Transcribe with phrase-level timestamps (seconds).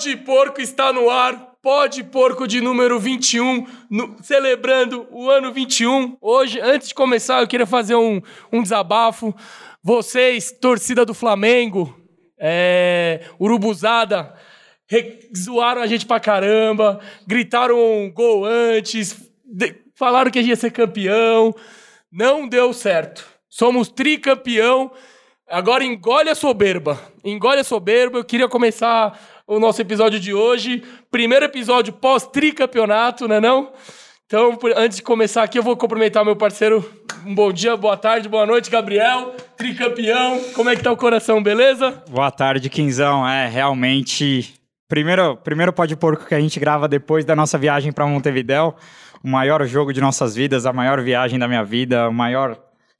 [0.00, 1.56] Pode Porco está no ar.
[1.60, 6.16] Pode Porco de número 21, no- celebrando o ano 21.
[6.22, 8.18] Hoje, antes de começar, eu queria fazer um,
[8.50, 9.34] um desabafo.
[9.84, 11.94] Vocês, torcida do Flamengo,
[12.40, 14.34] é, Urubuzada,
[15.36, 20.56] zoaram a gente pra caramba, gritaram um gol antes, de- falaram que a gente ia
[20.56, 21.54] ser campeão.
[22.10, 23.22] Não deu certo.
[23.50, 24.90] Somos tricampeão.
[25.46, 26.98] Agora engole a soberba.
[27.24, 28.18] Engole a soberba.
[28.18, 29.18] Eu queria começar
[29.50, 30.82] o nosso episódio de hoje.
[31.10, 33.72] Primeiro episódio pós-tricampeonato, né não?
[34.24, 36.88] Então, antes de começar aqui, eu vou cumprimentar meu parceiro.
[37.26, 39.34] Um bom dia, boa tarde, boa noite, Gabriel.
[39.56, 40.40] Tricampeão.
[40.54, 42.00] Como é que tá o coração, beleza?
[42.08, 43.26] Boa tarde, Quinzão.
[43.26, 44.54] É, realmente.
[44.88, 48.76] Primeiro, primeiro pode porco que a gente grava depois da nossa viagem para Montevidéu.
[49.22, 52.56] O maior jogo de nossas vidas, a maior viagem da minha vida, o maior.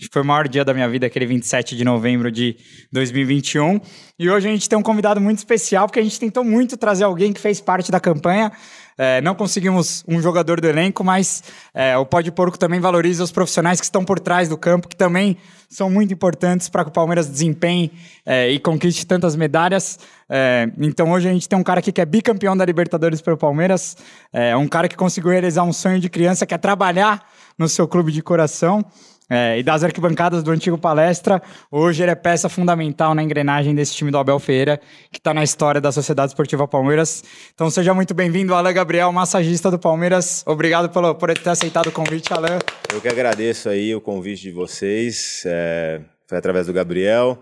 [0.08, 2.56] Foi o maior dia da minha vida, aquele 27 de novembro de
[2.90, 3.80] 2021.
[4.18, 7.04] E hoje a gente tem um convidado muito especial, porque a gente tentou muito trazer
[7.04, 8.50] alguém que fez parte da campanha.
[8.96, 11.42] É, não conseguimos um jogador do elenco, mas
[11.74, 14.96] é, o Pode Porco também valoriza os profissionais que estão por trás do campo, que
[14.96, 15.36] também
[15.68, 17.92] são muito importantes para que o Palmeiras desempenhe
[18.24, 19.98] é, e conquiste tantas medalhas.
[20.28, 23.36] É, então hoje a gente tem um cara aqui que é bicampeão da Libertadores pelo
[23.36, 23.96] Palmeiras,
[24.32, 27.26] é um cara que conseguiu realizar um sonho de criança, que é trabalhar
[27.58, 28.84] no seu clube de coração.
[29.32, 33.94] É, e das arquibancadas do antigo palestra, hoje ele é peça fundamental na engrenagem desse
[33.94, 34.80] time do Abel Ferreira,
[35.12, 37.22] que está na história da Sociedade Esportiva Palmeiras.
[37.54, 40.42] Então seja muito bem-vindo, Alain Gabriel, massagista do Palmeiras.
[40.44, 42.58] Obrigado pelo, por ter aceitado o convite, Alain.
[42.92, 45.44] Eu que agradeço aí o convite de vocês.
[45.46, 47.38] é, foi através do Gabriel.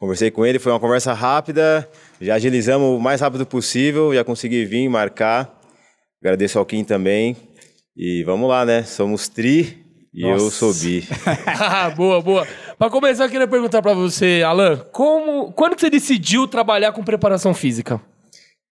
[0.00, 1.88] Conversei com ele, foi uma conversa rápida.
[2.20, 4.12] Já agilizamos o mais rápido possível.
[4.12, 5.60] Já consegui vir marcar.
[6.20, 7.36] Agradeço ao Kim também.
[7.96, 8.82] E vamos lá, né?
[8.82, 9.79] Somos tri
[10.12, 10.50] e eu Nossa.
[10.50, 11.04] sou bi.
[11.46, 12.46] Ah, boa, boa.
[12.78, 17.52] Pra começar, eu queria perguntar pra você, Alan, como, quando você decidiu trabalhar com preparação
[17.54, 18.00] física?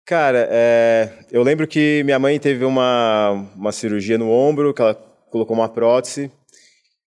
[0.06, 4.96] Cara, é, eu lembro que minha mãe teve uma, uma cirurgia no ombro, que ela
[5.30, 6.32] colocou uma prótese.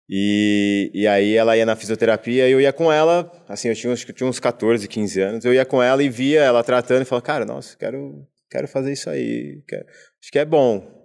[0.10, 3.92] E, e aí ela ia na fisioterapia e eu ia com ela, assim, eu tinha,
[3.92, 6.64] acho que eu tinha uns 14, 15 anos, eu ia com ela e via ela
[6.64, 10.97] tratando e falava, cara, nossa, quero, quero fazer isso aí, quero- acho que é bom,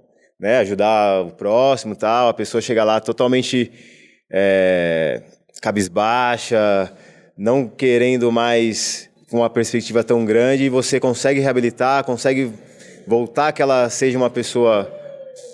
[0.43, 3.71] né, ajudar o próximo tal, a pessoa chega lá totalmente
[4.29, 5.23] é,
[5.63, 6.93] cabisbaixa,
[7.39, 12.53] não querendo mais uma perspectiva tão grande e você consegue reabilitar, consegue
[13.07, 14.93] voltar que ela seja uma pessoa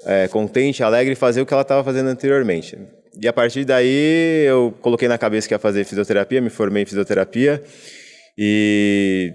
[0.06, 2.78] é, contente, alegre e fazer o que ela estava fazendo anteriormente.
[3.20, 6.86] E a partir daí eu coloquei na cabeça que ia fazer fisioterapia, me formei em
[6.86, 7.62] fisioterapia
[8.38, 9.34] e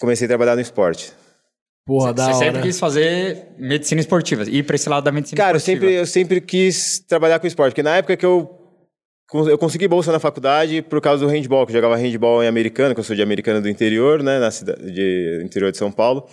[0.00, 1.12] comecei a trabalhar no esporte.
[1.84, 5.58] Porra, Você sempre quis fazer medicina esportiva, ir para esse lado da medicina Cara, eu
[5.58, 5.80] esportiva.
[5.86, 8.58] sempre, eu sempre quis trabalhar com esporte, porque na época que eu
[9.34, 12.92] eu consegui bolsa na faculdade por causa do handball, que eu jogava handball em americano,
[12.94, 16.26] que eu sou de americana do interior, né, na cidade de interior de São Paulo.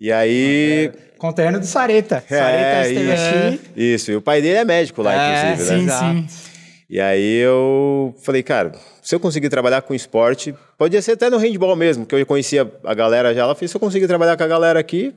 [0.00, 2.24] E aí Conterrâneo do Sareta.
[2.30, 3.12] É, Sareta isso.
[3.12, 3.60] aqui.
[3.76, 5.98] Isso, e o pai dele é médico lá, É, inclusive, sim, né?
[5.98, 6.49] sim.
[6.90, 11.36] E aí eu falei, cara, se eu conseguir trabalhar com esporte, podia ser até no
[11.36, 13.42] handball mesmo, que eu conhecia a galera já.
[13.42, 15.14] Ela falou, se eu conseguir trabalhar com a galera aqui,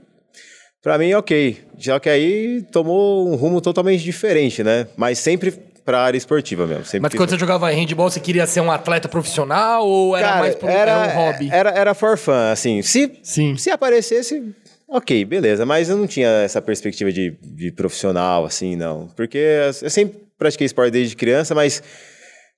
[0.83, 1.57] pra mim, ok.
[1.75, 4.85] Já que aí tomou um rumo totalmente diferente, né?
[4.95, 5.51] Mas sempre
[5.83, 6.85] pra área esportiva mesmo.
[6.85, 10.39] Sempre Mas quando você jogava handball, você queria ser um atleta profissional ou era Cara,
[10.39, 11.49] mais pro, era, era um hobby?
[11.51, 12.83] Era, era for fun, assim.
[12.83, 13.57] Se, Sim.
[13.57, 14.53] se aparecesse,
[14.87, 15.65] ok, beleza.
[15.65, 19.07] Mas eu não tinha essa perspectiva de, de profissional, assim, não.
[19.15, 21.81] Porque eu sempre pratiquei esporte desde criança, mas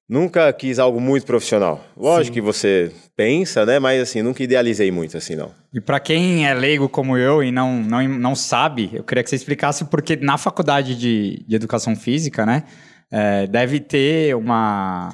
[0.08, 1.84] nunca quis algo muito profissional.
[1.98, 3.80] Lógico que você pensa, né?
[3.80, 5.52] Mas, assim, nunca idealizei muito, assim, não.
[5.74, 9.30] E para quem é leigo como eu e não, não, não sabe, eu queria que
[9.30, 12.64] você explicasse porque na faculdade de, de educação física, né,
[13.12, 15.10] é, deve ter uma,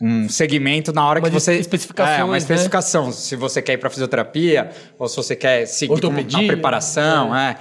[0.00, 1.54] um- segmento na hora Uma que você...
[1.56, 2.38] especificações, É, uma né?
[2.38, 3.12] especificação.
[3.12, 6.00] Se você quer ir para fisioterapia ou se você quer seguir
[6.30, 7.56] na preparação, é.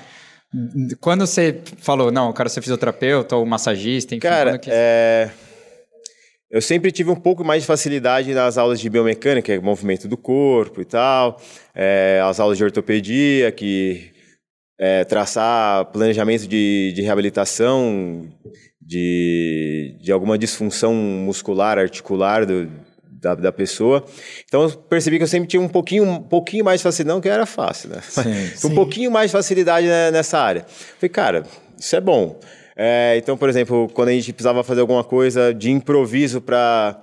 [1.00, 4.69] Quando você falou, não, eu quero ser fisioterapeuta ou massagista, enfim, Cara, que...
[4.72, 5.31] é...
[6.50, 10.09] eu sempre tive um pouco mais de facilidade nas aulas de biomecânica, que é movimento
[10.09, 11.39] do corpo e tal,
[11.74, 14.12] é, as aulas de ortopedia, que
[14.77, 18.27] é, traçar planejamento de, de reabilitação
[18.81, 22.69] de, de alguma disfunção muscular, articular do,
[23.21, 24.03] da, da pessoa.
[24.45, 27.21] Então eu percebi que eu sempre tinha um pouquinho, um pouquinho mais de facilidade, não
[27.21, 28.01] que era fácil, né?
[28.01, 30.65] Sim, um pouquinho mais de facilidade né, nessa área.
[31.00, 31.44] Falei, cara,
[31.79, 32.39] isso é bom.
[32.75, 37.00] É, então, por exemplo, quando a gente precisava fazer alguma coisa de improviso para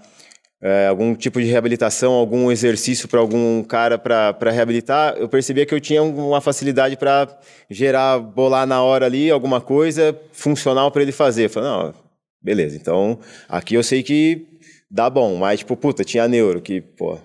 [0.89, 5.81] algum tipo de reabilitação, algum exercício para algum cara para reabilitar, eu percebia que eu
[5.81, 7.29] tinha uma facilidade para
[7.71, 11.45] gerar, bolar na hora ali alguma coisa funcional para ele fazer.
[11.45, 11.95] Eu falei, não,
[12.43, 14.58] beleza, então aqui eu sei que
[14.91, 17.19] dá bom, mas tipo, puta, tinha neuro, que, pô,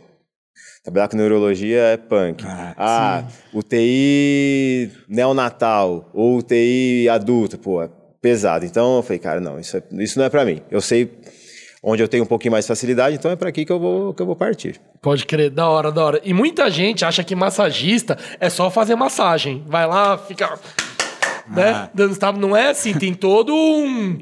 [0.84, 2.44] Trabalhar com neurologia é punk.
[2.46, 3.24] Ah, Ah,
[3.54, 7.90] UTI neonatal ou UTI adulto, pô, é
[8.22, 8.66] pesado.
[8.66, 10.62] Então eu falei, cara, não, isso, é- isso não é pra mim.
[10.70, 11.10] Eu sei
[11.82, 14.22] onde eu tenho um pouquinho mais facilidade, então é pra aqui que eu vou, que
[14.22, 14.80] eu vou partir.
[15.02, 16.22] Pode crer, da hora, da hora.
[16.24, 19.64] E muita gente acha que massagista é só fazer massagem.
[19.68, 20.60] Vai lá, fica.
[21.48, 21.72] Né?
[21.72, 21.90] Ah.
[21.94, 22.40] Dando.
[22.40, 24.18] Não é assim, tem todo um,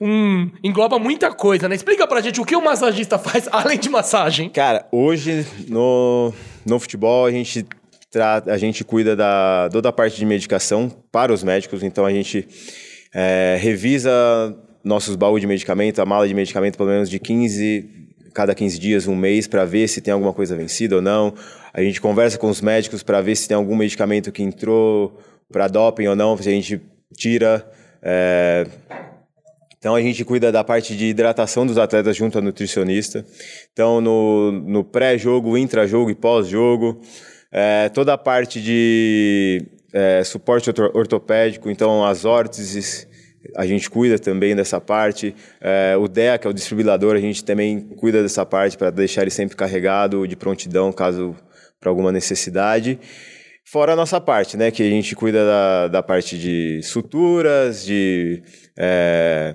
[0.00, 0.50] um.
[0.62, 1.74] Engloba muita coisa, né?
[1.74, 4.48] Explica pra gente o que o massagista faz além de massagem.
[4.48, 6.32] Cara, hoje no,
[6.64, 7.66] no futebol a gente
[8.10, 12.12] trata, a gente cuida da toda a parte de medicação para os médicos, então a
[12.12, 12.46] gente
[13.14, 14.10] é, revisa
[14.82, 18.00] nossos baús de medicamento, a mala de medicamento pelo menos de 15
[18.32, 21.34] cada 15 dias, um mês para ver se tem alguma coisa vencida ou não.
[21.72, 25.20] A gente conversa com os médicos para ver se tem algum medicamento que entrou
[25.50, 26.80] para doping ou não, se a gente
[27.16, 27.66] tira
[28.02, 28.66] é,
[29.80, 33.24] então a gente cuida da parte de hidratação dos atletas junto ao nutricionista.
[33.72, 37.00] Então no, no pré-jogo, intra-jogo e pós-jogo,
[37.50, 43.08] é, toda a parte de é, suporte orto- ortopédico, então as órteses,
[43.56, 45.34] a gente cuida também dessa parte.
[45.62, 49.22] É, o DEA, que é o distribuidor, a gente também cuida dessa parte para deixar
[49.22, 51.34] ele sempre carregado de prontidão caso
[51.80, 52.98] para alguma necessidade.
[53.70, 54.72] Fora a nossa parte, né?
[54.72, 58.42] Que a gente cuida da, da parte de suturas, de
[58.76, 59.54] é,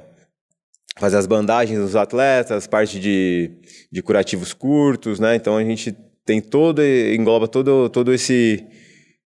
[0.98, 3.52] fazer as bandagens dos atletas, parte de,
[3.92, 5.36] de curativos curtos, né?
[5.36, 8.66] Então a gente tem todo, engloba todo, todo esse,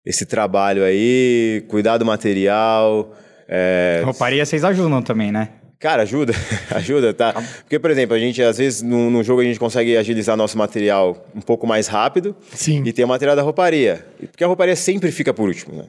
[0.03, 3.15] esse trabalho aí, cuidar do material.
[3.47, 5.49] é, Rouparia vocês ajudam também, né?
[5.79, 6.33] Cara, ajuda,
[6.75, 7.33] ajuda, tá?
[7.61, 10.57] Porque, por exemplo, a gente, às vezes, num, num jogo a gente consegue agilizar nosso
[10.57, 12.35] material um pouco mais rápido.
[12.53, 12.83] Sim.
[12.85, 14.05] E tem o material da rouparia.
[14.29, 15.85] Porque a rouparia sempre fica por último, né?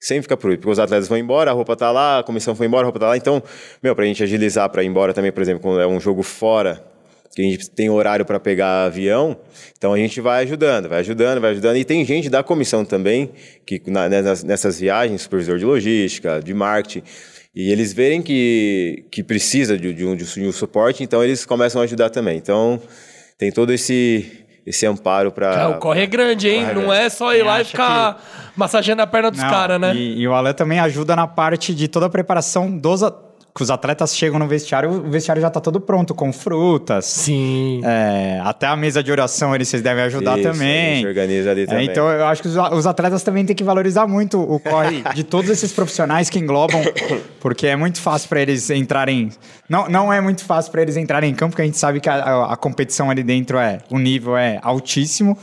[0.00, 0.62] Sempre fica por último.
[0.62, 2.98] Porque os atletas vão embora, a roupa tá lá, a comissão foi embora, a roupa
[2.98, 3.16] tá lá.
[3.16, 3.40] Então,
[3.80, 6.84] meu, pra gente agilizar pra ir embora também, por exemplo, quando é um jogo fora,
[7.32, 9.36] que a gente tem horário para pegar avião,
[9.76, 11.76] então a gente vai ajudando, vai ajudando, vai ajudando.
[11.76, 13.30] E tem gente da comissão também,
[13.64, 17.04] que na- nessas, nessas viagens, supervisor de logística, de marketing,
[17.54, 21.80] e eles verem que, que precisa de, de um, de um suporte, então eles começam
[21.80, 22.36] a ajudar também.
[22.38, 22.80] Então
[23.36, 25.70] tem todo esse, esse amparo para.
[25.70, 26.60] O corre é grande, hein?
[26.60, 27.02] Corre é Não grande.
[27.04, 29.94] é só ir Quem lá e ficar massageando a perna dos caras, né?
[29.94, 33.02] E, e o Alan também ajuda na parte de toda a preparação dos.
[33.02, 37.06] a- Que os atletas chegam no vestiário, o vestiário já tá todo pronto, com frutas.
[37.06, 37.80] Sim.
[37.84, 40.92] É, até a mesa de oração eles vocês devem ajudar Isso, também.
[40.92, 41.86] a gente organiza ali É, também.
[41.86, 45.24] então eu acho que os, os atletas também têm que valorizar muito o corre de
[45.24, 46.80] todos esses profissionais que englobam,
[47.40, 49.30] porque é muito fácil para eles entrarem.
[49.68, 52.08] Não, não é muito fácil para eles entrarem em campo, porque a gente sabe que
[52.08, 53.78] a, a- a competição ali dentro é.
[53.90, 55.36] O nível é altíssimo.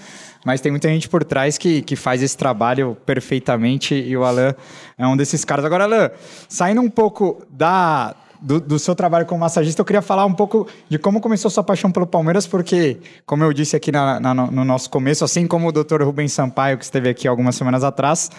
[0.46, 4.54] Mas tem muita gente por trás que, que faz esse trabalho perfeitamente e o Alan
[4.98, 5.66] é um desses caras.
[5.66, 6.12] Agora, Alan,
[6.48, 10.68] saindo um pouco da, do, do seu trabalho como massagista, eu queria falar um pouco
[10.88, 14.64] de como começou sua paixão pelo Palmeiras, porque, como eu disse aqui na- na- no
[14.64, 16.04] nosso começo, assim como o Dr.
[16.04, 18.30] Rubens Sampaio, que esteve aqui algumas semanas atrás,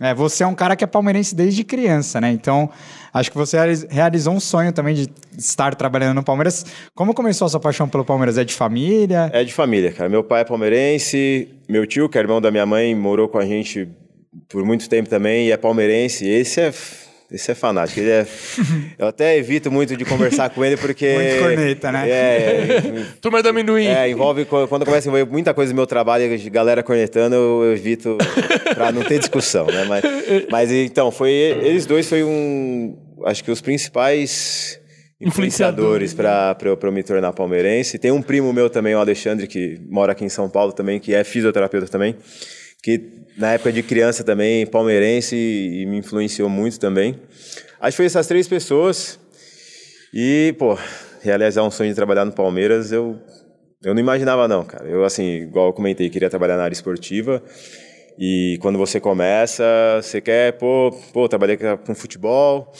[0.00, 2.30] é, você é um cara que é palmeirense desde criança, né?
[2.30, 2.70] Então,
[3.12, 6.64] acho que você realiz- realizou um sonho também de estar trabalhando no Palmeiras.
[6.94, 8.38] Como começou a sua paixão pelo Palmeiras?
[8.38, 9.30] É de família?
[9.32, 10.08] É de família, cara.
[10.08, 13.44] Meu pai é palmeirense, meu tio, que é irmão da minha mãe, morou com a
[13.46, 13.88] gente
[14.48, 16.26] por muito tempo também e é palmeirense.
[16.26, 16.72] Esse é,
[17.32, 17.98] esse é fanático.
[17.98, 18.26] Ele é,
[18.98, 21.14] eu até evito muito de conversar com ele porque.
[21.14, 22.10] Muito corneta, né?
[22.10, 22.82] É,
[23.20, 23.86] Turma do amendoim.
[23.86, 27.64] é, envolve quando começa a envolver muita coisa do meu trabalho, de galera cornetando, eu,
[27.64, 28.18] eu evito
[28.74, 29.84] pra não ter discussão, né?
[29.84, 30.04] Mas,
[30.50, 34.80] mas então, foi eles dois foi um, acho que os principais
[35.20, 37.98] influenciadores para eu, pra eu me tornar palmeirense.
[37.98, 41.14] Tem um primo meu também, o Alexandre, que mora aqui em São Paulo também, que
[41.14, 42.16] é fisioterapeuta também,
[42.82, 47.18] que na época de criança também, palmeirense, e, e me influenciou muito também.
[47.80, 49.18] Acho que foi essas três pessoas.
[50.12, 50.76] E, pô,
[51.22, 53.18] realizar um sonho de trabalhar no Palmeiras, eu,
[53.82, 54.86] eu não imaginava não, cara.
[54.86, 57.42] Eu, assim, igual eu comentei, queria trabalhar na área esportiva.
[58.18, 59.64] E quando você começa,
[60.02, 62.72] você quer, pô, pô trabalhei com futebol.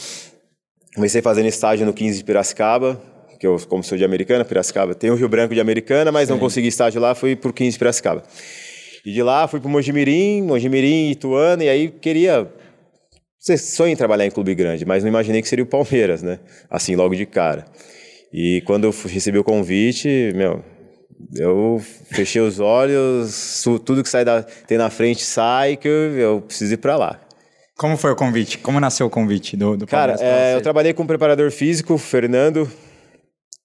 [0.95, 3.01] Comecei fazendo estágio no 15 de Piracicaba,
[3.41, 6.39] que eu, como sou de Americana, Piracicaba, tem o Rio Branco de Americana, mas não
[6.39, 8.23] consegui estágio lá, fui pro 15 de Piracicaba.
[9.05, 12.49] E de lá fui pro Mojimirim, Mojimirim, Ituano, e aí queria
[13.43, 16.39] você sonha em trabalhar em clube grande, mas não imaginei que seria o Palmeiras, né?
[16.71, 17.65] Assim, logo de cara.
[18.33, 20.65] E quando eu recebi o convite, meu,
[21.35, 21.83] eu
[22.13, 26.75] fechei os olhos, tudo que sai da, tem na frente sai, que eu, eu preciso
[26.75, 27.21] ir pra lá.
[27.77, 28.59] Como foi o convite?
[28.59, 32.71] Como nasceu o convite do, do Cara, é, eu trabalhei com um preparador físico, Fernando,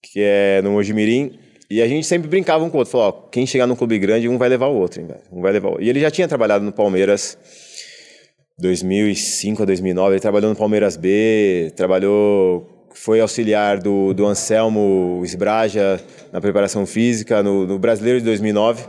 [0.02, 1.38] que é no Mojimirim,
[1.70, 2.92] e a gente sempre brincava um com o outro.
[2.92, 5.08] Falou, ó, quem chegar num clube grande, um vai levar o outro, hein?
[5.32, 5.82] Um vai levar o...
[5.82, 7.38] E ele já tinha trabalhado no Palmeiras
[8.60, 16.02] 2005 a 2009, ele trabalhou no Palmeiras B, trabalhou, foi auxiliar do, do Anselmo Esbraja
[16.32, 18.84] na preparação física, no, no Brasileiro de 2009.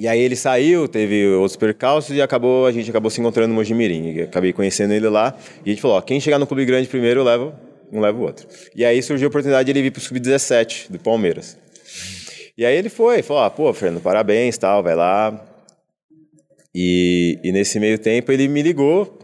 [0.00, 3.54] E aí ele saiu, teve outros percalços e acabou, a gente acabou se encontrando no
[3.54, 4.22] Mojimirim.
[4.22, 5.36] Acabei conhecendo ele lá.
[5.64, 7.52] E a gente falou, ó, quem chegar no clube grande primeiro, eu levo,
[7.92, 8.46] um leva o outro.
[8.74, 11.56] E aí surgiu a oportunidade de ele vir pro Sub-17 do Palmeiras.
[12.56, 15.44] E aí ele foi, falou, ah, pô, Fernando, parabéns, tal, vai lá.
[16.74, 19.18] E, e nesse meio tempo ele me ligou,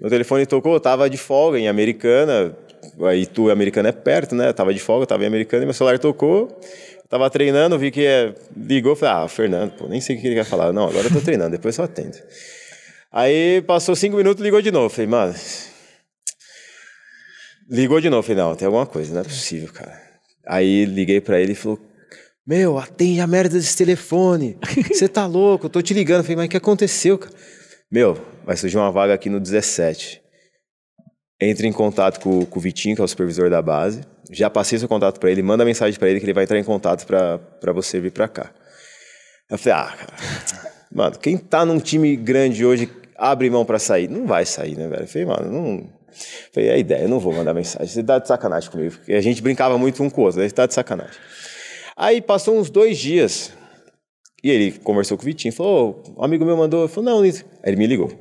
[0.00, 2.56] meu telefone tocou, eu tava de folga em Americana,
[3.02, 4.48] aí tu, Americana é perto, né?
[4.48, 6.48] Eu tava de folga, tava em Americana e meu celular tocou.
[7.08, 10.36] Tava treinando, vi que é, ligou, falei, ah, Fernando, pô, nem sei o que ele
[10.36, 10.72] quer falar.
[10.72, 12.18] Não, agora eu tô treinando, depois eu atendo.
[13.10, 14.90] Aí passou cinco minutos, ligou de novo.
[14.90, 15.34] Falei, mano.
[17.68, 20.00] Ligou de novo, falei, não, tem alguma coisa, não é possível, cara.
[20.46, 21.78] Aí liguei pra ele e falou,
[22.46, 24.56] meu, atende a merda desse telefone.
[24.90, 26.22] Você tá louco, eu tô te ligando.
[26.22, 27.34] falei, mas o que aconteceu, cara?
[27.92, 30.22] Meu, vai surgir uma vaga aqui no 17.
[31.38, 34.00] Entre em contato com, com o Vitinho, que é o supervisor da base.
[34.30, 36.64] Já passei seu contato para ele, manda mensagem para ele que ele vai entrar em
[36.64, 38.50] contato para você vir para cá.
[39.50, 44.08] Eu falei, ah, cara, mano, quem tá num time grande hoje abre mão para sair?
[44.08, 45.02] Não vai sair, né, velho?
[45.02, 45.97] Eu falei, mano, não.
[46.52, 47.86] Falei, é a ideia, eu não vou mandar mensagem.
[47.88, 48.94] Você tá de sacanagem comigo.
[48.96, 51.16] Porque a gente brincava muito um com o outro, ele tá de sacanagem.
[51.96, 53.52] Aí passou uns dois dias
[54.42, 57.22] e ele conversou com o Vitinho, falou, oh, um amigo meu mandou, eu falei, não,
[57.22, 58.12] Aí ele me ligou.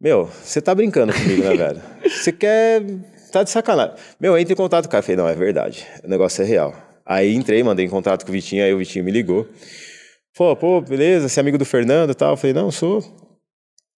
[0.00, 1.82] Meu, você tá brincando comigo, né, velho?
[2.02, 2.82] Você quer.
[3.32, 3.94] Tá de sacanagem.
[4.20, 5.02] Meu, entra em contato com o cara.
[5.02, 5.86] Falei, não, é verdade.
[6.04, 6.74] O negócio é real.
[7.06, 9.48] Aí entrei, mandei em contato com o Vitinho, aí o Vitinho me ligou.
[10.32, 12.32] Falou, pô, beleza, você é amigo do Fernando e tal?
[12.32, 12.98] Eu falei, não, sou.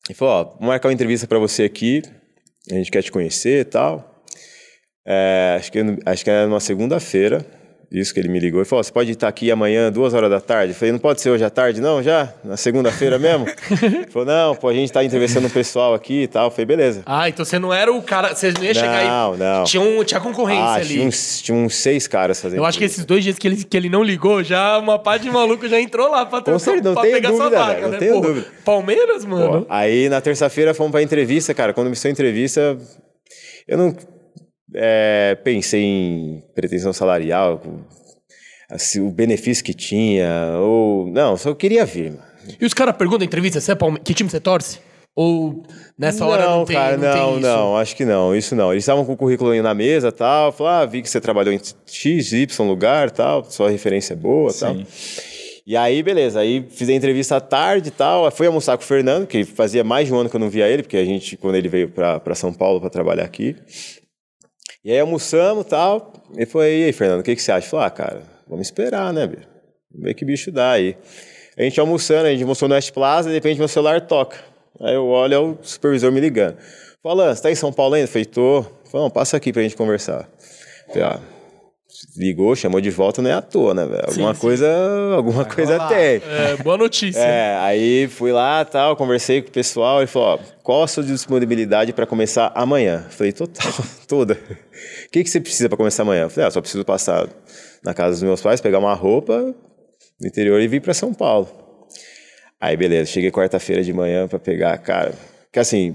[0.09, 2.02] Ele falou, ó, vou marcar uma entrevista para você aqui,
[2.71, 4.25] a gente quer te conhecer e tal.
[5.07, 7.45] É, acho, que, acho que era numa segunda-feira.
[7.90, 10.40] Isso que ele me ligou e falou: você pode estar aqui amanhã, duas horas da
[10.40, 10.73] tarde?
[10.73, 12.02] Eu falei: não pode ser hoje à tarde, não?
[12.02, 12.33] Já?
[12.45, 13.47] Na segunda-feira mesmo?
[13.81, 16.47] ele falou: não, pô, a gente está entrevistando um pessoal aqui e tal.
[16.47, 17.02] Eu falei: beleza.
[17.07, 19.07] Ah, então você não era o cara, você não ia não, chegar aí.
[19.07, 19.64] Não, não.
[19.64, 20.88] Tinha, um, tinha concorrência ah, ali.
[20.88, 22.59] Tinha uns, tinha uns seis caras fazendo.
[22.59, 25.23] Eu acho que esses dois dias que ele, que ele não ligou, já uma parte
[25.23, 27.75] de maluco já entrou lá pra, ter, Com certeza, pra não pegar dúvida, sua vaga,
[27.75, 27.93] velho, né?
[27.93, 28.47] Não tenho Pô, dúvida.
[28.64, 29.62] Palmeiras, mano.
[29.62, 31.73] Pô, aí na terça-feira fomos pra entrevista, cara.
[31.73, 32.76] Quando começou a entrevista,
[33.69, 33.95] eu não
[34.76, 37.61] é, pensei em pretensão salarial
[38.71, 41.06] assim, o benefício que tinha, ou.
[41.06, 42.25] Não, só queria vir, mano.
[42.61, 43.99] E os caras perguntam na entrevista, você é Palme...
[43.99, 44.78] que time você torce?
[45.14, 45.62] Ou
[45.99, 48.71] nessa não, hora não tem, cara, não, não, tem não, acho que não, isso não.
[48.71, 51.54] Eles estavam com o currículo aí na mesa tal, falaram, ah, vi que você trabalhou
[51.54, 54.61] em X, Y lugar tal, sua referência é boa Sim.
[54.61, 54.76] tal.
[55.66, 58.87] E aí, beleza, aí fiz a entrevista à tarde e tal, fui almoçar com o
[58.87, 61.37] Fernando, que fazia mais de um ano que eu não via ele, porque a gente,
[61.37, 63.56] quando ele veio para São Paulo para trabalhar aqui.
[64.87, 67.66] E aí almoçamos e tal, ele falou, e aí, Fernando, o que, que você acha?
[67.66, 69.49] Eu falei, ah, cara, vamos esperar, né, bicho?
[69.90, 70.97] Vamos ver que bicho dá aí.
[71.59, 74.37] A gente almoçando, a gente almoçou no West Plaza, de repente meu celular toca.
[74.81, 76.57] Aí eu olho, é o supervisor me ligando.
[77.02, 78.07] Falando, você tá em São Paulo ainda?
[78.07, 78.64] Falei, tô.
[78.88, 80.28] Falei, passa aqui pra gente conversar.
[80.87, 81.21] Falei, ah,
[82.17, 84.05] ligou, chamou de volta, não é à toa, né, velho?
[84.07, 85.15] Alguma sim, coisa, sim.
[85.15, 85.88] alguma Vai coisa rolar.
[85.88, 85.99] tem.
[85.99, 87.21] É, boa notícia.
[87.21, 91.03] É, aí fui lá, tal, conversei com o pessoal e falou, ó, qual a sua
[91.03, 93.07] disponibilidade para começar amanhã?
[93.11, 93.73] Falei, total,
[94.09, 94.35] toda.
[94.35, 96.29] O que, que você precisa para começar amanhã?
[96.29, 97.29] Falei, ah, só preciso passar
[97.83, 99.55] na casa dos meus pais, pegar uma roupa
[100.21, 101.49] no interior e vir para São Paulo.
[102.61, 105.12] Aí, beleza, cheguei quarta-feira de manhã para pegar, cara.
[105.53, 105.95] Que assim,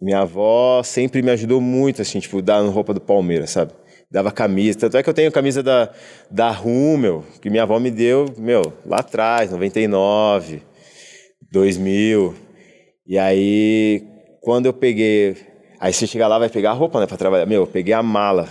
[0.00, 3.72] minha avó sempre me ajudou muito, assim, tipo, dar roupa do Palmeiras, sabe?
[4.10, 4.78] Dava camisa.
[4.78, 5.90] Tanto é que eu tenho camisa da,
[6.30, 10.62] da Rummel, que minha avó me deu, meu, lá atrás, 99,
[11.52, 12.34] 2000.
[13.06, 14.02] E aí,
[14.40, 15.36] quando eu peguei.
[15.78, 17.46] Aí você chega lá, vai pegar a roupa, né, pra trabalhar.
[17.46, 18.48] Meu, eu peguei a mala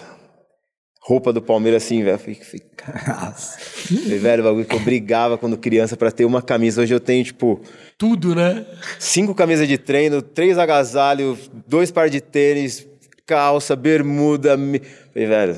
[1.09, 2.19] roupa do Palmeiras assim, velho.
[2.19, 6.81] Falei, falei, velho, o bagulho que eu brigava quando criança para ter uma camisa.
[6.81, 7.59] Hoje eu tenho, tipo.
[7.97, 8.65] Tudo, né?
[8.99, 12.87] Cinco camisas de treino, três agasalhos, dois par de tênis,
[13.29, 14.57] calça, bermuda.
[14.57, 15.57] Falei, velho.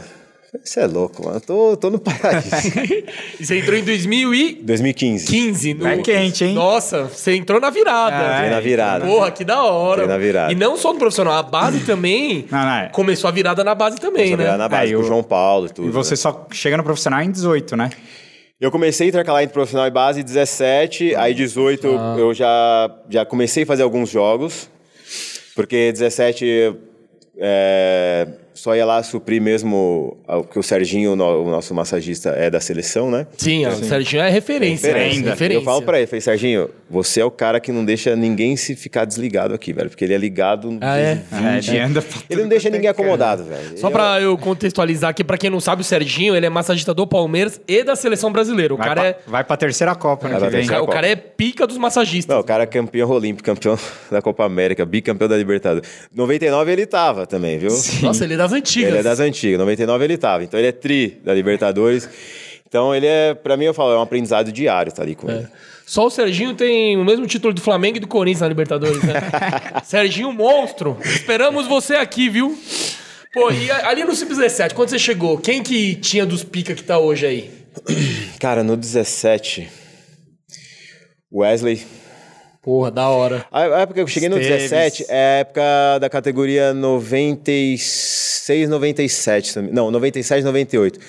[0.61, 1.37] Você é louco, mano.
[1.37, 2.49] Eu tô, tô no paraíso.
[3.39, 4.53] e você entrou em 2000 e...
[4.55, 5.25] 2015.
[5.25, 5.87] 15, no...
[5.87, 6.53] É quente, hein?
[6.53, 8.17] Nossa, você entrou na virada.
[8.17, 9.05] É, Entrei na virada.
[9.05, 10.01] Porra, que da hora.
[10.01, 10.51] Entrei na virada.
[10.51, 12.89] E não só no profissional, a base também não, não, é.
[12.89, 14.49] começou a virada na base também, começou né?
[14.49, 15.87] A na base, é, com o João Paulo e tudo.
[15.87, 16.17] E você né?
[16.17, 17.89] só chega no profissional em 18, né?
[18.59, 22.15] Eu comecei a intercalar entre profissional e base 17, aí 18 ah.
[22.19, 24.69] eu já, já comecei a fazer alguns jogos,
[25.55, 26.90] porque 17
[27.37, 32.59] é, só ia lá suprir mesmo o que o Serginho, o nosso massagista, é da
[32.59, 33.27] seleção, né?
[33.37, 35.21] Sim, o Serginho é referência, é referência.
[35.23, 35.29] Né?
[35.31, 35.61] referência.
[35.61, 38.75] Eu falo pra ele, falei, Serginho, você é o cara que não deixa ninguém se
[38.75, 41.21] ficar desligado aqui, velho, porque ele é ligado ah, é?
[41.59, 41.77] 20.
[41.77, 43.77] É, anda ele não deixa ninguém acomodado, velho.
[43.77, 47.07] Só pra eu contextualizar aqui, pra quem não sabe, o Serginho, ele é massagista do
[47.07, 48.73] Palmeiras e da seleção brasileira.
[48.73, 49.17] O vai cara pra, é...
[49.27, 50.37] Vai pra terceira Copa, né?
[50.81, 52.33] O, cara é pica dos massagistas.
[52.33, 53.77] Não, o cara é campeão olímpico, campeão
[54.11, 55.89] da Copa América, bicampeão da Libertadores.
[56.13, 57.69] 99 ele tava também, viu?
[57.71, 58.05] Sim.
[58.05, 58.89] Nossa, ele é das antigas.
[58.89, 59.59] Ele é das antigas.
[59.59, 60.43] 99 ele tava.
[60.43, 62.09] Então ele é tri da Libertadores.
[62.67, 65.47] Então ele é, pra mim, eu falo, é um aprendizado diário estar ali com ele.
[65.85, 69.15] Só o Serginho tem o mesmo título do Flamengo e do Corinthians na Libertadores, né?
[69.83, 70.97] Serginho monstro.
[71.03, 72.57] Esperamos você aqui, viu?
[73.33, 76.97] Pô, e ali no Sub-17, quando você chegou, quem que tinha dos pica que tá
[76.97, 77.51] hoje aí?
[78.39, 79.69] Cara, no 17,
[81.31, 81.85] Wesley.
[82.61, 83.45] Porra, da hora.
[83.51, 84.69] A a época que eu cheguei no Esteves.
[84.69, 85.61] 17 é a época
[85.99, 89.47] da categoria 96, 97.
[89.51, 90.99] se não me- Não, 97, 98.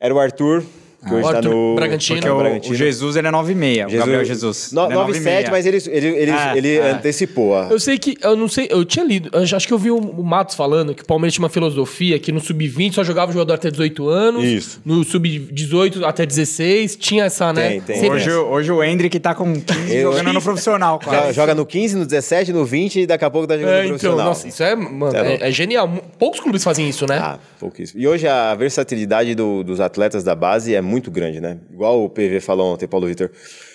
[0.00, 0.64] Era o Arthur,
[1.04, 1.74] que hoje o tá Arthur no.
[1.74, 2.18] Bragantino.
[2.20, 2.74] Porque o, Bragantino.
[2.74, 3.86] o Jesus, ele é 9,6.
[3.94, 4.72] O Gabriel Jesus.
[4.72, 5.50] No, Ele é 97, 9,6.
[5.50, 6.90] mas ele, ele, ele, É, ele é.
[6.92, 7.56] antecipou.
[7.56, 9.90] a- Eu sei que, eu não sei, eu tinha lido, eu acho que eu vi
[9.90, 13.32] o, o Matos falando que o Palmeiras tinha uma filosofia que no Sub-20 só jogava
[13.32, 14.44] jogador até 18 anos.
[14.44, 14.80] Isso.
[14.84, 17.80] No Sub-18 até 16, tinha essa, né?
[17.80, 18.10] Tem, tem.
[18.10, 21.32] Hoje, hoje o Hendrick tá com 15 Eu- jogando no profissional, quase.
[21.32, 23.84] Joga no 15, no 17, no 20 e daqui a pouco tá jogando É, no
[23.84, 24.26] então, profissional.
[24.26, 25.88] nossa, isso é, mano, É é, é genial.
[26.18, 27.18] Poucos clubes fazem isso, né?
[27.18, 28.00] Ah, pouquíssimo.
[28.00, 31.58] E hoje a versatilidade do- dos atletas da base é muito grande, né?
[31.72, 33.30] Igual o PV falou ontem, Paulo Vitor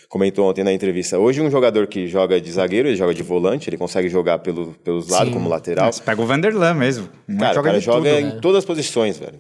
[0.10, 1.20] comentou ontem na entrevista.
[1.20, 4.74] Hoje um jogador que joga de zagueiro, ele joga de volante, ele consegue jogar pelo,
[4.84, 5.92] pelos lados como lateral.
[5.94, 7.08] Você pega o Vanderlan mesmo.
[7.38, 8.20] Cara, joga o cara de joga tudo.
[8.38, 9.38] em todas as posições, velho.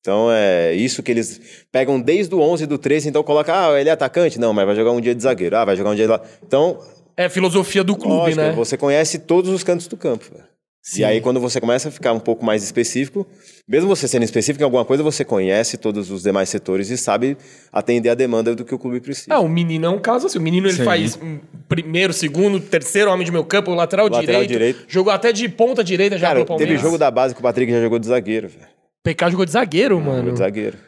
[0.00, 3.88] Então é isso que eles pegam desde o 11 do 13, então coloca, ah, ele
[3.88, 4.40] é atacante?
[4.40, 5.56] Não, mas vai jogar um dia de zagueiro.
[5.56, 6.20] Ah, vai jogar um dia de lá.
[6.44, 6.78] Então,
[7.16, 8.52] É a filosofia do clube, lógico, né?
[8.52, 10.47] você conhece todos os cantos do campo, velho.
[10.82, 11.02] Sim.
[11.02, 13.26] E aí, quando você começa a ficar um pouco mais específico,
[13.68, 17.36] mesmo você sendo específico em alguma coisa, você conhece todos os demais setores e sabe
[17.70, 19.26] atender a demanda do que o clube precisa.
[19.30, 20.38] Ah, o menino é um caso assim.
[20.38, 20.84] O menino ele Sim.
[20.84, 24.84] faz um primeiro, segundo, terceiro homem de meu campo, lateral, Lateral direito, direito.
[24.88, 27.80] Jogou até de ponta direita já Cara, teve jogo da base que o Patrick já
[27.80, 28.68] jogou de zagueiro, velho.
[29.02, 30.18] PK jogou de zagueiro, mano.
[30.18, 30.78] Jogou de zagueiro.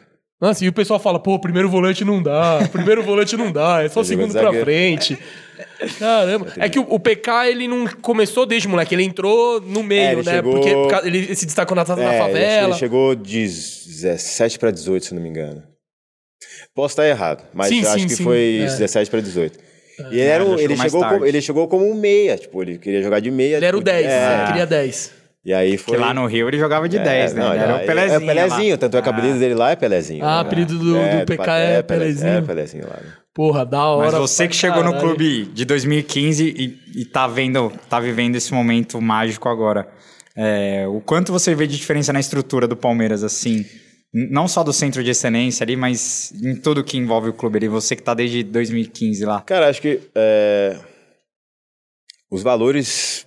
[0.41, 3.89] Nossa, e o pessoal fala, pô, primeiro volante não dá, primeiro volante não dá, é
[3.89, 5.15] só Ele jogou segundo pra frente.
[5.99, 6.47] Caramba.
[6.57, 10.11] É que o, o PK, ele não começou desde moleque, ele entrou no meio, É,
[10.13, 10.31] ele né?
[10.35, 12.67] chegou- Porque ele se destacou na da É, favela.
[12.69, 15.63] Ele chegou de 17 para 18, se não me engano.
[16.73, 18.23] Posso estar errado, mas Sim, eu acho sim, que sim.
[18.23, 18.65] foi É.
[18.65, 19.59] 17 para 18.
[20.11, 22.61] E ele, era ele um- chegou ele, chegou como, ele chegou como um meia, tipo,
[22.61, 23.57] ele queria jogar de meia.
[23.57, 24.09] Ele era o tipo, 10, é.
[24.09, 24.45] né?
[24.47, 25.11] queria 10.
[25.43, 25.95] E aí foi...
[25.97, 27.41] Que lá no Rio ele jogava de É, 10, né?
[27.43, 28.13] não, Ele era ele- o Pelezinho.
[28.13, 28.77] É o Pelezinho, lá.
[28.77, 29.15] tanto é que o Ah.
[29.15, 30.23] apelido dele lá é Pelezinho.
[30.23, 30.41] Ah, né?
[30.41, 32.29] apelido do- do PK é Pele- Pelezinho.
[32.33, 32.95] É, Pelezinho lá.
[33.03, 33.13] né?
[33.33, 34.11] Porra, da hora.
[34.11, 35.15] Mas você que chegou no caralho.
[35.15, 39.87] clube de 2015 e, e tá vendo, tá vivendo esse momento mágico agora.
[40.35, 43.65] é, o quanto você vê de diferença na estrutura do Palmeiras, assim?
[44.13, 47.67] Não só do centro de excelência ali, mas em tudo que envolve o clube ali.
[47.69, 49.41] Você que tá desde 2015 lá.
[49.41, 50.77] Cara, acho que é,
[52.29, 53.25] os valores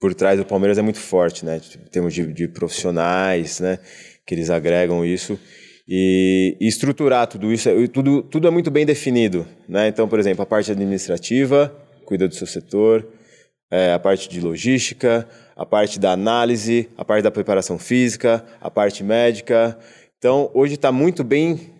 [0.00, 1.60] por trás do Palmeiras é muito forte, né?
[1.76, 3.78] Em termos de, de profissionais, né?
[4.26, 5.38] Que eles agregam isso.
[5.92, 9.88] E, e estruturar tudo isso, é- tudo, tudo é muito bem definido, né?
[9.88, 11.74] Então, por exemplo, a parte administrativa
[12.04, 13.08] cuida do seu setor,
[13.68, 18.70] é, a parte de logística, a parte da análise, a parte da preparação física, a
[18.70, 19.76] parte médica.
[20.16, 21.72] Então, hoje está muito bem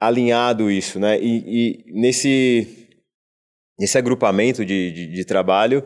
[0.00, 1.18] alinhado isso, né?
[1.20, 2.88] E, e nesse,
[3.78, 5.84] nesse agrupamento de, de, de trabalho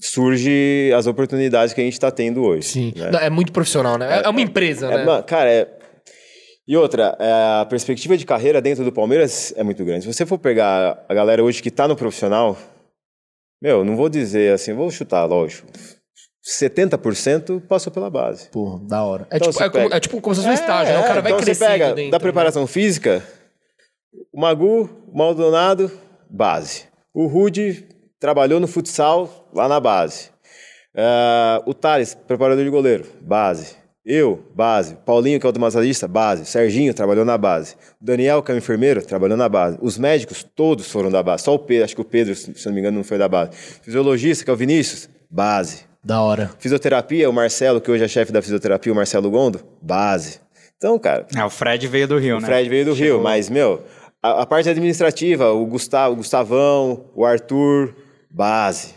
[0.00, 2.68] surge as oportunidades que a gente está tendo hoje.
[2.68, 2.92] Sim.
[2.96, 3.10] né?
[3.26, 4.20] É muito profissional, né?
[4.20, 5.22] É, é uma empresa, É, né?
[5.22, 5.83] cara, é...
[6.66, 10.04] E outra, é, a perspectiva de carreira dentro do Palmeiras é muito grande.
[10.06, 12.56] Se você for pegar a galera hoje que está no profissional,
[13.62, 15.68] meu, não vou dizer assim, vou chutar, lógico.
[16.46, 18.48] 70% passou pela base.
[18.50, 19.26] Porra, da hora.
[19.30, 21.00] É, Então tipo, é, pega- é tipo como se fosse um estágio, né?
[21.00, 22.22] O cara vai então crescendo você pega dentro, da né?
[22.22, 23.22] preparação física,
[24.32, 25.90] o Magu, o Maldonado,
[26.30, 26.84] base.
[27.14, 27.86] O Rude
[28.20, 30.30] trabalhou no futsal lá na base.
[30.96, 33.76] Ah, o Thales, preparador de goleiro, base.
[34.04, 34.96] Eu, base.
[35.06, 36.44] Paulinho, que é o massagista, base.
[36.44, 37.74] Serginho trabalhou na base.
[38.00, 39.78] O Daniel, que é o enfermeiro, trabalhou na base.
[39.80, 41.44] Os médicos, todos foram da base.
[41.44, 43.52] Só o Pedro, acho que o Pedro, se não me engano, não foi da base.
[43.82, 45.84] Fisiologista, que é o Vinícius, base.
[46.04, 46.50] Da hora.
[46.58, 50.38] Fisioterapia, o Marcelo, que hoje é chefe da fisioterapia, o Marcelo Gondo, base.
[50.76, 52.46] Então, cara, É, o Fred veio do Rio, o né?
[52.46, 53.82] Fred veio do Rio, mas, meu,
[54.22, 57.94] a, a parte administrativa, o Gustavo, o Gustavão, o Arthur,
[58.30, 58.92] base.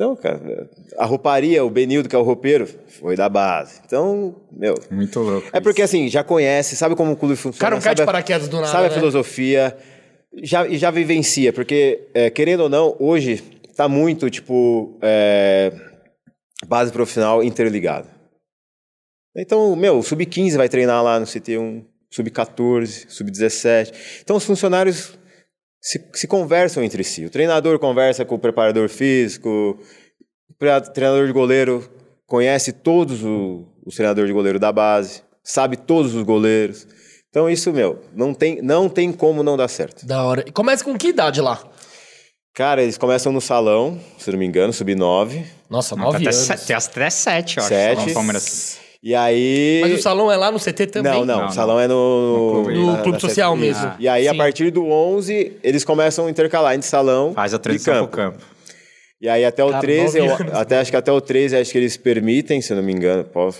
[0.00, 3.82] Então, cara, a rouparia, o Benildo, que é o roupeiro, foi da base.
[3.84, 4.74] Então, meu.
[4.90, 5.46] Muito louco.
[5.52, 7.60] É porque, assim, já conhece, sabe como o clube funciona.
[7.60, 8.94] cara não cai de sabe a- paraquedas do nada, Sabe a né?
[8.94, 9.76] filosofia,
[10.42, 13.42] já, e já vivencia, porque, é, querendo ou não, hoje
[13.76, 15.70] tá muito, tipo, é,
[16.66, 18.08] base profissional interligada.
[19.36, 23.92] Então, meu, o Sub-15 vai treinar lá no CT1, Sub-14, Sub-17.
[24.22, 25.12] Então, os funcionários
[25.80, 27.24] se, se conversam entre si.
[27.24, 29.78] O treinador conversa com o preparador físico,
[30.50, 31.88] o treinador de goleiro
[32.26, 36.86] conhece todos o- os treinadores de goleiro da base, sabe todos os goleiros.
[37.28, 40.04] Então, isso, meu, não tem, não tem como não dar certo.
[40.06, 40.44] Da hora.
[40.46, 41.62] E começa com que idade lá?
[42.52, 45.44] Cara, eles começam no salão, se não me engano, Sub-9.
[45.70, 46.50] Nossa, Não, nove até, anos.
[46.50, 47.68] até sete, eu acho.
[47.68, 48.08] Sete.
[48.08, 48.78] no Palmeiras.
[49.02, 49.78] E aí.
[49.82, 51.12] Mas o salão é lá no CT também?
[51.12, 51.94] Não, não, Não, o salão é no.
[51.94, 52.74] No clube.
[52.78, 53.92] No na- clube na social mesmo.
[53.98, 54.36] E aí, a Sim.
[54.38, 58.08] partir do 11, eles começam a intercalar entre salão Faz a e transição campo.
[58.08, 58.44] pro campo.
[59.22, 61.70] E aí até o Cara, 13, nove eu- até acho que até o 13 acho
[61.72, 63.54] que eles permitem, se eu não me engano, po-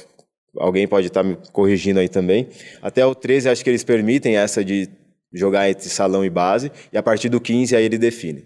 [0.58, 2.48] alguém pode estar me corrigindo aí também.
[2.82, 4.88] Até o 13 acho que eles permitem essa de
[5.32, 8.44] jogar entre salão e base, e a partir do 15 aí ele define.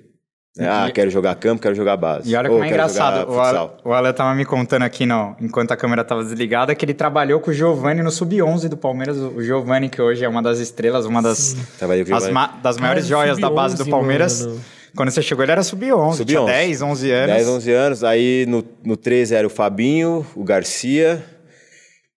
[0.57, 0.69] Né?
[0.71, 2.31] Ah, E- quero jogar campo, quero jogar base.
[2.31, 3.29] E olha Ou como é engraçado.
[3.29, 6.85] O Ale, o Ale tava me contando aqui, não, enquanto a câmera tava desligada, que
[6.85, 9.17] ele trabalhou com o Giovani no Sub-11 do Palmeiras.
[9.17, 12.33] O Giovani, que hoje é uma das estrelas, uma das, as Giovani.
[12.33, 14.47] ma- das maiores Cara, joias da base do Sub-11, Palmeiras.
[14.47, 14.61] mano.
[14.97, 16.25] Quando você chegou, ele era Sub-11.
[16.25, 16.47] Tinha Sub-11.
[16.47, 17.35] 10, 11 anos.
[17.35, 18.05] 10, 11 anos.
[18.05, 21.21] Aí no, no 13 era o Fabinho, o Garcia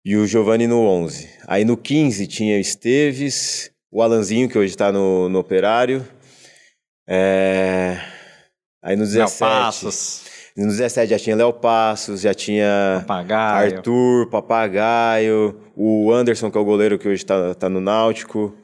[0.05, 1.29] e o Giovanni no 11.
[1.47, 6.05] Aí no 15 tinha o Esteves, o Alanzinho, que hoje está no, no Operário.
[7.09, 7.97] É...
[8.85, 9.39] Aí no Léo 17.
[9.39, 10.23] Passos,
[10.57, 13.77] No 17 já tinha Léo Passos, já tinha Papagaio.
[13.77, 18.55] Arthur, Papagaio, o Anderson, que é o goleiro que hoje está tá no Náutico.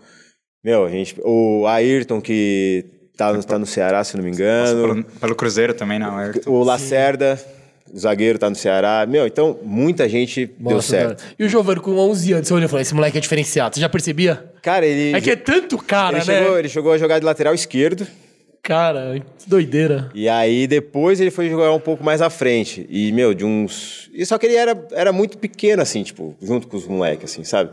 [0.63, 2.85] Meu, a gente, o Ayrton, que
[3.17, 4.89] tá no, tá no Ceará, se eu não me engano.
[4.89, 6.17] Pelo, pelo Cruzeiro também, não.
[6.19, 6.51] Ayrton.
[6.51, 7.41] O Lacerda,
[7.93, 9.07] o zagueiro, tá no Ceará.
[9.09, 11.23] Meu, então muita gente deu Nossa, certo.
[11.23, 11.35] cara.
[11.39, 13.75] E o Giovanni com 11 anos, você olhou e falou, esse moleque é diferenciado.
[13.75, 14.45] Você já percebia?
[14.61, 16.39] Cara, ele, É que é tanto cara, ele, né?
[16.41, 18.07] chegou, ele chegou a jogar de lateral esquerdo.
[18.63, 20.11] Cara, que doideira.
[20.15, 22.87] E aí depois ele foi jogar um pouco mais à frente.
[22.89, 24.11] E, meu, de uns.
[24.13, 27.45] E só que ele era, era muito pequeno, assim, tipo, junto com os moleques, assim,
[27.45, 27.71] sabe?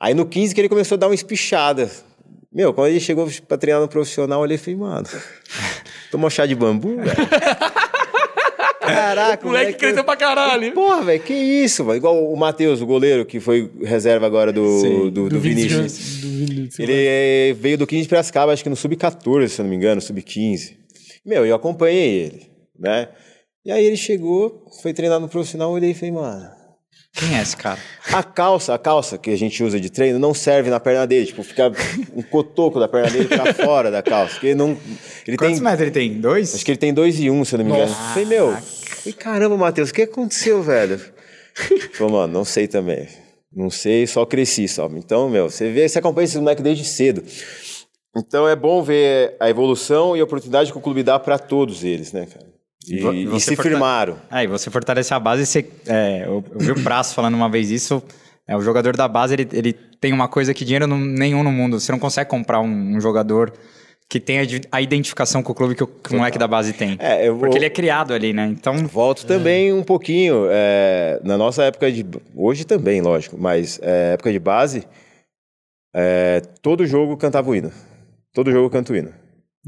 [0.00, 1.90] Aí no 15 que ele começou a dar uma espichada.
[2.52, 5.06] Meu, quando ele chegou pra treinar no profissional, eu olhei e falei, mano,
[6.10, 7.10] tomou chá de bambu, velho?
[8.86, 10.72] Caraca, O moleque cresceu pra caralho.
[10.72, 11.96] Porra, velho, que isso, mano?
[11.96, 15.72] Igual o Matheus, o goleiro, que foi reserva agora do, Sim, do, do Vinícius.
[15.74, 16.20] Vinícius.
[16.20, 16.78] Do Vinícius.
[16.78, 19.76] Ele eh, veio do 15 de Piracicaba, acho que no Sub-14, se eu não me
[19.76, 20.76] engano, Sub-15.
[21.24, 22.46] Meu, eu acompanhei ele,
[22.78, 23.08] né?
[23.64, 26.55] E aí ele chegou, foi treinar no profissional, olhei e falei, mano...
[27.16, 27.78] Quem é esse cara?
[28.12, 31.26] A calça, a calça que a gente usa de treino não serve na perna dele,
[31.26, 31.72] tipo, fica
[32.14, 34.76] um cotoco da perna dele pra fora da calça, porque ele não...
[35.26, 36.20] Ele Quantos tem, metros ele tem?
[36.20, 36.54] Dois?
[36.54, 37.90] acho que ele tem dois e um, se eu não me engano.
[37.90, 38.08] Nossa.
[38.10, 41.00] Falei, meu, falei, caramba, Matheus, o que aconteceu, velho?
[41.94, 43.08] Falei, mano, não sei também.
[43.50, 44.86] Não sei, só cresci só.
[44.94, 47.22] Então, meu, você vê, você acompanha esse moleque desde cedo.
[48.14, 51.82] Então é bom ver a evolução e a oportunidade que o clube dá pra todos
[51.82, 52.55] eles, né, cara?
[52.88, 54.16] E, E se firmaram.
[54.30, 57.48] É, e você fortalece a base, você, é, eu, eu vi o Prazo falando uma
[57.48, 58.02] vez isso,
[58.46, 61.50] é, o jogador da base, ele, ele tem uma coisa que dinheiro não- nenhum no
[61.50, 63.52] mundo, você não consegue comprar um, um jogador
[64.08, 66.96] que tenha a identificação com o clube que o, que o moleque da base tem.
[67.00, 68.46] É, vou- Porque ele é criado ali, né?
[68.46, 70.46] Então, Volto também um pouquinho.
[70.48, 72.06] é, na nossa época de.
[72.36, 74.86] Hoje também, lógico, mas é, época de base,
[75.94, 77.72] é, todo jogo cantava o hino.
[78.32, 79.12] Todo jogo canta o hino.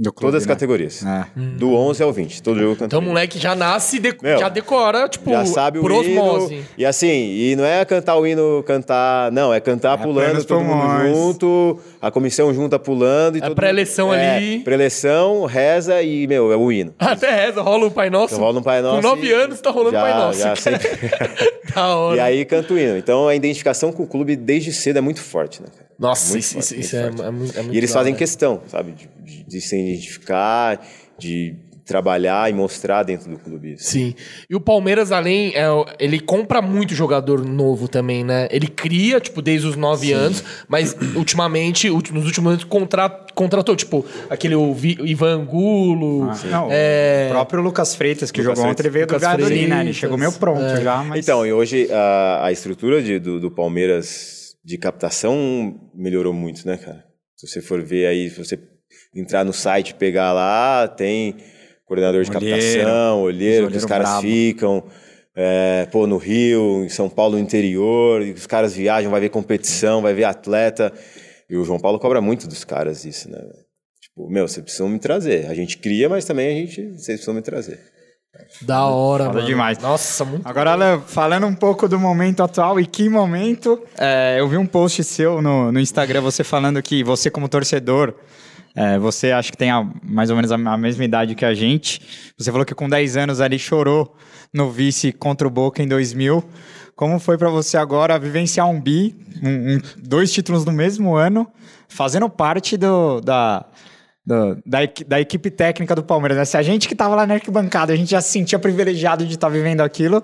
[0.01, 0.55] Do clube, Todas as né?
[0.55, 1.05] categorias.
[1.05, 1.27] É.
[1.37, 2.41] Do 11 ao 20.
[2.41, 3.11] Todo jogo canta Então o o hino.
[3.13, 6.23] moleque já nasce, deco- Meu, já decora, tipo, Já sabe o por hino.
[6.23, 6.63] osmose.
[6.79, 9.33] E assim, e não é cantar o hino, cantar.
[9.33, 13.39] Não, é cantar É pulando, todo mundo junto, a comissão junta pulando.
[13.39, 14.59] E É pré-eleição é, ali.
[14.61, 16.95] Pré-eleição, reza e, meu, é o hino.
[16.99, 18.35] Até reza, rola o Pai Nosso.
[18.35, 19.03] Então rola um Pai Nosso.
[19.03, 20.39] Com nove anos tá rolando já, Pai Nosso.
[20.39, 20.89] Já sempre.
[21.75, 22.17] Da hora.
[22.17, 22.97] E aí canta o hino.
[22.97, 25.69] Então a identificação com o clube desde cedo é muito forte, né?
[25.73, 25.87] cara?
[25.99, 27.21] Nossa, Muito isso, forte, isso, muito isso é, forte.
[27.23, 28.19] é muito, é muito E eles da fazem hora.
[28.19, 28.93] questão, sabe?
[28.93, 30.85] De, de- de se identificar,
[31.19, 33.85] de trabalhar e mostrar dentro do clube isso.
[33.85, 34.15] Sim.
[34.51, 35.65] E o Palmeiras, além, é,
[35.99, 38.47] ele compra muito jogador novo também, né?
[38.51, 43.75] Ele cria, tipo, desde os nove anos, mas ultimamente, ulti- nos últimos anos, contra, contratou,
[43.75, 46.29] tipo, aquele o Vi- Ivan Angulo.
[46.31, 47.29] Ah, não, É.
[47.29, 49.81] O próprio Lucas Freitas, que Lucas jogou ontem, ele veio Lucas do Valladolid, né?
[49.81, 50.83] Ele chegou meio pronto é.
[50.83, 51.25] já, mas...
[51.25, 56.77] Então, e hoje a, a estrutura de- do, do Palmeiras de captação melhorou muito, né,
[56.77, 57.03] cara?
[57.35, 58.59] Se você for ver aí, se você
[59.15, 61.37] entrar no site e pegar lá, tem
[61.87, 64.23] coordenador de Olheiro, captação, olheiro, que olheiro os caras brabo.
[64.23, 64.85] ficam.
[65.35, 69.29] é, pô, no Rio, em São Paulo, no interior, e os caras viajam, vai ver
[69.31, 70.93] competição, vai ver atleta.
[71.49, 73.39] E o João Paulo cobra muito dos caras isso, né?
[74.03, 75.47] Tipo, meu, vocês precisam me trazer.
[75.47, 77.81] A gente cria, mas também a gente, vocês precisam me trazer.
[78.63, 79.47] Da hora, Foda mano.
[79.47, 79.79] demais.
[79.79, 84.49] Nossa, muito Agora, Alan, falando um pouco do momento atual e que momento, é, eu
[84.49, 88.15] vi um post seu no, no Instagram, você falando que você, como torcedor,
[88.75, 91.55] é, você acha que tem a- mais ou menos a, a mesma idade que a
[91.55, 92.01] gente.
[92.37, 94.15] Você falou que com 10 anos ali chorou
[94.53, 96.45] no vice contra o Boca em 2000.
[96.97, 101.47] Como foi pra você agora vivenciar um bi, um- um- dois títulos no mesmo ano,
[101.89, 103.65] fazendo parte do, da,
[104.29, 106.37] do- da, da equipe técnica do Palmeiras.
[106.37, 106.45] Né?
[106.45, 109.35] Se a gente que tava lá na arquibancada, a gente já se sentia privilegiado de
[109.35, 110.23] estar vivendo aquilo,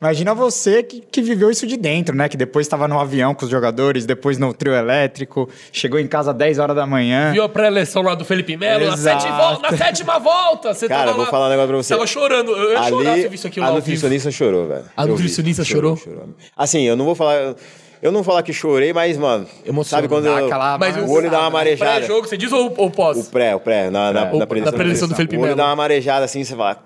[0.00, 2.28] imagina você que, que viveu isso de dentro, né?
[2.28, 6.32] Que depois estava no avião com os jogadores, depois no trio elétrico, chegou em casa
[6.32, 7.32] às 10 horas da manhã.
[7.32, 8.86] Viu a pré-eleição lá do Felipe Melo?
[8.86, 10.74] Na, sete na sétima volta!
[10.74, 11.94] Você Cara, vou lá- falar um negócio pra você.
[11.94, 12.50] Tava chorando.
[12.52, 13.78] Eu ia chorar se eu visse aquilo a vivo.
[13.78, 14.84] nutricionista chorou, velho.
[14.96, 15.12] A Eu vi.
[15.12, 15.98] nutricionista chorou?
[16.54, 17.54] Assim, eu não vou falar...
[18.02, 19.46] Eu não vou falar que chorei, mas, mano...
[19.64, 21.96] Emociona, Sabe quando dá eu- aquela- Mas o olho dá uma marejada?
[21.98, 23.16] Pré-jogo, você diz ou, ou pós?
[23.18, 25.46] O pré, o pré, na, na, O- na preleção, na preleção do Felipe O olho
[25.48, 25.56] Melo.
[25.56, 26.82] dá uma marejada assim, você fala...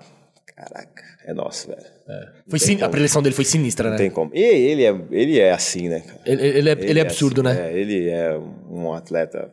[0.55, 1.81] Caraca, é nosso, velho.
[2.49, 2.81] Foi sin...
[2.81, 3.97] A preleção dele foi sinistra, Não né?
[3.97, 4.31] tem como.
[4.33, 6.19] E ele é, ele é assim, né, cara?
[6.25, 7.71] Ele, ele é, ele é absurdo, assim, né?
[7.71, 8.37] É, ele é
[8.69, 9.49] um atleta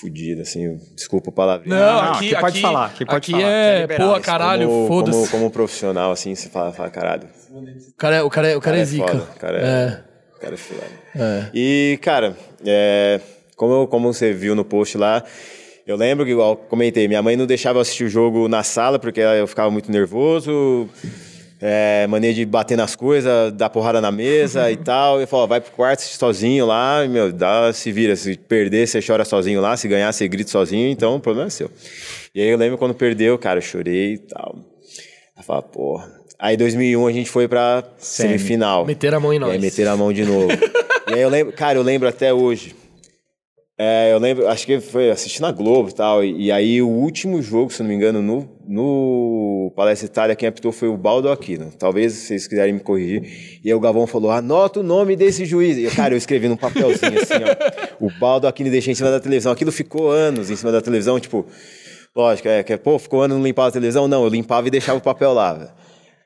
[0.00, 0.76] fudido, assim.
[0.96, 1.74] Desculpa o palavrinho.
[1.76, 4.66] Não, Não, aqui, aqui pode aqui- falar, aqui pode aqui falar, é, é porra, caralho,
[4.68, 5.30] como, como, foda-se.
[5.30, 7.28] como profissional, assim, você fala, fala caralho.
[7.52, 9.06] O cara, é- o cara, é- o cara, cara é zica.
[9.06, 10.13] foda, o cara é, É.
[10.44, 10.86] cara filé.
[11.16, 11.46] É.
[11.54, 13.20] E, cara, é,
[13.56, 15.24] como, como você viu no post lá,
[15.86, 18.98] eu lembro que, igual comentei, minha mãe não deixava eu assistir o jogo na sala
[18.98, 20.88] porque eu ficava muito nervoso.
[21.66, 25.18] É, mania de bater nas coisas, dar porrada na mesa e tal.
[25.20, 28.14] Eu falava, vai pro quarto sozinho lá, meu, dá, se vira.
[28.16, 31.50] Se perder, você chora sozinho lá, se ganhar, você grita sozinho, então o problema é
[31.50, 31.70] seu.
[32.34, 34.58] E aí eu lembro quando perdeu, cara, eu chorei e tal.
[35.36, 36.23] Eu falava, porra.
[36.38, 38.84] Aí em 2001 a gente foi pra semifinal.
[38.84, 39.60] Meteram a mão em E aí nós.
[39.60, 40.48] meteram a mão de novo.
[41.08, 42.74] e aí eu lembro, cara, eu lembro até hoje.
[43.76, 46.24] É, eu lembro, acho que foi assistindo na Globo e tal.
[46.24, 50.70] E, aí o último jogo, se não me engano, no, no Palestra Itália, quem apitou
[50.70, 51.72] foi o Baldo Aquino.
[51.76, 53.60] Talvez vocês quiserem me corrigir.
[53.64, 55.76] E aí o Gavão falou: anota o nome desse juiz.
[55.76, 58.04] E, cara, eu escrevi num papelzinho assim, ó.
[58.06, 59.50] O Baldo Aquino deixei em cima da televisão.
[59.50, 61.44] Aquilo ficou anos em cima da televisão, tipo.
[62.14, 64.06] Lógico, é que, pô, ficou anos não limpava a televisão?
[64.06, 65.70] Não, eu limpava e deixava o papel lá, velho.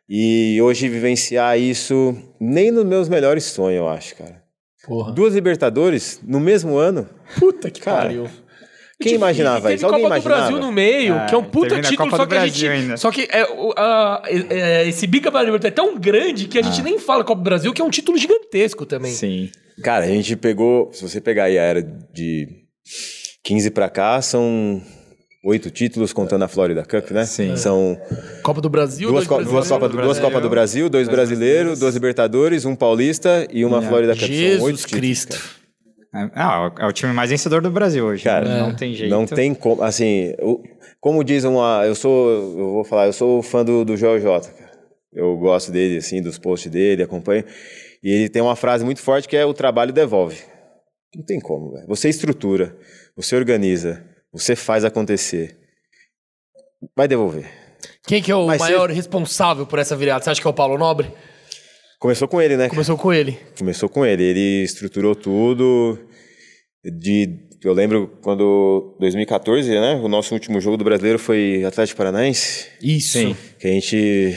[0.09, 4.43] E hoje vivenciar isso, nem nos meus melhores sonhos, eu acho, cara.
[4.87, 5.13] Porra.
[5.13, 7.07] Duas Libertadores no mesmo ano?
[7.39, 8.27] Puta que Cara, pariu.
[8.99, 9.85] quem imaginava teve isso?
[9.85, 10.41] Alguém Copa imaginava?
[10.41, 12.67] do Brasil no meio, É, que é um puta título, só que a gente.
[12.69, 12.97] ainda.
[12.97, 13.43] Só que é,
[13.77, 14.47] a- é-
[14.85, 17.75] é, esse Bica Libertadores é tão grande que a gente nem fala Copa do Brasil,
[17.75, 19.13] que é um título gigantesco também.
[19.13, 19.51] Sim.
[19.83, 22.49] Cara, a gente pegou, se você pegar aí a era de
[23.45, 24.83] 15 pra cá, são
[25.45, 27.25] oito títulos contando a Florida Cup, né?
[27.25, 27.57] Sim.
[27.57, 27.99] São
[28.43, 31.79] Copa do Brasil, duas, dois co duas, Copa, brasileiros, duas Copas do Brasil, dois brasileiros,
[31.79, 34.23] duas Libertadores, um paulista e uma Florida Cup.
[34.23, 35.29] São oito Jesus títulos, Cristo.
[35.39, 35.59] cara.
[36.15, 38.25] É, ah, é o time mais vencedor do Brasil hoje.
[38.25, 38.61] Cara, né?
[38.61, 39.11] não tem jeito.
[39.11, 40.63] Não tem como, assim, o-
[41.01, 44.49] como diz uma, eu sou, eu vou falar, eu sou fã do, do Joel J,
[44.51, 44.71] cara.
[45.13, 47.45] Eu gosto dele, assim, dos posts dele, acompanho.
[48.03, 50.39] E ele tem uma frase muito forte que é o trabalho devolve.
[51.15, 51.87] Não tem como, velho.
[51.89, 52.75] Você estrutura,
[53.17, 55.57] você organiza, você faz acontecer.
[56.97, 57.51] Vai devolver.
[58.07, 60.25] Quem que é o Mas maior responsável por essa virada?
[60.25, 61.13] Você acha que é o Paulo Nobre?
[61.99, 62.69] Começou com ele, né?
[62.69, 63.39] Começou com ele.
[63.59, 64.23] Começou com ele.
[64.23, 65.99] Ele estruturou tudo.
[66.85, 69.95] De, eu lembro quando 2014, né?
[69.97, 72.69] O nosso último jogo do brasileiro foi Atlético Paranaense.
[72.81, 73.19] Isso.
[73.19, 73.37] Sim.
[73.59, 74.37] Que a gente.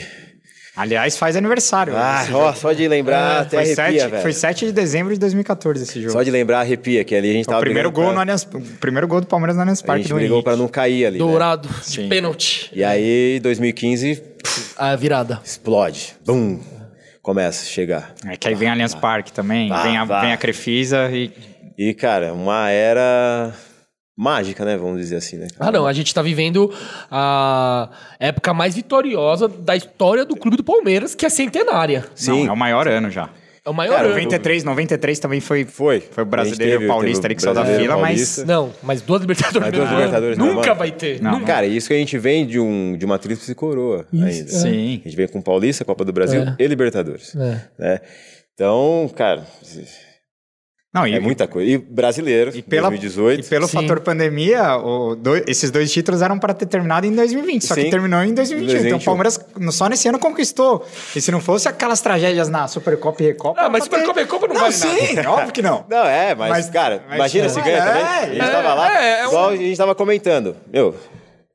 [0.74, 1.94] Aliás, faz aniversário.
[1.94, 4.22] Ah, ó, só de lembrar até foi, arrepia, 7, velho.
[4.22, 6.12] foi 7 de dezembro de 2014 esse jogo.
[6.12, 8.22] Só de lembrar arrepia, que ali a gente o tava primeiro brigando gol, no pra,
[8.22, 8.42] Allianz,
[8.74, 10.44] o primeiro gol do Palmeiras no Allianz A Parque gente do brigou Henrique.
[10.44, 11.18] pra não cair ali.
[11.18, 11.24] né?
[11.24, 12.08] Dourado, Sim.
[12.08, 12.70] pênalti.
[12.72, 14.22] E aí, 2015,
[14.78, 15.40] A virada.
[15.44, 16.14] explode.
[16.24, 16.58] Bum!
[17.20, 18.14] Começa a chegar.
[18.26, 20.22] É que aí vem a Allianz Parque também, Vá, vem, a, vá.
[20.22, 21.30] vem a Crefisa e...
[21.76, 23.52] E, cara, uma era
[24.16, 24.76] mágica, né?
[24.76, 25.48] Vamos dizer assim, né?
[25.56, 25.68] cara?
[25.68, 25.86] Ah, não.
[25.86, 26.72] A gente tá vivendo
[27.10, 32.04] a época mais vitoriosa da história do clube do Palmeiras, que é centenária.
[32.14, 32.44] Sim.
[32.44, 33.30] Não, é o maior ano já.
[33.64, 34.14] É o maior Cara, ano.
[34.14, 35.64] 93, 93 também foi...
[35.64, 36.00] Foi.
[36.00, 38.38] Foi o brasileiro e teve- o paulista ali que saiu da fila, mas...
[38.44, 39.88] Não, mas duas Libertadores Mas duas.
[39.88, 41.22] Libertadores no Nunca vai ter.
[41.22, 41.30] Não.
[41.34, 41.46] Nunca.
[41.46, 44.48] Cara, isso que a gente vem de, um, de uma tríplice coroa ainda.
[44.48, 45.00] Sim.
[45.04, 46.56] A gente vem com Paulista, Copa do Brasil É.
[46.58, 47.36] e Libertadores.
[47.36, 47.60] É.
[47.78, 48.00] Né?
[48.52, 49.46] Então, cara,
[50.94, 51.70] Não, e, é muita coisa.
[51.70, 53.40] E brasileiro, e, pela, 2018.
[53.46, 53.80] e pelo Sim.
[53.80, 57.82] fator pandemia, o dois- esses dois títulos eram para ter terminado em 2020, só que
[57.84, 57.90] Sim.
[57.90, 58.76] terminou em 2021.
[58.86, 58.98] Então 2021.
[58.98, 59.40] o Palmeiras
[59.74, 60.86] só nesse ano conquistou.
[61.16, 63.58] E se não fosse aquelas tragédias na Supercopa e Recopa...
[63.62, 65.84] Ah, mas pra ter- Supercopa e Recopa não não vale sim, óbvio que não.
[65.88, 68.02] Não, é, mas, Mas- cara, mas- imagina se ganha é, também.
[68.04, 70.56] A gente é, tava lá, é, é um- igual a gente tava comentando.
[70.70, 70.94] Meu,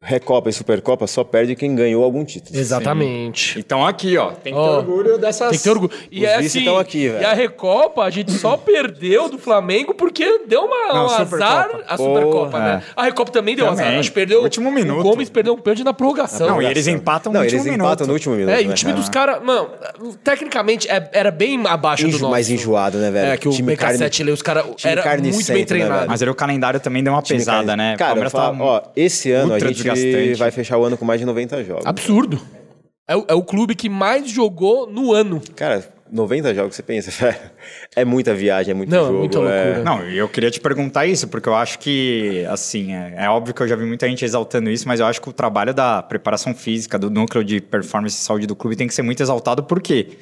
[0.09, 2.57] Recopa e Supercopa só perde quem ganhou algum título.
[2.57, 3.59] Exatamente.
[3.59, 5.49] Então aqui, ó, tem que ter orgulho dessas...
[5.49, 5.91] Tem que ter orgulho.
[6.09, 7.21] E Os é assim, estão aqui, velho.
[7.21, 11.43] E a Recopa, a gente só perdeu do Flamengo porque deu uma, Não, um Supercopa.
[11.45, 11.69] azar.
[11.89, 12.83] A Supercopa, Porra, né?
[12.95, 13.85] A Recopa também deu Também.
[13.85, 13.99] azar.
[13.99, 14.41] Acho que perdeu.
[14.43, 15.01] Último minuto.
[15.01, 16.47] O Gomes perdeu um pênalti na prorrogação.
[16.47, 18.07] Não, e eles empatam Não, no eles último empatam minuto.
[18.07, 18.53] no último minuto.
[18.53, 19.69] É, e o né, time dos caras, mano,
[20.23, 22.31] tecnicamente é- era bem abaixo do Enjo- nosso.
[22.31, 23.31] mais enjoado, né, velho?
[23.33, 26.07] É, que o Time BK7 carne- ali, os caras era muito bem né, treinado.
[26.07, 27.95] Mas aí o calendário também deu uma pesada, né?
[27.97, 30.39] Cara, tá ó, esse ano a gente desgastante.
[30.39, 31.85] vai fechar o ano com mais de 90 jogos.
[31.85, 32.39] Absurdo.
[33.07, 35.41] É o, é o clube que mais jogou no ano.
[35.55, 37.37] Cara, 90 jogos, você pensa, velho,
[37.95, 39.19] é muita viagem, é muito Não, é jogo.
[39.19, 39.83] muita loucura.
[39.83, 43.53] Não, e eu queria te perguntar isso, porque eu acho que, assim, é, é óbvio
[43.53, 46.01] que eu já vi muita gente exaltando isso, mas eu acho que o trabalho da
[46.03, 49.63] preparação física, do núcleo de performance e saúde do clube tem que ser muito exaltado,
[49.63, 50.17] porque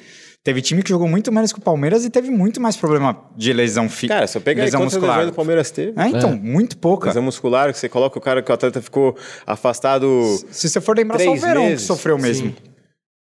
[0.46, 3.52] teve time que jogou muito menos que o Palmeiras e teve muito mais problema de
[3.52, 4.14] lesão física.
[4.14, 5.16] Cara, se eu pegar aí lesão quantas muscular.
[5.18, 7.08] lesões do Palmeiras teve, É, então, muito pouca.
[7.08, 10.08] lesão muscular, que você coloca o cara que o atleta ficou afastado,
[10.52, 11.84] Se você for lembrar, só o Verão que meses.
[11.86, 12.54] sofreu mesmo.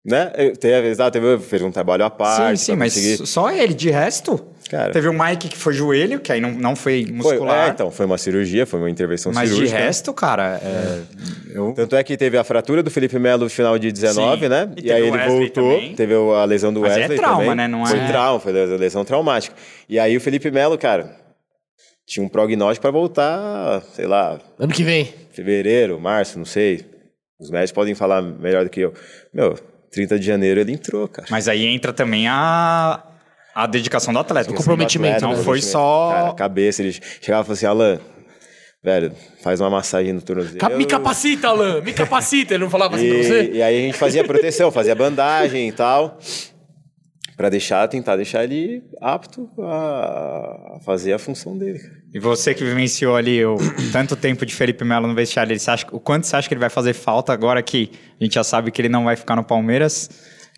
[0.05, 0.25] Né?
[0.59, 2.57] Teve, exato, teve, fez um trabalho à parte.
[2.59, 3.73] sim, sim, mas conseguir- só ele.
[3.73, 4.37] De resto,
[4.69, 4.91] Cara.
[4.91, 7.67] teve o Mike que foi joelho, que aí não, não foi Foi, muscular.
[7.67, 9.79] é, então, foi uma cirurgia, foi uma intervenção mas de cirúrgica.
[9.79, 11.01] resto, cara, é,
[11.55, 11.73] eu...
[11.75, 14.49] Tanto é que teve a fratura do Felipe Melo no final de 19, Sim.
[14.49, 14.69] né?
[14.77, 15.95] E E, aí ele voltou, também.
[15.95, 17.55] teve a lesão do Mas é Wesley trauma, também.
[17.55, 17.67] né?
[17.67, 19.55] Não foi é- trauma, foi lesão traumática.
[19.87, 21.15] E aí o Felipe Melo, cara,
[22.05, 25.13] tinha um prognóstico para voltar, sei lá, Ano que vem.
[25.31, 26.83] fevereiro, março, não sei.
[27.39, 28.93] Os médicos podem falar melhor do que eu.
[29.33, 29.57] Meu,
[29.93, 31.27] 30 de janeiro ele entrou, cara.
[31.29, 33.01] Mas aí entra também a,
[33.55, 34.51] a dedicação do atleta.
[34.51, 35.35] O comprometimento, Atleta?
[35.37, 37.99] Não foi só- Cara, a cabeça, ele chegava e falava assim, Alan,
[38.83, 40.57] velho, faz uma massagem no tornozelo.
[40.57, 42.53] Ca- Me capacita, Alan, me capacita.
[42.55, 43.51] Ele não falava assim pra E, você?
[43.53, 46.17] e aí a gente fazia proteção, fazia bandagem e tal,
[47.35, 51.79] Pra deixar, tentar deixar ele apto a a fazer a função dele.
[51.79, 51.93] cara.
[52.13, 53.57] E você que vivenciou ali o
[53.91, 56.53] tanto tempo de Felipe Melo no vestiário, ele, você acha, o quanto você acha que
[56.53, 59.35] ele vai fazer falta agora que a gente já sabe que ele não vai ficar
[59.35, 60.09] no Palmeiras?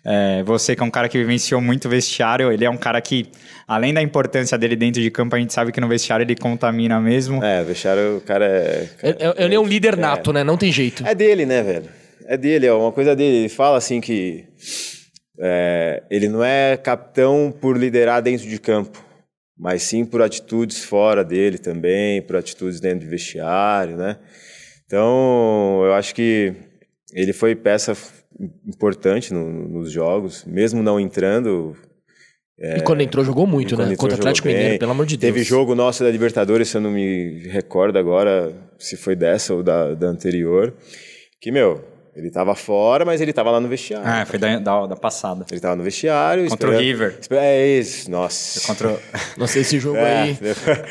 [0.08, 3.26] É, você que é um cara que vivenciou muito vestiário, ele é um cara que,
[3.66, 7.00] além da importância dele dentro de campo, a gente sabe que no vestiário ele contamina
[7.00, 7.42] mesmo.
[7.42, 8.88] É, vestiário, o cara é.
[9.00, 10.44] cara, É- é- Ele é um líder nato, né?
[10.44, 11.04] Não tem jeito.
[11.04, 11.88] É dele, né, velho?
[12.26, 13.36] É dele, é uma coisa dele.
[13.38, 14.44] Ele fala assim que
[15.38, 19.02] é, ele não é capitão por liderar dentro de campo,
[19.58, 24.18] mas sim por atitudes fora dele também, por atitudes dentro de vestiário, né?
[24.86, 26.52] Então, eu acho que
[27.12, 27.92] ele foi peça
[28.66, 31.74] importante no- nos jogos, mesmo não entrando.
[32.58, 33.94] E quando entrou, jogou muito, né?
[33.96, 34.78] Contra o Atlético Mineiro, bem.
[34.78, 35.32] pelo amor de Deus.
[35.32, 39.62] Teve jogo nosso da Libertadores, se eu não me recordo agora se foi dessa ou
[39.62, 40.72] da, da anterior,
[41.40, 41.84] que, meu,
[42.16, 44.08] ele tava fora, mas ele tava lá no vestiário.
[44.08, 45.44] É, foi da, da, da passada.
[45.50, 46.48] Ele tava no vestiário.
[46.48, 47.18] Contra o River.
[47.30, 48.66] É isso, nossa.
[48.66, 48.98] Contra o-
[49.36, 50.38] Nossa, esse jogo É, aí.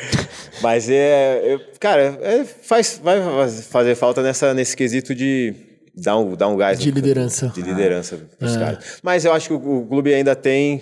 [0.62, 3.18] mas é, eu- cara, é, faz, vai
[3.64, 5.54] fazer falta nessa, nesse quesito de
[5.96, 6.80] dar um, dar um gás.
[6.80, 7.48] De no- liderança.
[7.56, 9.00] De liderança pros caras.
[9.02, 10.82] Mas eu acho que o, o clube ainda tem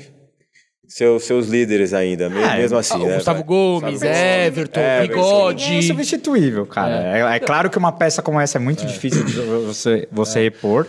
[0.95, 3.15] seu- seus líderes ainda, me- É, mesmo assim, Ah, o né?
[3.15, 3.47] Gustavo vai.
[3.47, 5.73] Gomes, Everton, É, É Bigode.
[5.75, 7.33] insubstituível, cara.
[7.33, 7.35] É.
[7.35, 10.85] é claro que uma peça como essa é muito difícil de você, você repor.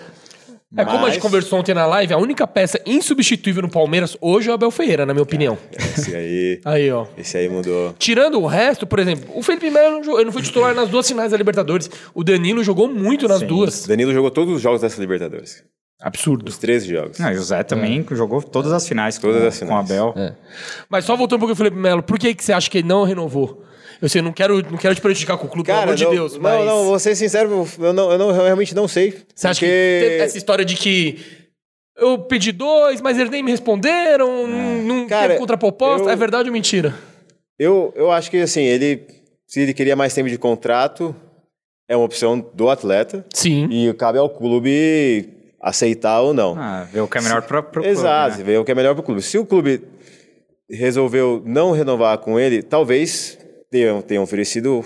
[0.76, 4.16] É como a gente Mas- conversou ontem na live, a única peça insubstituível no Palmeiras
[4.20, 5.56] hoje é o Abel Ferreira, na minha opinião.
[5.72, 7.06] Esse aí, Aí, ó.
[7.16, 7.94] esse aí mudou.
[7.96, 11.06] Tirando o resto, por exemplo, o Felipe Melo não, ele não foi titular nas duas
[11.06, 11.88] finais da Libertadores.
[12.12, 13.86] O Danilo jogou muito nas duas.
[13.86, 15.62] Danilo jogou todos os jogos dessa Libertadores.
[16.00, 16.48] Absurdo.
[16.48, 17.18] Os 13 jogos.
[17.18, 19.90] Não, e o Zé também jogou todas as finais Todas com, as com o finais.
[19.90, 20.14] Abel.
[20.88, 22.88] Mas só voltando um pouco ao Felipe Melo, por que, que você acha que ele
[22.88, 23.62] não renovou?
[24.02, 26.10] Eu sei, não quero, não quero te prejudicar com o clube, pelo amor de não,
[26.10, 26.66] Deus, não, mas...
[26.66, 29.22] não, vou ser sincero, eu, não, eu, não, eu realmente não sei.
[29.34, 31.18] Você acha que porque- teve essa história de que
[31.96, 36.08] eu pedi dois, mas eles nem me responderam, não, não Cara, teve contraproposta?
[36.08, 36.92] eu- É verdade ou mentira?
[37.58, 39.06] Eu, eu acho que assim, ele.
[39.46, 41.14] Se ele queria mais tempo de contrato,
[41.88, 43.24] é uma opção do atleta.
[43.32, 43.68] Sim.
[43.70, 45.33] E cabe ao clube
[45.64, 46.54] aceitar ou não.
[46.58, 48.52] Ah, ver o que é melhor para o Exato, clube, né?
[48.52, 49.22] ver o que é melhor pro clube.
[49.22, 49.82] Se o clube
[50.70, 53.38] resolveu não renovar com ele, talvez
[53.70, 54.84] tenham, tenham oferecido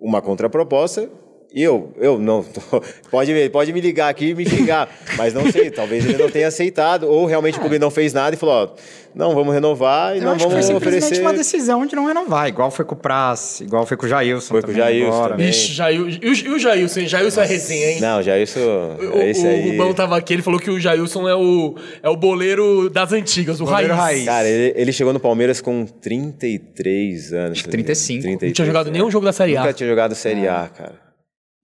[0.00, 1.10] uma contraproposta.
[1.54, 2.42] E eu, eu não.
[2.70, 4.88] tô- pode, pode me ligar aqui e me xingar.
[5.18, 7.04] mas não sei, talvez ele não tenha aceitado.
[7.04, 8.68] Ou realmente o clube não fez nada e falou: ó,
[9.14, 11.20] não, vamos renovar e Eu não acho que foi vamos simplesmente oferecer.
[11.22, 14.48] uma decisão de não renovar, igual foi com o Praz, igual foi com o Jailson.
[14.48, 15.30] Foi com o Jailson agora.
[15.32, 15.50] também.
[15.50, 17.06] Ixi, Jail, e, o, e o Jailson, hein?
[17.08, 18.00] Jailson é resenha, hein?
[18.00, 18.58] Não, já isso.
[18.58, 19.70] O, esse o aí.
[19.72, 23.60] Rubão tava aqui, ele falou que o Jailson é o, é o boleiro das antigas,
[23.60, 24.02] o Boleiro raiz.
[24.20, 24.24] raiz.
[24.24, 27.50] Cara, ele, ele chegou no Palmeiras com 33 anos.
[27.52, 28.22] Acho que 35.
[28.22, 28.92] 33, Não tinha jogado né?
[28.92, 29.60] nenhum jogo da Série A.
[29.60, 31.11] Nunca tinha jogado Série A, cara.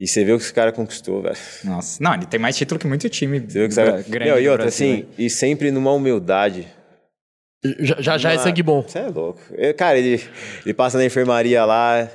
[0.01, 1.37] E você vê o que esse cara conquistou, velho.
[1.65, 4.03] Nossa, não, ele tem mais título que muito time Você vê o que cara...
[4.03, 6.69] grande Meu, e outra, Brasil, assim, e sempre numa humildade.
[7.81, 8.83] Já, já, já é sangue bom.
[8.83, 9.41] Você é louco.
[9.53, 10.23] Eu- cara, ele,
[10.65, 12.09] ele passa na enfermaria lá.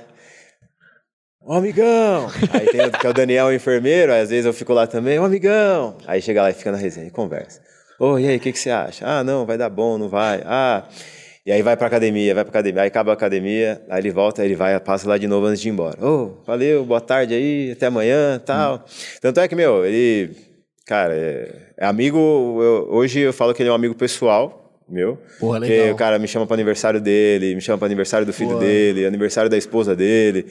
[1.42, 2.30] Ô, amigão!
[2.54, 4.88] Aí tem o, que é o Daniel, o enfermeiro, aí às vezes eu fico lá
[4.88, 5.98] também, ô, amigão!
[6.08, 7.62] Aí chega lá e fica na resenha, e conversa.
[8.00, 9.06] Ô, e aí, o que, que você acha?
[9.06, 10.42] Ah, não, vai dar bom, não vai.
[10.46, 10.88] Ah.
[11.46, 14.42] E aí vai pra academia, vai pra academia, aí acaba a academia, aí ele volta,
[14.42, 15.98] aí ele vai, passa lá de novo antes de ir embora.
[16.06, 18.86] Ô, valeu, boa tarde aí, até amanhã, tal.
[19.22, 20.32] Tanto é que, meu, ele,
[20.88, 25.18] cara, é, é amigo, eu- hoje eu falo que ele é um amigo pessoal, meu.
[25.38, 25.94] Porra, Porque legal.
[25.94, 29.50] o cara me chama para aniversário dele, me chama para aniversário do filho dele, aniversário
[29.50, 30.46] da esposa dele.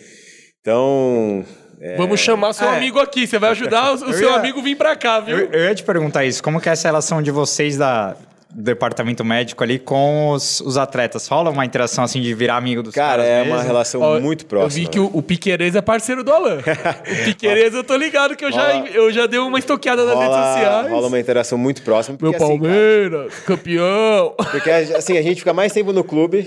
[0.60, 1.42] Então,
[1.80, 2.76] é, Vamos chamar seu É.
[2.76, 5.38] amigo aqui, você vai ajudar o, o seu ia- amigo vir pra cá, viu?
[5.38, 8.14] Eu, eu ia te perguntar isso, como que é essa relação de vocês da,
[8.54, 11.26] departamento médico ali com os, os atletas.
[11.26, 13.54] Rola uma interação assim de virar amigo dos Cara, caras é mesmo?
[13.54, 14.66] uma relação Ó, muito próxima.
[14.82, 16.58] Eu vi que o, o Piqueires é parceiro do Alan.
[16.60, 20.14] o Piqueires eu tô ligado que eu já, Rola- eu já dei uma estoqueada nas
[20.18, 20.90] redes rola, sociais.
[20.90, 22.18] rola uma interação muito próxima.
[22.20, 24.34] Meu Porque, assim, cara, Palmeiras, campeão.
[24.50, 26.46] Porque assim, a gente fica mais tempo no clube,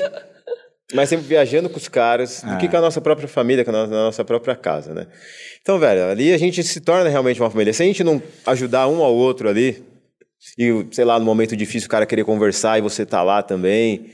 [0.93, 3.87] mais tempo viajando com os caras, do que com a nossa própria família, com a
[3.87, 5.07] nossa própria casa, né?
[5.61, 7.73] Então, velho, ali a gente se torna realmente uma família.
[7.73, 9.83] Se a gente não ajudar um ao outro ali,
[10.57, 14.05] e, sei lá, no momento difícil o cara querer conversar e você tá lá também,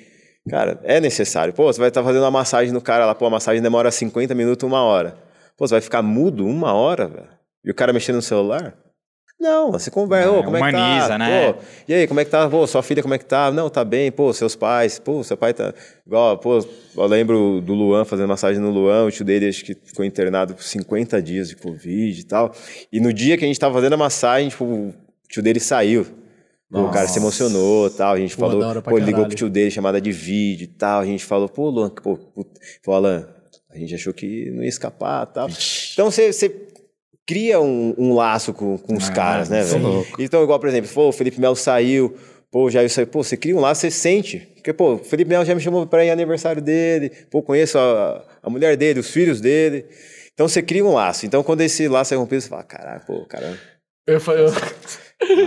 [0.49, 1.53] cara, é necessário.
[1.53, 4.34] Pô, você vai estar fazendo uma massagem no cara lá, pô, a massagem demora 50
[4.36, 5.15] minutos, uma hora.
[5.57, 7.29] Pô, você vai ficar mudo uma hora, velho?
[7.63, 8.75] E o cara mexendo no celular?
[9.39, 10.77] Não, você conversa, É, ô, como é que tá?
[10.77, 11.51] humaniza, né?
[11.51, 12.47] Pô, e aí, como é que tá?
[12.47, 13.51] Pô, sua filha como é que tá?
[13.51, 14.11] Não, tá bem.
[14.11, 14.99] Pô, seus pais.
[14.99, 15.73] Pô, seu pai tá...
[16.05, 16.59] Igual, pô,
[16.95, 19.05] eu lembro do Luan fazendo massagem no Luan.
[19.05, 22.53] O tio dele acho que ficou internado por 50 dias de Covid e tal.
[22.93, 24.93] E no dia que a gente tava fazendo a massagem, tipo, o
[25.27, 26.05] tio dele saiu.
[26.72, 28.13] Pô, o cara se emocionou tal.
[28.13, 31.01] A gente Pô, falou, pô, ele ligou pro tio dele, chamada de vídeo e tal.
[31.01, 32.45] A gente falou, pô, Luan, pô, pô,
[32.84, 33.28] pô Alan,
[33.69, 35.49] a gente achou que não ia escapar e tal.
[35.93, 36.32] Então você,
[37.26, 40.05] cria um, um laço com, com os Ah, caras, né, velho?
[40.19, 42.15] Então, igual, por exemplo, pô, o Felipe Melo saiu,
[42.51, 44.39] pô, o Jair saiu, pô, você cria um laço, você sente.
[44.55, 48.26] Porque, pô, o Felipe Melo já me chamou pra ir aniversário dele, pô, conheço a,
[48.43, 49.86] a mulher dele, os filhos dele.
[50.34, 51.26] Então você cria um laço.
[51.26, 53.57] Então, quando esse laço é rompido, você fala, caraca, pô, caramba.
[54.07, 54.51] Eu, eu-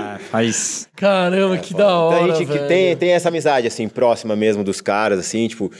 [0.00, 0.88] Ah, faz.
[0.96, 2.20] caramba, que da hora.
[2.22, 2.68] Então a gente que velho.
[2.68, 5.70] tem, tem essa amizade, assim, próxima mesmo dos caras, assim, tipo,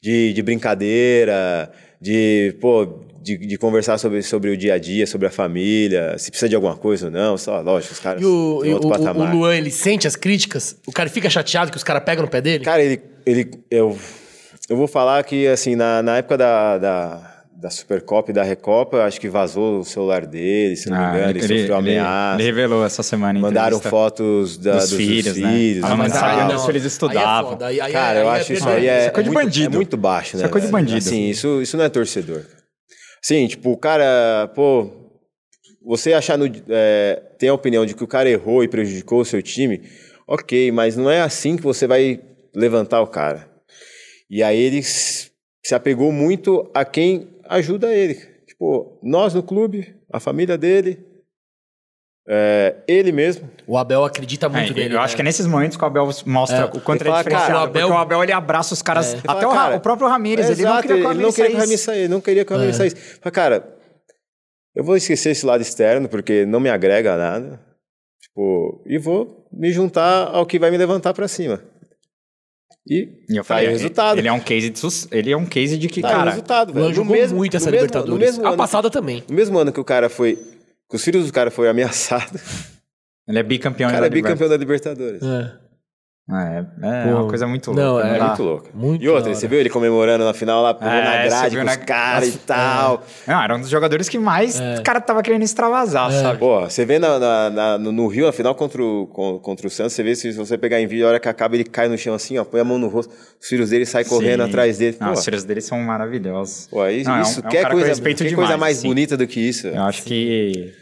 [0.00, 5.26] de, de brincadeira, de, pô, de, de conversar sobre, sobre o dia a dia, sobre
[5.26, 8.62] a família, se precisa de alguma coisa ou não, só, lógico, os caras E o,
[8.64, 9.32] e o, outro o- patamar.
[9.32, 10.76] o Luan, ele sente as críticas?
[10.86, 12.64] O cara fica chateado que os caras pegam no pé dele?
[12.64, 13.96] Cara, ele, ele eu,
[14.68, 17.31] eu vou falar que, assim, na, na época da, da,
[17.62, 21.04] da Supercopa e da Recopa, eu acho que vazou o celular dele, se não me
[21.04, 22.34] Ah, engano, ele, sofreu ameaça.
[22.42, 23.38] Ele revelou essa semana.
[23.38, 25.48] em Mandaram fotos da, Dos dos, dos filhos, né?
[25.56, 25.84] filhos.
[25.84, 27.50] Ah, mas aí não, eles aí é estudavam.
[27.52, 29.44] foda, aí- Cara, aí eu é acho isso aí é, Isso é coisa de muito,
[29.46, 29.74] bandido.
[29.74, 30.40] é muito baixo, né?
[30.42, 30.98] Isso é coisa de bandido.
[30.98, 32.42] Assim, isso, isso não é torcedor.
[33.22, 34.90] Sim, tipo, o cara, pô,
[35.86, 39.24] você achar no, é, tem a opinião de que o cara errou e prejudicou o
[39.24, 39.82] seu time,
[40.26, 42.18] ok, mas não é assim que você vai
[42.52, 43.48] levantar o cara.
[44.28, 45.30] E aí ele se
[45.72, 48.14] apegou muito a quem ajuda ele.
[48.46, 51.04] Tipo, nós no clube, a família dele,
[52.28, 53.50] é, ele mesmo.
[53.66, 54.94] O Abel acredita muito É, nele.
[54.94, 55.16] eu acho né?
[55.16, 57.22] que é nesses momentos que o Abel mostra É, o quanto ele ele é fala,
[57.24, 57.46] diferenciado.
[57.52, 59.12] cara, o Abel- Porque o Abel ele abraça os caras.
[59.14, 61.10] Ele Até fala, o, Ra- cara, o próprio Ramires, ele não Exato, queria que o
[61.10, 61.66] ele não Ramires queria que o saísse.
[61.66, 63.18] Ramires saísse, não queria que o Ramires saísse.
[63.24, 63.76] Mas, cara,
[64.74, 67.60] eu vou esquecer esse lado externo, porque não me agrega nada.
[68.20, 71.60] Tipo, e vou me juntar ao que vai me levantar pra cima.
[72.88, 74.18] E, E eu tá falei, aí o resultado.
[74.18, 76.30] Ele é um case de, ele é um case de que, Tá aí o cara,
[76.30, 76.92] resultado, velho.
[76.94, 78.38] Jogou mesmo- muito essa mesmo- Libertadores.
[78.40, 79.22] A passada também.
[79.28, 80.36] no mesmo ano que o cara foi...
[80.90, 82.42] Que os filhos do cara foram ameaçados,
[83.28, 83.88] ele é bicampeão.
[83.88, 85.22] o cara da é bicampeão da Libertadores.
[85.22, 85.61] É.
[86.30, 87.82] É, é Pô, uma coisa muito louca.
[88.06, 88.26] é não É dá.
[88.28, 88.68] muito louco.
[88.72, 91.64] Muito e outra, você viu ele comemorando na final lá, pulando É, na grade com
[91.64, 93.02] na- os caras e tal.
[93.26, 94.78] Não, era um dos jogadores que mais É.
[94.78, 96.38] o cara tava querendo extravasar, sabe?
[96.38, 99.70] Pô, você vê na, na- na- no, Rio, na final contra o, con- contra o
[99.70, 101.98] Santos, você vê se você pegar em vídeo, a hora que acaba, ele cai no
[101.98, 104.48] chão assim, ó, põe a mão no rosto, os filhos dele saem correndo Sim.
[104.48, 104.96] atrás dele.
[104.96, 106.68] Pô, Não, os filhos dele são maravilhosos.
[106.70, 108.56] pô, aí, Não, é um- isso, é um quer que eu coisa, quer demais, coisa
[108.56, 108.86] mais assim.
[108.88, 109.66] bonita do que isso?
[109.66, 110.72] Eu acho que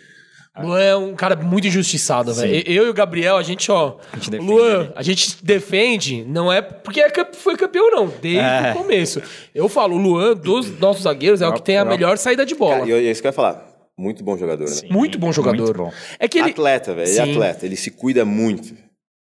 [0.63, 2.63] Luan é um cara muito injustiçado, velho.
[2.67, 3.97] Eu e o Gabriel, a gente, ó.
[4.13, 4.93] A gente defende Luan, ele.
[4.95, 8.07] a gente defende, não é porque é foi campeão, não.
[8.21, 8.73] Desde É.
[8.73, 9.23] o começo.
[9.55, 12.55] Eu falo, o Luan, dos nossos zagueiros, é o que tem a melhor saída de
[12.55, 12.87] bola.
[12.87, 13.67] E é isso que eu ia falar.
[13.99, 14.77] Muito bom jogador, né?
[14.91, 15.63] Muito bom jogador.
[15.63, 15.93] Muito bom.
[16.19, 16.51] É que ele.
[16.51, 17.09] Atleta, velho.
[17.09, 17.67] Ele é atleta.
[17.67, 18.75] Ele se cuida muito.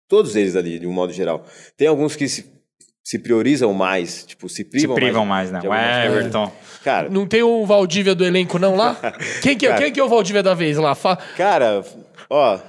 [0.08, 1.46] Todos eles ali, de um modo geral.
[1.76, 2.46] Tem alguns que se,
[3.04, 5.60] se priorizam mais, tipo, se Se privam, privam mais, né?
[5.64, 5.74] O.
[5.74, 6.52] Everton.
[6.84, 8.96] Cara, Não tem o Valdívia do elenco, não, lá?
[9.42, 9.82] Quem que, é- Cara.
[9.82, 10.94] quem que é o Valdívia da vez lá?
[10.96, 11.84] Fa- Cara,
[12.30, 12.60] ó,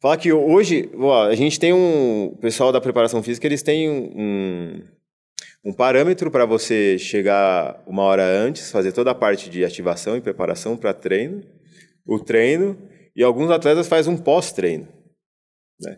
[0.00, 2.26] falar que hoje, ó, a gente tem um.
[2.32, 4.82] O pessoal da preparação física, eles têm um,
[5.64, 10.20] um parâmetro para você chegar uma hora antes, fazer toda a parte de ativação e
[10.20, 11.42] preparação para treino,
[12.06, 12.76] o treino,
[13.14, 14.88] e alguns atletas fazem um pós-treino.
[15.80, 15.96] né?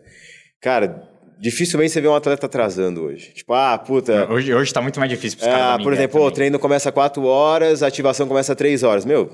[0.61, 1.07] Cara,
[1.39, 3.31] dificilmente você vê um atleta atrasando hoje.
[3.33, 4.31] Tipo, ah, puta.
[4.31, 5.65] Hoje, hoje tá muito mais difícil pros caras.
[5.65, 9.05] Ah, dar por exemplo, pô, o treino começa 4 horas, a ativação começa 3 horas.
[9.05, 9.29] Meu,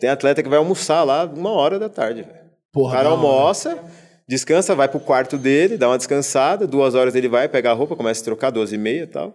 [0.00, 2.44] tem atleta que vai almoçar lá uma hora da tarde, velho.
[2.74, 3.10] O cara hora.
[3.10, 3.78] almoça,
[4.28, 7.94] descansa, vai pro quarto dele, dá uma descansada, duas horas ele vai, pega a roupa,
[7.94, 9.34] começa a trocar, 12 e meia e tal.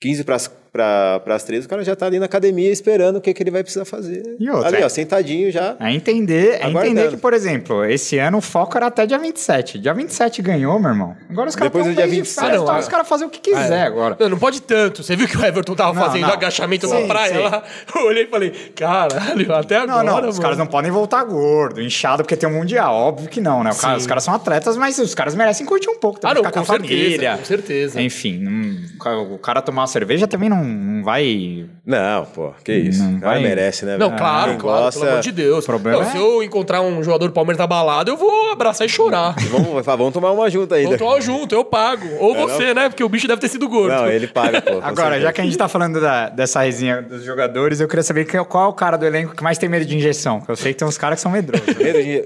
[0.00, 0.38] 15 para
[0.74, 3.50] para as três, o cara já tá ali na academia esperando o que, que ele
[3.52, 4.34] vai precisar fazer.
[4.40, 5.76] E outra, ali, é- ó, sentadinho já.
[5.78, 9.78] É entender, é entender que, por exemplo, esse ano o foco era até dia 27.
[9.78, 11.16] Dia 27 ganhou, meu irmão.
[11.30, 12.80] Agora os caras Depois do dia bem de 27, férias, não, é.
[12.80, 14.16] os caras fazem o que quiser agora.
[14.18, 15.04] Não, não pode tanto.
[15.04, 16.32] Você viu que o Everton tava Não, fazendo não.
[16.32, 17.38] agachamento Sim, na praia sim.
[17.42, 17.62] lá?
[17.94, 20.28] Eu olhei e falei, caralho, até Não, agora, não, mano.
[20.28, 22.92] os caras não podem voltar gordo, inchado, porque tem um mundial.
[22.94, 23.70] Óbvio que não, né?
[23.70, 26.34] O cara- os caras são atletas, mas os caras merecem curtir um pouco, também, Ah,
[26.34, 27.36] não, ficar com com a certeza, família.
[27.38, 28.02] com certeza.
[28.02, 31.66] Enfim, não- cara- o cara tomar uma cerveja também não, não vai.
[31.86, 33.02] Não, pô, que isso.
[33.02, 33.96] Não o cara vai- merece, né?
[33.98, 34.18] Não, velho?
[34.18, 35.64] claro, Quem claro, gosta- pelo amor de Deus.
[35.66, 38.86] Problema Não, é- Se eu encontrar um jogador do Palmeiras na balada, eu vou abraçar
[38.86, 39.34] e chorar.
[39.50, 40.96] Vamos, vamos tomar uma junta ainda.
[40.96, 42.06] Vamos tomar junto, eu pago.
[42.18, 42.88] Ou você, né?
[42.88, 43.94] Porque o bicho deve ter sido gordo.
[43.94, 44.80] Não, ele paga, pô.
[44.82, 48.24] Agora, já que a gente tá falando da- dessa resenha dos jogadores, eu queria saber
[48.46, 50.38] qual é o cara do elenco que mais tem medo de injeção.
[50.38, 51.66] Porque eu sei que tem uns caras que são medrosos.
[51.76, 52.24] Medo de...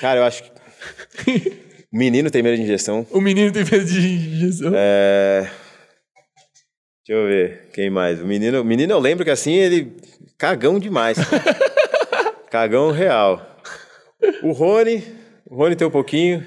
[0.00, 0.50] Cara, eu acho que...
[1.92, 3.04] O menino tem medo de injeção.
[3.10, 4.72] O menino tem medo de injeção.
[4.74, 5.46] É...
[7.10, 7.68] Deixa eu ver.
[7.74, 8.20] Quem mais?
[8.22, 9.96] O menino, o menino eu lembro que assim, ele...
[10.38, 11.18] Cagão demais.
[12.48, 13.44] Cagão real.
[14.44, 15.02] O Rony...
[15.44, 16.46] O Rony tem um pouquinho.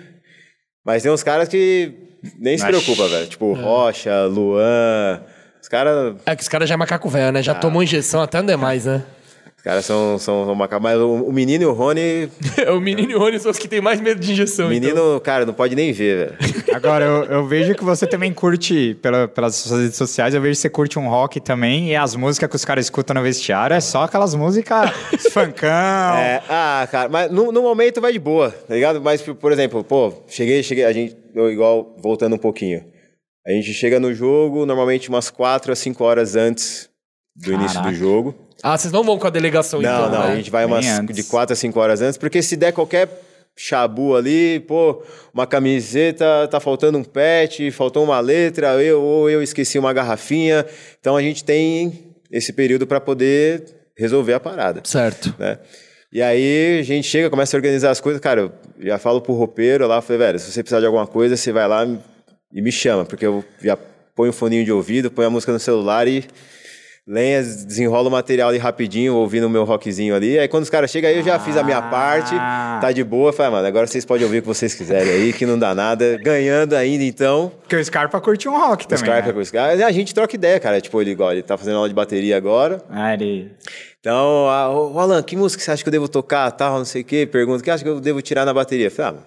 [0.85, 1.91] Mas tem uns caras que
[2.39, 3.27] nem se Mas- preocupa, velho.
[3.27, 5.21] Tipo, Rocha, Luan...
[5.61, 6.15] Os caras...
[6.25, 7.43] É que os caras já é macaco velho, né?
[7.43, 9.03] Já tomou injeção até não demais, né?
[9.63, 12.29] Os caras são, são, são maca- Mas o, o menino e o Rony...
[12.75, 14.65] o menino e o Rony são os que têm mais medo de injeção.
[14.65, 15.19] O menino, então.
[15.21, 16.37] cara, não pode nem ver, velho.
[16.75, 20.55] Agora, eu, eu vejo que você também curte, pela- pelas suas redes sociais, eu vejo
[20.57, 23.73] que você curte um rock também, e as músicas que os caras escutam no vestiário
[23.73, 24.89] é só aquelas músicas
[25.31, 25.69] funkão.
[25.69, 28.99] É, ah, cara, mas no, no momento vai de boa, tá ligado?
[29.01, 32.83] Mas, por exemplo, pô, cheguei, cheguei, a gente, eu, igual, voltando um pouquinho.
[33.47, 36.89] A gente chega no jogo normalmente umas 4 a 5 horas antes
[37.33, 37.91] do início Caraca.
[37.91, 38.35] do jogo.
[38.63, 40.33] Ah, vocês não vão com a delegação, Não, então, não, né?
[40.33, 41.13] a gente vai umas antes.
[41.15, 43.09] de 4 a 5 horas antes, porque se der qualquer
[43.57, 45.03] chabu ali, pô,
[45.33, 50.65] uma camiseta, tá faltando um pet, faltou uma letra, eu, ou eu esqueci uma garrafinha.
[50.99, 53.63] Então a gente tem esse período para poder
[53.95, 55.35] resolver a parada Certo.
[55.37, 55.59] né?
[56.11, 58.51] E aí a gente chega, começa a organizar as coisas, cara, eu
[58.87, 61.67] já falo pro roupeiro lá, falei, velho, se você precisar de alguma coisa, você vai
[61.67, 61.85] lá
[62.51, 63.77] e me chama, porque eu já
[64.15, 66.23] ponho o foninho de ouvido, ponho a música no celular e
[67.07, 70.39] lenha, desenrola o material ali rapidinho, ouvindo o meu rockzinho ali.
[70.39, 72.33] Aí quando os caras chegam, aí eu já fiz a minha parte,
[72.81, 75.33] tá de boa, falei, ah, mano, agora vocês podem ouvir o que vocês quiserem aí,
[75.33, 77.51] que não dá nada, ganhando ainda, então...
[77.61, 79.03] Porque o Scarpa curte um rock O também.
[79.03, 79.33] Scarpa né?
[79.33, 80.79] com os caras, a gente troca ideia, cara.
[80.79, 82.81] Tipo, ele, igual, ele tá fazendo aula de bateria agora.
[82.89, 83.51] Ah, ele...
[83.99, 87.03] Então, ah, ô, Alan, que música você acha que eu devo tocar, tal, não sei
[87.03, 87.25] o quê?
[87.25, 88.91] Pergunta, o que acha que eu devo tirar na bateria?
[88.91, 89.23] Falei, ah,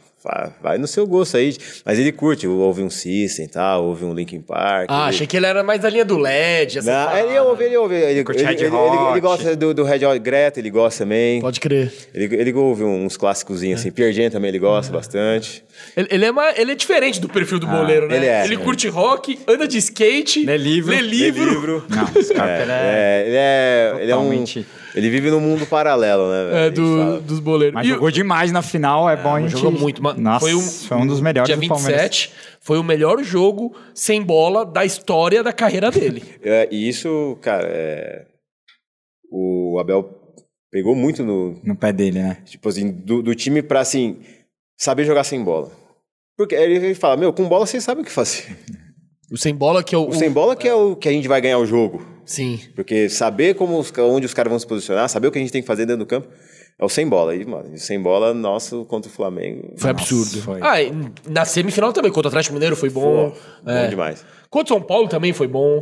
[0.63, 1.57] vai- no seu gosto aí.
[1.85, 4.87] Mas ele curte, ouve um System, tal, ouve um Linkin Park.
[4.89, 5.09] Ah, ele...
[5.11, 6.79] achei que ele era mais da linha do LED.
[6.79, 7.95] essa Não, ele ouve, ele ouve.
[7.95, 9.11] Ele, Curte ele, Red ele, ele, Hot.
[9.13, 11.41] ele gosta do, do Red Hot Greta, ele gosta também.
[11.41, 11.93] Pode crer.
[12.15, 13.91] Ele, ele ouve uns clássicozinhos assim.
[13.91, 15.65] Pierre Jam também ele gosta bastante.
[15.97, 18.17] Ele, ele é mais, ele é diferente do perfil do boleiro, né?
[18.17, 18.45] ele é.
[18.45, 20.91] Ele curte rock, anda de skate, Lê livro.
[20.91, 21.45] lê livro.
[21.45, 21.85] Livro.
[21.89, 22.75] Não, o Scarpa ele é...
[22.75, 24.45] É, ele é, ele é um...
[24.97, 26.45] Ele vive num mundo paralelo, né?
[26.45, 26.57] velho?
[26.57, 27.21] É, do, fala.
[27.21, 27.75] dos boleiros.
[27.75, 29.53] Mas E jogou demais na final, é, bom a gente...
[29.53, 30.03] Jogou muito.
[30.03, 30.19] Mano.
[30.19, 32.03] Nossa, foi, um, foi um dos melhores Dia do Palmeiras.
[32.03, 32.33] 27
[32.63, 36.25] foi o melhor jogo sem bola da história da carreira dele.
[36.43, 38.25] É, e isso, cara, é...
[39.31, 40.09] o Abel
[40.71, 42.39] pegou muito no, No pé dele, né?
[42.47, 44.21] tipo assim, do, do time pra, assim,
[44.79, 45.71] saber jogar sem bola.
[46.37, 48.57] Porque ele ele fala, meu, com bola vocês sabem o que fazer.
[49.31, 50.09] O sem bola que é o.
[50.09, 52.16] O sem bola que é o que a gente vai ganhar o jogo.
[52.27, 52.61] Sim.
[52.75, 55.53] Porque saber como os- onde os caras vão se posicionar, saber o que a gente
[55.53, 56.29] tem que fazer dentro do campo,
[56.79, 57.35] é o sem bola.
[57.35, 60.43] E, mano, sem bola, nosso contra o Flamengo, Foi Nossa, absurdo.
[60.43, 60.61] foi.
[60.61, 60.75] Ah,
[61.29, 63.33] na semifinal também, contra o Atlético Mineiro foi bom.
[63.65, 63.87] bom É.
[63.89, 64.25] demais.
[64.51, 65.81] Contra o São Paulo também foi bom.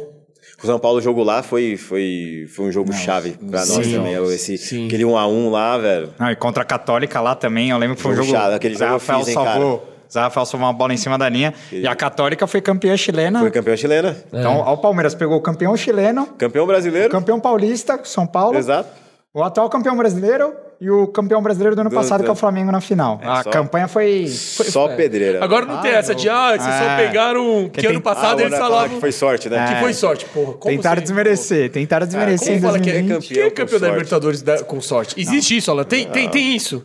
[0.62, 3.92] O São Paulo, o jogo lá foi, foi, foi um jogo chave pra nós sim,
[3.94, 4.14] também.
[4.32, 4.86] Esse, sim.
[4.86, 6.14] Aquele 1 a 1 lá, velho.
[6.18, 8.74] Não, e contra a Católica lá também, eu lembro que foi um Jogo chato, aquele
[8.74, 9.78] jogo eu Rafael fiz, hein, salvou...
[9.78, 11.54] Zé Rafael salvou uma bola em cima da linha.
[11.72, 13.40] E a Católica foi campeã chilena.
[13.40, 17.10] Foi campeão chilena, Então, ó, o Palmeiras pegou o campeão chileno, campeão brasileiro.
[17.10, 18.88] campeão paulista, São Paulo, Exato.
[19.32, 22.34] o atual campeão brasileiro e o campeão brasileiro do ano Do- passado, que é o
[22.34, 23.20] do- Flamengo na final.
[23.24, 24.26] a só- campanha foi...
[24.28, 25.42] foi Só pedreira.
[25.42, 26.96] Agora não tem Ah, essa de, ah, vocês só é.
[27.06, 27.70] pegaram.
[27.72, 28.88] Que, Que ano tem- Ah, passado o eles falavam.
[28.90, 29.66] que foi sorte, né?
[29.68, 29.80] Que É.
[29.80, 30.52] foi sorte, porra.
[30.54, 33.34] Como Tentaram você- desmerecer, tentaram desmerecer Como em fala que é 2020.
[33.34, 33.88] Quem é campeão da.
[33.88, 35.14] Libertadores da- com sorte?
[35.18, 35.84] Existe isso, Alan.
[35.84, 36.82] Tem, tem, tem isso.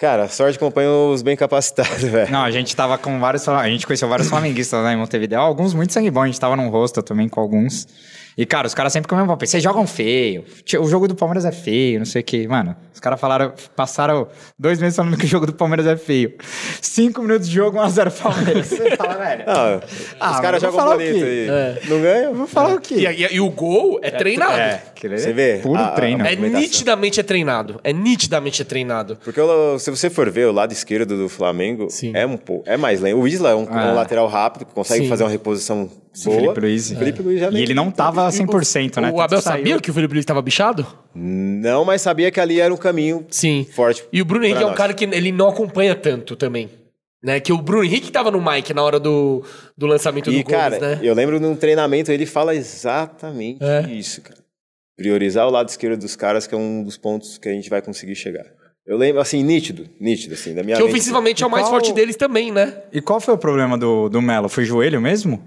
[0.00, 2.32] Cara, sorte acompanha os bem capacitados, velho.
[2.32, 3.46] Não, a gente tava com vários.
[3.46, 5.38] A gente conheceu vários flamenguistas lá em Montevideo.
[5.38, 6.22] Alguns muito sangue bom.
[6.22, 7.86] A gente tava num rosto também com alguns.
[8.36, 9.46] E, cara, os caras sempre com o mesmo papel.
[9.46, 10.44] Vocês jogam feio.
[10.80, 12.46] O jogo do Palmeiras é feio, não sei o quê.
[12.48, 14.28] Mano, os caras falaram, passaram
[14.58, 16.34] dois meses falando que o jogo do Palmeiras é feio.
[16.80, 18.66] Cinco minutos de jogo, 1x0 Palmeiras.
[18.66, 19.44] Você fala, velho.
[19.46, 19.80] Não,
[20.20, 21.46] Ah, os caras jogam bonito aí.
[21.88, 22.30] Não ganha?
[22.32, 22.94] Vou falar o quê?
[22.96, 24.52] E, e- e o gol é treinado.
[24.52, 24.82] É,
[25.16, 25.58] Você vê?
[25.62, 26.20] Puro a- a- treino.
[26.24, 26.60] É movimentação.
[26.60, 27.80] nitidamente é treinado.
[27.82, 29.18] É nitidamente é treinado.
[29.24, 29.40] Porque
[29.78, 32.12] se você for ver o lado esquerdo do Flamengo, Sim.
[32.14, 33.18] é um pouco, é mais lento.
[33.18, 33.90] O Isla é um, Ah.
[33.90, 35.08] um lateral rápido, que consegue Sim.
[35.08, 35.90] fazer uma reposição
[36.24, 36.36] boa.
[36.40, 36.90] Felipe Luiz.
[36.92, 39.10] Felipe Luiz já E ele não tava 100%, né?
[39.12, 40.86] O Abel sabia que o Felipe Luiz estava bichado?
[41.14, 43.66] Não, mas sabia que ali era um caminho Sim.
[43.72, 44.04] forte.
[44.12, 44.76] E o Bruno Henrique é um nós.
[44.78, 46.68] cara que ele não acompanha tanto também.
[47.22, 47.38] Né?
[47.38, 49.44] Que o Bruno Henrique tava no mic na hora do,
[49.76, 50.98] do lançamento E, do Gomes, cara, né?
[51.02, 53.82] eu lembro num treinamento ele fala exatamente É.
[53.92, 54.38] isso, cara.
[54.96, 57.80] Priorizar o lado esquerdo dos caras, que é um dos pontos que a gente vai
[57.82, 58.44] conseguir chegar.
[58.86, 60.92] Eu lembro, assim, nítido, nítido, assim, da minha Que mente.
[60.92, 62.74] ofensivamente é o mais Qual- forte deles também, né?
[62.92, 64.48] E qual foi o problema do, do Melo?
[64.48, 65.42] Foi joelho mesmo?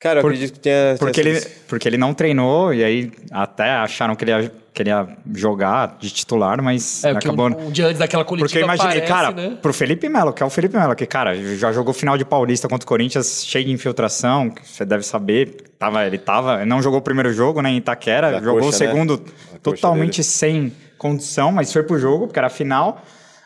[0.00, 0.94] Cara, eu Por- acredito que tenha.
[0.98, 4.82] Porque tenha ele, porque ele não treinou e aí até acharam que ele ia, que
[4.82, 7.48] ele ia jogar de titular, mas É, acabou.
[7.50, 9.58] um, um dia antes daquela coletiva Porque eu imaginei, parece, cara, né?
[9.60, 12.68] pro Felipe Melo, que é o Felipe Melo, que, cara, já jogou final de Paulista
[12.68, 15.64] contra o Corinthians, cheio de infiltração, que você deve saber.
[15.80, 18.86] Tava, ele tava, não jogou o primeiro jogo, né, em Itaquera, Da jogou coxa, o
[18.86, 18.92] né?
[18.92, 19.32] segundo coxa
[19.62, 23.02] totalmente sem condição, mas foi pro jogo, porque era a final.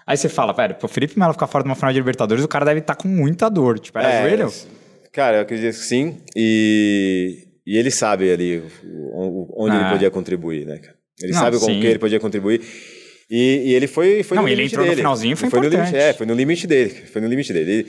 [0.07, 2.49] Aí você fala, velho, pro Felipe Melo ficar fora de uma final de Libertadores, o
[2.49, 3.79] cara deve estar com muita dor.
[3.79, 4.53] Tipo, era É, joelho?
[5.13, 6.19] Cara, eu acredito que sim.
[6.37, 9.81] E, e ele sabe ali o- o- onde Ah.
[9.83, 10.97] ele podia contribuir, né, cara?
[11.23, 11.81] Ele Não, sabe com sim.
[11.81, 12.61] que ele podia contribuir.
[13.31, 15.01] E, e ele foi, foi Não, no ele limite entrou no dele.
[15.01, 16.91] finalzinho, foi no limite, é, foi no limite dele.
[16.91, 17.71] Foi no limite dele.
[17.73, 17.87] Ele-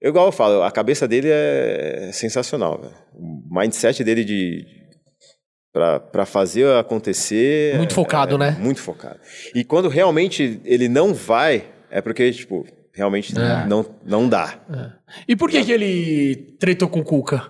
[0.00, 2.94] eu, igual eu falo, a cabeça dele é sensacional, velho.
[3.14, 4.64] O mindset dele de...
[5.72, 7.76] Pra, pra fazer acontecer...
[7.78, 8.56] Muito é- focado, é né?
[8.60, 9.18] Muito focado.
[9.54, 13.66] E quando realmente ele não vai, é porque, tipo, realmente É.
[13.66, 14.54] não, não dá.
[15.26, 17.46] E por que, que ele tretou com o Cuca?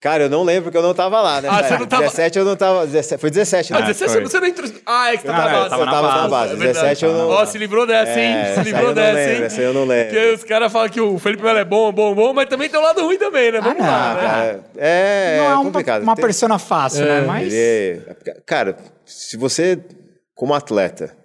[0.00, 1.48] Cara, eu não lembro porque eu não tava lá, né?
[1.50, 1.68] Ah, cara?
[1.68, 2.86] você não tava- 17 eu não tava.
[2.86, 3.78] 17 foi 17, né?
[3.78, 4.20] Ah, 17 foi.
[4.22, 4.70] você não entrou.
[4.84, 5.70] Ah, é que você tá Ah, na eu base.
[5.70, 6.52] tava eu tava na base.
[6.52, 6.74] É verdade.
[6.90, 7.28] 17 eu não.
[7.30, 8.34] Ó, se livrou dessa, hein?
[8.36, 9.42] É, se livrou dessa, lembro, hein?
[9.44, 10.12] essa eu não lembro.
[10.12, 12.78] Porque os caras falam que o Felipe Melo é bom, bom, bom, mas também tem
[12.78, 13.62] um lado ruim também, né?
[13.62, 14.20] Vamos não, lá, Ah, né?
[14.20, 16.02] cara, é, não é uma, complicado.
[16.02, 17.22] uma persona fácil, né?
[17.22, 17.50] Mas.
[17.50, 17.56] ele
[18.26, 18.76] é- Cara,
[19.06, 19.78] se você,
[20.34, 21.16] como atleta,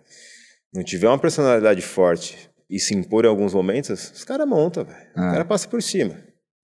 [0.74, 4.98] não tiver uma personalidade forte e se impor em alguns momentos, os caras montam, velho.
[5.16, 5.30] Ah.
[5.30, 6.16] O cara passa por cima.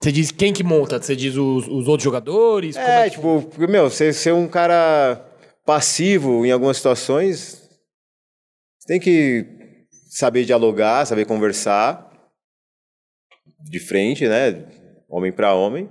[0.01, 1.01] Você diz quem que monta?
[1.01, 2.76] Você diz os, os outros jogadores?
[2.76, 5.26] Como É, que- tipo, porque, meu, você ser um cara
[5.66, 7.68] passivo em algumas situações,
[8.80, 9.45] você tem que
[10.12, 12.12] saber dialogar, saber conversar
[13.70, 14.66] de frente, né?
[15.10, 15.89] Homem para homem.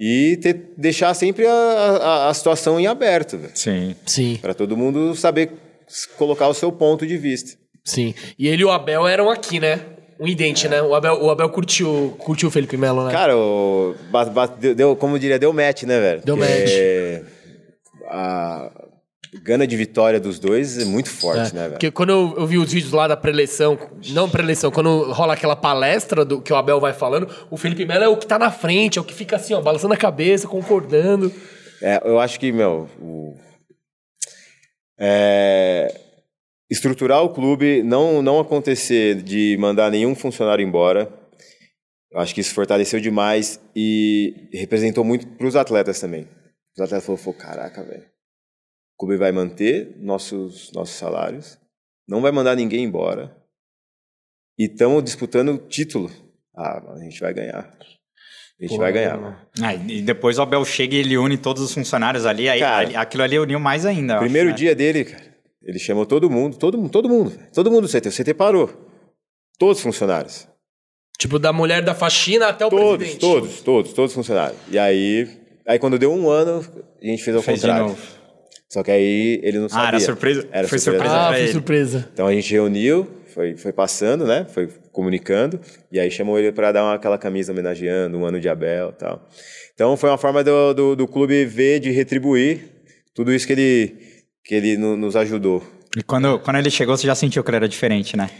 [0.00, 3.94] E ter, deixar sempre a, a, a situação em aberto, Sim.
[4.06, 5.52] Sim, para todo mundo saber
[6.16, 7.60] colocar o seu ponto de vista.
[7.84, 8.14] Sim.
[8.38, 9.80] E ele e o Abel eram aqui, né?
[10.20, 10.80] Um idente, né?
[10.80, 13.10] O Abel, o Abel curtiu, curtiu o Felipe Melo, né?
[13.12, 13.94] Cara, o,
[14.76, 16.22] deu, como diria, deu match, né, velho?
[16.24, 17.22] Deu Porque
[18.08, 18.70] A
[19.42, 21.70] gana de vitória dos dois é muito forte, É, né, velho?
[21.72, 23.78] Porque quando eu, eu vi os vídeos lá da preleção,
[24.10, 28.04] não preleção, quando rola aquela palestra do que o Abel vai falando, o Felipe Melo
[28.04, 30.46] é o que tá na frente, é o que fica assim, ó, balançando a cabeça,
[30.46, 31.32] concordando.
[31.80, 33.34] É, eu acho que, meu, o-
[35.00, 35.92] é,
[36.72, 41.12] estruturar o clube, não, não acontecer de mandar nenhum funcionário embora,
[42.10, 46.26] eu acho que isso fortaleceu demais e representou muito para os atletas também.
[46.76, 51.58] Os atletas falaram, "Pô, caraca, velho, o clube vai manter nossos, nossos salários,
[52.08, 53.36] não vai mandar ninguém embora
[54.58, 56.10] e estamos disputando o título.
[56.56, 57.74] Ah, a gente vai ganhar.
[58.60, 59.36] A gente Pô, vai ganhar, mano.
[59.62, 63.00] Ah, e depois o Abel chega e ele une todos os funcionários ali, aí Cara,
[63.00, 64.12] aquilo ali uniu mais ainda.
[64.14, 64.54] eu acho, Primeiro né?
[64.54, 65.31] dia dele, cara,
[65.64, 68.08] ele chamou todo mundo, todo mundo, todo mundo, todo mundo do CT.
[68.08, 68.70] O CT parou.
[69.58, 70.48] Todos os funcionários.
[71.18, 73.20] Tipo, da mulher da faxina até o Todos, presidente.
[73.20, 74.58] todos, todos, todos os funcionários.
[74.70, 75.28] E aí,
[75.66, 76.64] aí quando deu um ano,
[77.00, 77.88] a gente fez ao Fez de contrário.
[77.90, 78.02] novo.
[78.68, 79.84] Só que aí ele não sabia.
[79.84, 80.48] Ah, era surpresa?
[80.50, 81.04] Era Foi surpresa.
[81.04, 81.28] surpresa.
[81.28, 81.52] Ah, foi ele.
[81.52, 82.08] surpresa.
[82.12, 84.46] Então a gente reuniu, foi, foi passando, né?
[84.48, 85.60] Foi comunicando.
[85.92, 88.92] E aí chamou ele para dar uma, aquela camisa homenageando um ano de Abel e
[88.94, 89.28] tal.
[89.74, 92.70] Então foi uma forma do, do, do clube ver de retribuir
[93.14, 93.96] tudo isso que ele,
[94.44, 95.62] que ele no- nos ajudou.
[95.96, 98.30] E quando, quando ele chegou, você já sentiu que ele era diferente, né?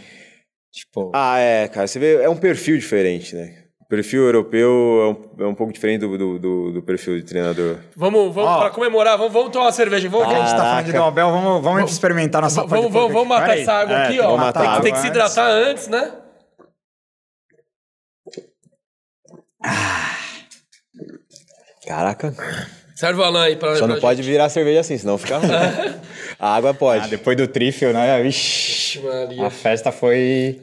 [0.71, 1.85] Tipo, Ah, é, cara.
[1.87, 3.59] Você vê, é um perfil diferente, né?
[3.79, 4.69] O perfil europeu
[5.37, 7.77] é um, é um pouco diferente do, do, do- do perfil de treinador.
[7.95, 8.59] Vamos, vamos Ó.
[8.61, 10.09] pra comemorar, vamos, vamos tomar uma cerveja.
[10.09, 11.07] Vamos, a gente vamos, tá falando de Caraca.
[11.09, 14.35] Abel, vamos, vamos experimentar nossa vamos, vamos, vamos, vamos matar essa água É, aqui, ó.
[14.35, 15.15] matar Tem, a que- tem que água se antes.
[15.35, 16.11] hidratar antes, né?
[21.85, 22.33] Caraca.
[23.05, 25.49] Serve o Alan aí pra Só pra não pode virar cerveja assim, senão fica ruim.
[26.39, 27.09] A água Ah, pode.
[27.09, 28.21] depois do trifle, né?
[28.23, 29.05] Vixe, gente.
[29.05, 29.45] Maria.
[29.47, 30.59] a festa foi...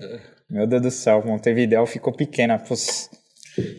[0.50, 2.58] Meu Deus do céu, Montevideo ficou pequena.
[2.58, 3.08] Putz.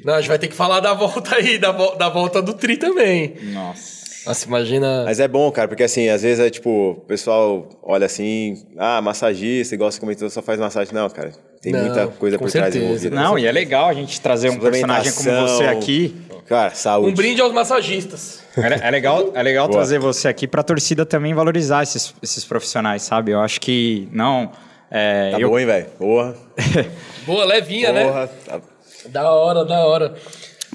[0.06, 2.54] Não, a gente vai ter que falar da volta aí, da, vo- da volta do
[2.54, 3.36] Tri também.
[3.52, 4.02] Nossa.
[4.26, 5.04] Nossa, imagina.
[5.06, 9.02] Mas é bom, cara, porque assim, às vezes é tipo, o pessoal olha assim, ah,
[9.02, 10.94] massagista, igual você comentou, só faz massagem.
[10.94, 11.32] Não, cara,
[11.62, 12.86] tem Não, muita coisa por trás certeza.
[12.86, 13.16] envolvida.
[13.16, 16.16] Não, e é legal a gente trazer um personagem como você aqui.
[16.52, 17.12] Cara, saúde.
[17.12, 18.42] Um brinde aos massagistas.
[18.58, 19.78] É, é legal, é legal Boa.
[19.80, 23.32] trazer você aqui pra torcida também valorizar esses, esses profissionais, sabe?
[23.32, 24.52] Eu acho que não.
[24.92, 25.86] É, Tá eu, bom, hein, velho?
[25.98, 26.36] Porra.
[27.26, 28.04] Boa, levinha, né?
[28.04, 28.28] Porra.
[28.46, 28.62] Tá-
[29.08, 30.14] Da hora, da hora.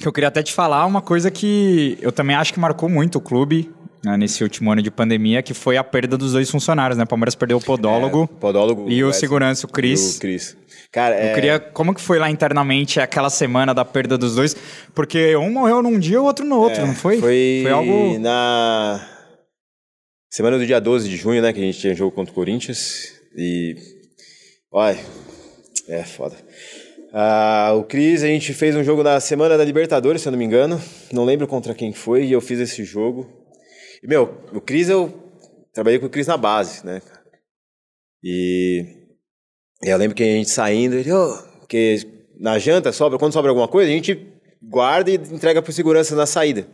[0.00, 3.16] Que eu queria até te falar uma coisa que eu também acho que marcou muito
[3.16, 3.70] o clube
[4.02, 7.04] né, nesse último ano de pandemia, que foi a perda dos dois funcionários, né?
[7.04, 10.16] O Palmeiras perdeu o podólogo, É, podólogo e o segurança, o Cris.
[10.16, 10.56] o Cris.
[10.92, 14.56] Cara, é, Eu queria, como que foi lá internamente aquela semana da perda dos dois?
[14.94, 17.18] Porque um morreu num dia e o outro no outro, não foi?
[17.18, 18.18] É, Foi, algo.
[18.18, 19.06] na
[20.30, 21.52] semana do dia 12 de junho, né?
[21.52, 23.12] Que a gente tinha jogo contra o Corinthians.
[23.36, 23.76] E.
[24.72, 24.98] Olha,
[25.88, 26.36] é foda.
[27.12, 30.38] Ah, o Cris, a gente fez um jogo na semana da Libertadores, se eu não
[30.38, 30.80] me engano.
[31.12, 33.26] Não lembro contra quem foi, e eu fiz esse jogo.
[34.02, 35.12] E, meu, o Cris, eu
[35.72, 37.00] trabalhei com o Cris na base, né?
[37.00, 37.22] cara?
[39.82, 42.00] E eu lembro que a gente saindo, ele, ô, que
[42.38, 44.26] na janta sobra, quando sobra alguma coisa, a gente
[44.62, 46.66] guarda e entrega pro segurança na saída.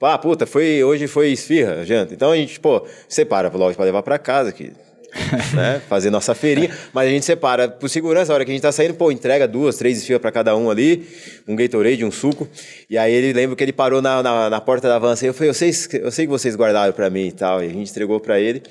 [0.00, 2.12] Ah, puta, foi, hoje foi esfirra, a janta.
[2.12, 4.72] Então a gente, pô, separa logo para levar para casa aqui.
[5.54, 5.80] né?
[5.88, 8.72] Fazer nossa feirinha, mas a gente separa pro segurança, a hora que a gente tá
[8.72, 11.06] saindo, pô, entrega duas, três esfirras para cada um ali,
[11.48, 12.46] um Gatorade, um suco.
[12.90, 15.34] E aí ele lembra que ele parou na, na, na porta da van assim, eu
[15.34, 17.62] falei, eu sei, eu sei que vocês guardaram para mim e tal.
[17.62, 18.62] E a gente entregou para ele.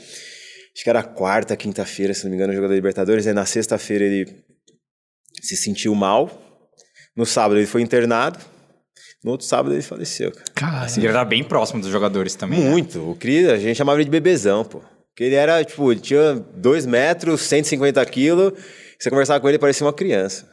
[0.76, 3.26] Acho que era quarta, quinta-feira, se não me engano, o jogo da Libertadores.
[3.26, 4.44] Aí na sexta-feira ele
[5.42, 6.30] se sentiu mal.
[7.16, 8.38] No sábado ele foi internado.
[9.24, 10.46] No outro sábado ele faleceu, cara.
[10.54, 12.60] Cara, Assim, ele era bem próximo dos jogadores também.
[12.60, 12.70] né?
[12.70, 13.10] Muito.
[13.12, 14.82] O Cris, a gente chamava ele de bebezão, pô.
[15.10, 18.52] Porque ele era, tipo, ele tinha 2 metros, 150 quilos.
[19.00, 20.46] Você conversava com ele, parecia uma criança.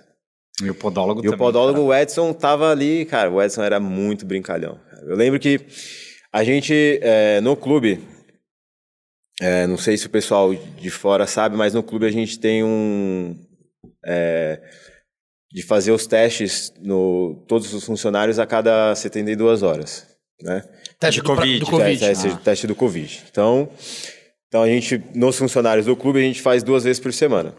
[0.63, 1.35] E o podólogo E também.
[1.35, 4.79] o podólogo o Edson tava ali, cara, o Edson era muito brincalhão.
[4.89, 5.03] cara.
[5.05, 5.61] Eu lembro que
[6.33, 8.01] a gente, é, no clube,
[9.41, 12.63] é, não sei se o pessoal de fora sabe, mas no clube a gente tem
[12.63, 13.37] um.
[14.05, 14.61] é,
[15.53, 20.07] de fazer os testes no todos os funcionários a cada 72 horas,
[20.43, 20.63] né?
[20.99, 21.59] teste do, Covid.
[21.59, 21.99] do Covid.
[21.99, 22.37] Teste, Ah.
[22.43, 23.23] teste do Covid.
[23.31, 23.69] Então,
[24.49, 27.55] então a gente, nos funcionários do clube, a gente faz duas vezes por semana.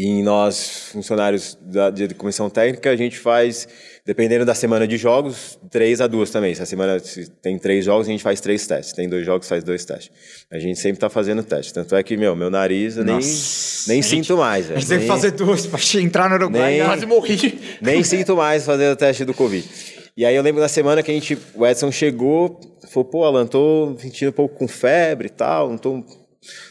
[0.00, 3.66] E nós, funcionários da de comissão técnica, a gente faz,
[4.06, 6.54] dependendo da semana de jogos, três a duas também.
[6.54, 8.92] Se a semana se tem três jogos, a gente faz três testes.
[8.94, 10.12] Tem dois jogos, faz dois testes.
[10.52, 11.74] A gente sempre tá fazendo teste.
[11.74, 13.90] Tanto é que, meu, meu nariz eu nem, Nossa.
[13.90, 14.70] nem gente- sinto mais.
[14.70, 16.70] A gente teve que Nem- fazer duas pra entrar no Uruguai.
[16.74, 17.58] Nem- Ah, Quase morri.
[17.82, 19.68] nem sinto mais fazer o teste do Covid.
[20.16, 23.48] E aí eu lembro na semana que a gente, o Edson chegou, falou, pô, Alan,
[23.48, 26.04] tô sentindo um pouco com febre e tal, não tô,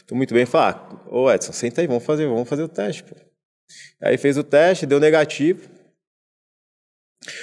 [0.06, 0.46] tô muito bem.
[0.46, 3.14] Falei, ô Edson, senta aí, vamos fazer, vamos fazer o teste, pô.
[4.00, 5.68] Aí fez o teste, deu negativo.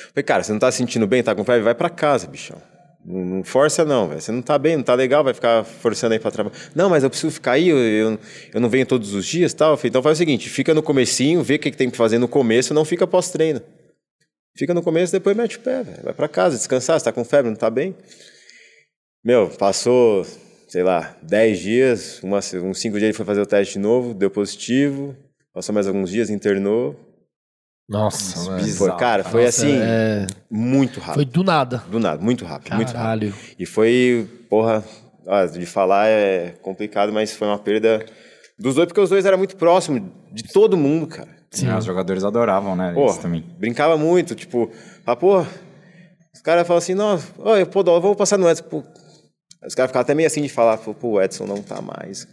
[0.10, 1.62] Falei, cara, você não tá se sentindo bem, tá com febre?
[1.62, 2.62] Vai pra casa, bichão.
[3.06, 4.22] Não, não força não, velho.
[4.22, 6.58] Você não tá bem, não tá legal, vai ficar forçando aí pra trabalhar.
[6.74, 8.20] Não, mas eu preciso ficar aí, eu, eu,
[8.54, 9.78] eu não venho todos os dias tal.
[9.78, 12.18] Falei, então faz o seguinte, fica no comecinho, vê o que, que tem que fazer
[12.18, 13.62] no começo, não fica pós-treino.
[14.58, 16.04] Fica no começo, depois mete o pé, velho.
[16.04, 17.96] Vai pra casa, descansar, você tá com febre, não tá bem?
[19.24, 20.26] Meu, passou,
[20.68, 24.14] sei lá, 10 dias, uma, uns 5 dias ele foi fazer o teste de novo,
[24.14, 25.16] deu positivo.
[25.54, 27.00] Passou mais alguns dias, internou.
[27.88, 28.92] Nossa, bizarro.
[28.92, 31.16] Foi, cara, foi Nossa, assim, é, muito rápido.
[31.16, 31.84] Foi do nada.
[31.90, 32.98] Do nada, muito rápido, muito rápido.
[32.98, 33.34] Caralho.
[33.60, 34.84] E foi, porra,
[35.28, 38.04] ah, de falar é complicado, mas foi uma perda
[38.58, 40.02] dos dois, porque os dois eram muito próximos
[40.32, 41.30] de todo mundo, cara.
[41.52, 42.92] Sim, os jogadores adoravam, né?
[42.94, 43.42] Pô, Isso também.
[43.58, 44.70] brincava muito, tipo,
[45.06, 45.42] ah, pô,
[46.34, 48.84] os caras falam assim, não, olha, pô, Dó, vou passar no Edson.
[49.66, 49.68] Pô.
[49.68, 52.28] Os caras ficavam até meio assim de falar, pô, o Edson não tá mais.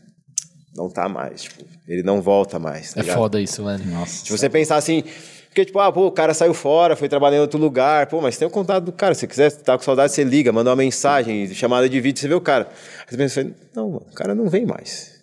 [0.74, 2.95] Não tá mais, tipo, ele não volta mais.
[2.95, 3.16] tá É ligado?
[3.18, 3.85] foda isso, velho.
[3.87, 4.24] Nossa.
[4.24, 5.05] Se você pensar assim,
[5.49, 8.39] porque, tipo, ah, pô, o cara saiu fora, foi trabalhar em outro lugar, pô, mas
[8.39, 9.14] tem o contato do cara.
[9.14, 12.26] Se você quiser estar com saudade, você liga, manda uma mensagem, chamada de vídeo, você
[12.28, 12.68] vê o cara.
[13.01, 15.22] Aí você pensa, não, mano, o cara não vem mais.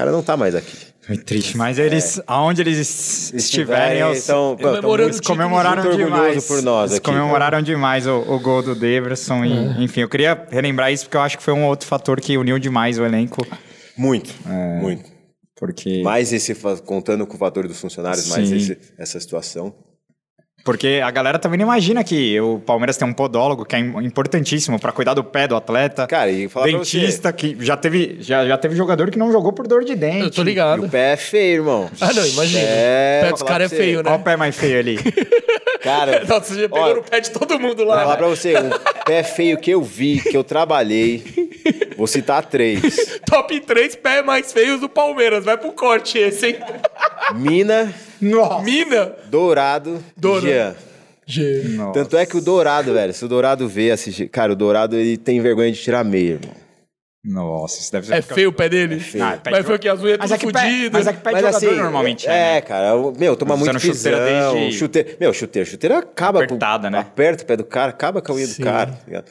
[0.00, 0.74] O cara não tá mais aqui.
[1.02, 6.46] Foi triste, mas eles, aonde eles estiverem, eles, então, pô, Comemorando eles comemoraram muito demais.
[6.46, 7.12] por nós eles aqui, É.
[7.12, 9.44] comemoraram demais o, o gol do Deverson.
[9.44, 12.38] E, enfim, eu queria relembrar isso porque eu acho que foi um outro fator que
[12.38, 13.46] uniu demais o elenco.
[13.94, 14.80] muito, É.
[14.80, 15.04] muito.
[15.54, 16.54] Porque, Mais esse,
[16.86, 18.56] contando com o fator dos funcionários, mais Sim.
[18.56, 19.74] esse- essa situação.
[20.64, 24.04] Porque a galera também não imagina que o Palmeiras tem um podólogo que é im-
[24.04, 26.06] importantíssimo pra cuidar do pé do atleta.
[26.06, 29.52] Cara, e falar pra Dentista, que já teve, já, já teve jogador que não jogou
[29.52, 30.20] por dor de dente.
[30.24, 30.84] Eu tô você, e ligado.
[30.84, 31.90] o pé é feio, irmão.
[32.00, 32.62] Ah, não, imagina.
[32.62, 34.18] É, o pé dos caras é feio, Olha o né?
[34.24, 34.98] pé mais feio ali.
[35.82, 38.16] Cara, Nossa, você já pegou Ó, no pé de todo mundo Vou falar lá.
[38.16, 38.68] pra você, um
[39.06, 41.24] pé feio que eu vi, que eu trabalhei,
[42.00, 43.20] vou citar três.
[43.28, 45.44] Top 3 pés mais feios do Palmeiras.
[45.44, 46.56] Vai pro corte esse, hein?
[47.34, 48.62] Mina, Nossa.
[48.64, 49.12] Mina.
[49.26, 50.46] Dourado, Dourado.
[50.46, 50.74] Jean.
[51.26, 51.62] G.
[51.92, 54.28] Tanto é que o Dourado, velho, se o Dourado vê assistir...
[54.28, 56.54] Cara, o Dourado, ele tem vergonha de tirar meia, irmão.
[57.22, 58.14] Nossa, isso deve ser.
[58.14, 58.98] É feio o pé dele?
[58.98, 59.22] feio.
[59.22, 60.52] Ah, pé Mas de foi que as unhas Mas é tudo
[60.90, 62.60] mas é que pé de Mas jogador assim, normalmente é, é, né?
[62.62, 66.92] cara, meu, toma muito Usando chuteira pisão, desde- chuteira, meu, chuteira, chuteira acaba Apertada, com,
[66.92, 66.98] né?
[67.00, 68.62] aperta o pé do cara, acaba com a unha Sim.
[68.62, 69.26] do cara, tá ligado?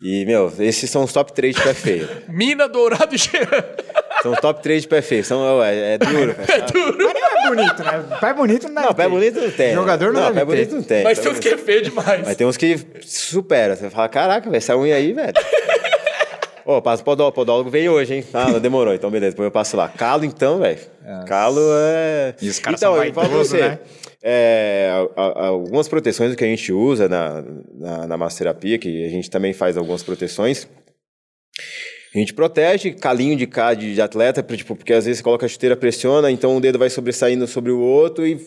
[0.00, 2.08] E, meu, esses são os top 3 de pé feio.
[2.28, 3.30] Mina, Dourado e G.
[4.22, 5.24] São top 3 de pé feio.
[5.24, 6.36] São, é, é duro.
[6.48, 6.98] É duro.
[6.98, 8.04] Mas não é bonito, né?
[8.20, 9.08] Pé bonito não deve Não, pé ter.
[9.08, 9.74] bonito não tem.
[9.74, 10.46] Jogador não não deve pé ter.
[10.46, 11.02] bonito não tem.
[11.04, 12.22] Mas tem uns que é feio demais.
[12.24, 13.74] Mas tem uns que supera.
[13.74, 15.32] Você fala, caraca, velho, essa unha aí, velho.
[16.68, 17.32] Ô, passa o podólogo.
[17.32, 18.24] O podólogo veio hoje, hein?
[18.30, 18.92] Ah, não demorou.
[18.92, 19.30] Então, beleza.
[19.30, 19.88] Depois eu passo lá.
[19.88, 20.78] Calo, então, velho.
[21.26, 22.34] Calo é...
[22.42, 23.60] E os caras então, são vaidosos, você.
[23.62, 23.78] né?
[24.22, 27.42] é, algumas proteções que a gente usa na,
[27.72, 30.68] na, na massoterapia, que a gente também faz algumas proteções.
[32.14, 35.46] A gente protege calinho de cá de, de atleta, tipo, porque às vezes você coloca
[35.46, 38.38] a chuteira, pressiona, então um dedo vai sobressaindo sobre o outro e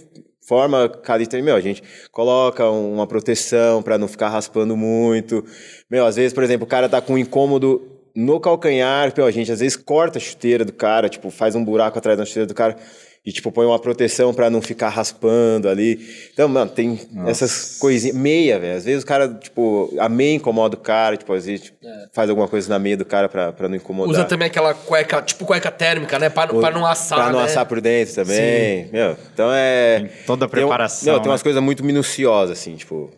[0.47, 1.41] forma calita.
[1.41, 5.43] Meu, a gente coloca uma proteção para não ficar raspando muito.
[5.89, 9.31] Meu, às vezes, por exemplo, o cara tá com um incômodo no calcanhar, meu, a
[9.31, 12.47] gente às vezes corta a chuteira do cara, tipo, faz um buraco atrás da chuteira
[12.47, 12.75] do cara
[13.23, 15.99] e tipo põe uma proteção para não ficar raspando ali.
[16.33, 18.75] Então, mano, tem essas coisinhas meia, velho.
[18.77, 21.77] Às vezes o cara, tipo, a meia incomoda o cara, tipo, às vezes tipo,
[22.15, 24.11] faz alguma coisa na meia do cara pra, pra não incomodar.
[24.11, 26.31] Usa também aquela cueca, tipo cueca térmica, né?
[26.31, 27.45] Pra, pra não assar, Pra não né?
[27.45, 28.89] assar por dentro também.
[28.91, 29.99] Meu, então é.
[29.99, 31.31] Tem toda a tem um- preparação, Não, tem né?
[31.33, 33.11] umas coisas muito minuciosas, assim, tipo.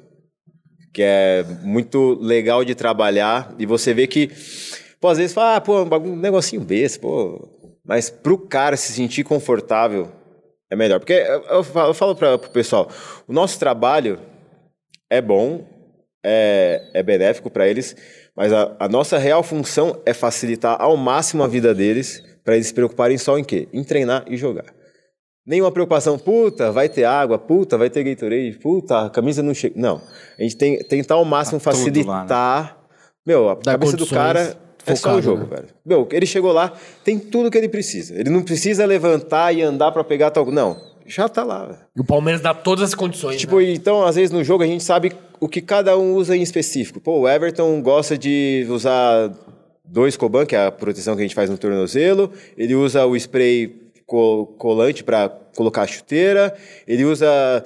[0.94, 3.56] Que é muito legal de trabalhar.
[3.58, 4.30] E você vê que.
[5.04, 7.46] Pô, às vezes fala, ah, pô, um bagu- um negocinho besta, pô.
[7.86, 10.10] Mas pro cara se sentir confortável
[10.72, 10.98] é melhor.
[10.98, 12.88] Porque eu, falo, eu falo pra, pro pessoal:
[13.28, 14.18] o nosso trabalho
[15.10, 15.66] é bom,
[16.26, 17.98] é, é benéfico para eles,
[18.34, 22.68] mas a, a nossa real função é facilitar ao máximo a vida deles para eles
[22.68, 23.68] se preocuparem só em quê?
[23.74, 24.74] Em treinar e jogar.
[25.46, 29.76] Nenhuma preocupação, puta, vai ter água, puta, vai ter Gatorade, puta, a camisa não chega.
[29.78, 30.02] Não.
[30.40, 32.06] A gente tem tentar ao máximo Tá facilitar.
[32.08, 32.76] lá, né?
[33.28, 35.48] Meu, a Dar cabeça do condições, cara é só o focado, jogo, né?
[35.58, 35.68] velho.
[35.86, 36.74] Meu, ele chegou lá,
[37.04, 38.14] tem tudo que ele precisa.
[38.20, 40.46] Ele não precisa levantar e andar para pegar tal.
[40.52, 41.80] Não, já tá lá, velho.
[41.96, 43.38] E o Palmeiras dá todas as condições.
[43.40, 43.72] Tipo, né?
[43.72, 47.00] então, às vezes no jogo a gente sabe o que cada um usa em específico.
[47.00, 49.32] Pô, o Everton gosta de usar
[49.86, 52.32] dois Coban, que é a proteção que a gente faz no tornozelo.
[52.58, 53.76] Ele usa o spray
[54.06, 56.54] co- colante para colocar a chuteira.
[56.88, 57.64] Ele usa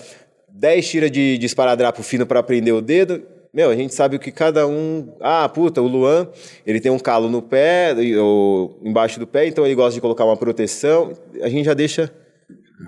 [0.49, 3.21] 10 tiras de, de esparadrapo fino para prender o dedo.
[3.53, 5.15] Meu, a gente sabe o que cada um.
[5.19, 6.27] Ah, puta, o Luan,
[6.65, 10.25] ele tem um calo no pé, ou embaixo do pé, então ele gosta de colocar
[10.25, 11.13] uma proteção.
[11.41, 12.11] A gente já deixa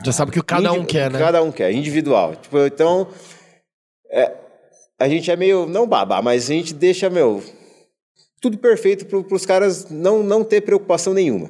[0.06, 1.18] Já sabe o que cada um quer, né?
[1.18, 2.36] Cada um quer, individual.
[2.36, 3.08] Tipo, então,
[4.12, 4.34] é,
[5.00, 7.42] a gente é meio, não babá, mas a gente deixa, meu,
[8.42, 11.50] tudo perfeito para os caras não, não ter preocupação nenhuma.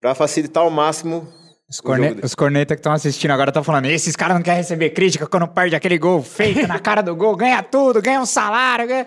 [0.00, 1.26] Para facilitar ao máximo
[1.70, 2.16] Os, corne...
[2.22, 5.46] os cornetas que estão assistindo agora estão falando: esses caras não querem receber crítica quando
[5.46, 8.88] perde aquele gol feito na cara do gol, ganha tudo, ganha um salário.
[8.88, 9.06] Ganha...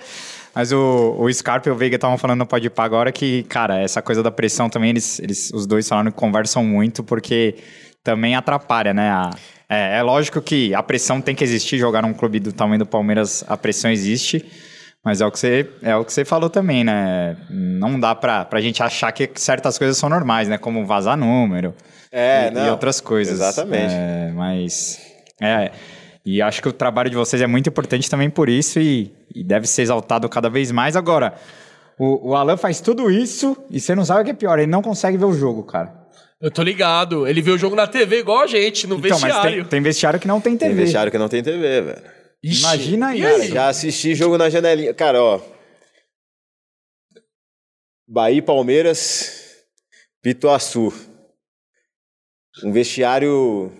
[0.53, 3.81] Mas o, o Scarpa e o Veiga estavam falando no Pode Pá agora que, cara,
[3.81, 7.55] essa coisa da pressão também, eles, eles, os dois falaram que conversam muito porque
[8.03, 9.09] também atrapalha, né?
[9.09, 9.31] A-
[9.67, 12.85] é, é lógico que a pressão tem que existir, jogar num clube do tamanho do
[12.85, 14.45] Palmeiras, a pressão existe.
[15.03, 17.35] Mas é o que você, é o que você falou também, né?
[17.49, 20.59] Não dá pra, pra gente achar que certas coisas são normais, né?
[20.59, 21.73] Como vazar número
[22.11, 22.67] É, e, não.
[22.67, 23.35] e outras coisas.
[23.35, 23.93] Exatamente.
[23.93, 24.99] É, mas.
[25.41, 25.71] É.
[26.25, 29.43] E acho que o trabalho de vocês é muito importante também por isso e, e
[29.43, 30.95] deve ser exaltado cada vez mais.
[30.95, 31.33] Agora,
[31.97, 34.69] o, o Alan faz tudo isso e você não sabe o que é pior, ele
[34.69, 35.99] não consegue ver o jogo, cara.
[36.39, 37.27] Eu tô ligado.
[37.27, 39.51] Ele vê o jogo na TV igual a gente, no Então, mas vestiário.
[39.61, 40.81] tem, tem vestiário que não tem Tem TV.
[40.83, 42.01] vestiário que não tem TV, velho.
[42.43, 43.45] Ixi, Imagina isso.
[43.53, 44.93] Já assisti jogo na janelinha.
[44.93, 45.39] Cara, ó.
[48.07, 49.63] Bahia Palmeiras,
[50.21, 50.91] Pituaçu.
[52.63, 53.71] Um vestiário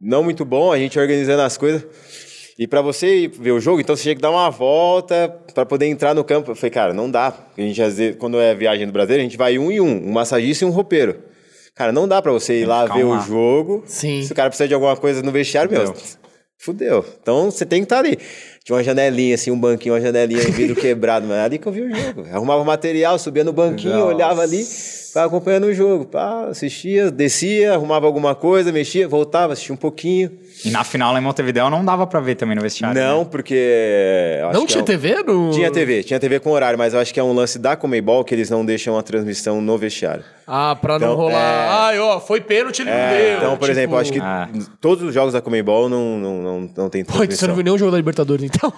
[0.00, 1.84] não muito bom, a gente organizando as coisas.
[2.58, 5.86] E pra você ver o jogo, então você tinha que dar uma volta pra poder
[5.86, 6.50] entrar no campo.
[6.50, 7.28] Eu falei, cara, não dá.
[7.56, 10.08] A gente, às vezes, quando é viagem do Brasil, a gente vai um e um,
[10.08, 11.22] um massagista e um roupeiro.
[11.74, 13.82] Cara, não dá pra você ir lá ficar ver o jogo.
[13.86, 14.22] Sim.
[14.22, 16.04] Se o cara precisa de alguma coisa no vestiário, meu, Fudeu.
[16.58, 17.04] fudeu.
[17.22, 18.18] Então você tem que estar ali.
[18.64, 21.72] Tinha uma janelinha, assim, um banquinho, uma janelinha, um vidro quebrado, mas ali que eu
[21.72, 22.26] vi o jogo.
[22.30, 24.14] Arrumava material, subia no banquinho, Nossa.
[24.14, 26.04] olhava ali, ficava acompanhando o jogo.
[26.04, 30.30] Pá, assistia, descia, arrumava alguma coisa, mexia, voltava, assistia um pouquinho.
[30.64, 33.00] E na final lá em Montevideo não dava pra ver também no vestiário.
[33.00, 33.28] Não, né?
[33.30, 33.54] porque.
[34.40, 35.50] eu acho Não que tinha é um- TV no...
[35.50, 38.24] Tinha TV, tinha TV com horário, mas eu acho que é um lance da Comebol
[38.24, 40.24] que eles não deixam a transmissão no vestiário.
[40.46, 41.86] Ah, pra não Então, rolar.
[41.86, 43.36] Ai, ó, foi pênalti, ele não É, deu.
[43.38, 44.48] então, por Tipo, exemplo, eu acho que Ah.
[44.80, 47.48] todos os jogos da Comebol não, não, não, não tem Pô, então você transmissão.
[47.48, 48.72] não viu nenhum jogo da Libertadores, então.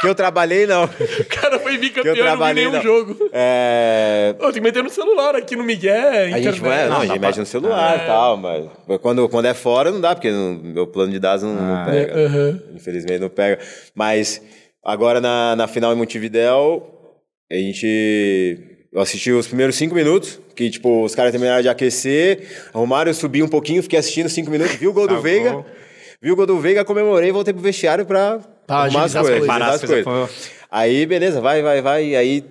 [0.00, 0.84] Que eu trabalhei, não.
[0.86, 0.88] o
[1.30, 2.82] cara foi Que bicampeão eu e não trabalhei, nenhum não.
[2.82, 3.16] jogo.
[3.32, 4.34] É...
[4.40, 6.42] Ô, tem que meter no celular aqui no Miguel, A internet.
[6.42, 8.64] gente, vai, não, a Não, gente mexe pra- no celular e tal, mas
[9.00, 11.84] quando, quando é fora não dá, porque não- meu plano de dados não, não Ah.
[11.84, 12.12] pega.
[12.12, 12.74] É.
[12.74, 13.58] Infelizmente não pega.
[13.94, 14.42] Mas
[14.84, 16.86] agora na, na final em Montevidéu,
[17.50, 18.64] a gente.
[18.92, 23.14] Eu assisti os primeiros cinco minutos, que tipo, os caras terminaram de aquecer, arrumaram, eu
[23.14, 25.52] subi um pouquinho, fiquei assistindo cinco minutos, vi o gol do Tá Veiga.
[25.52, 25.64] bom.
[26.22, 29.38] Vi o gol do Veiga, comemorei, voltei pro vestiário pra Pra arrumar as coisas.
[29.38, 30.04] Preparar as coisas.
[30.04, 32.16] coisas, Aí, beleza, vai, vai, vai.
[32.16, 32.44] Aí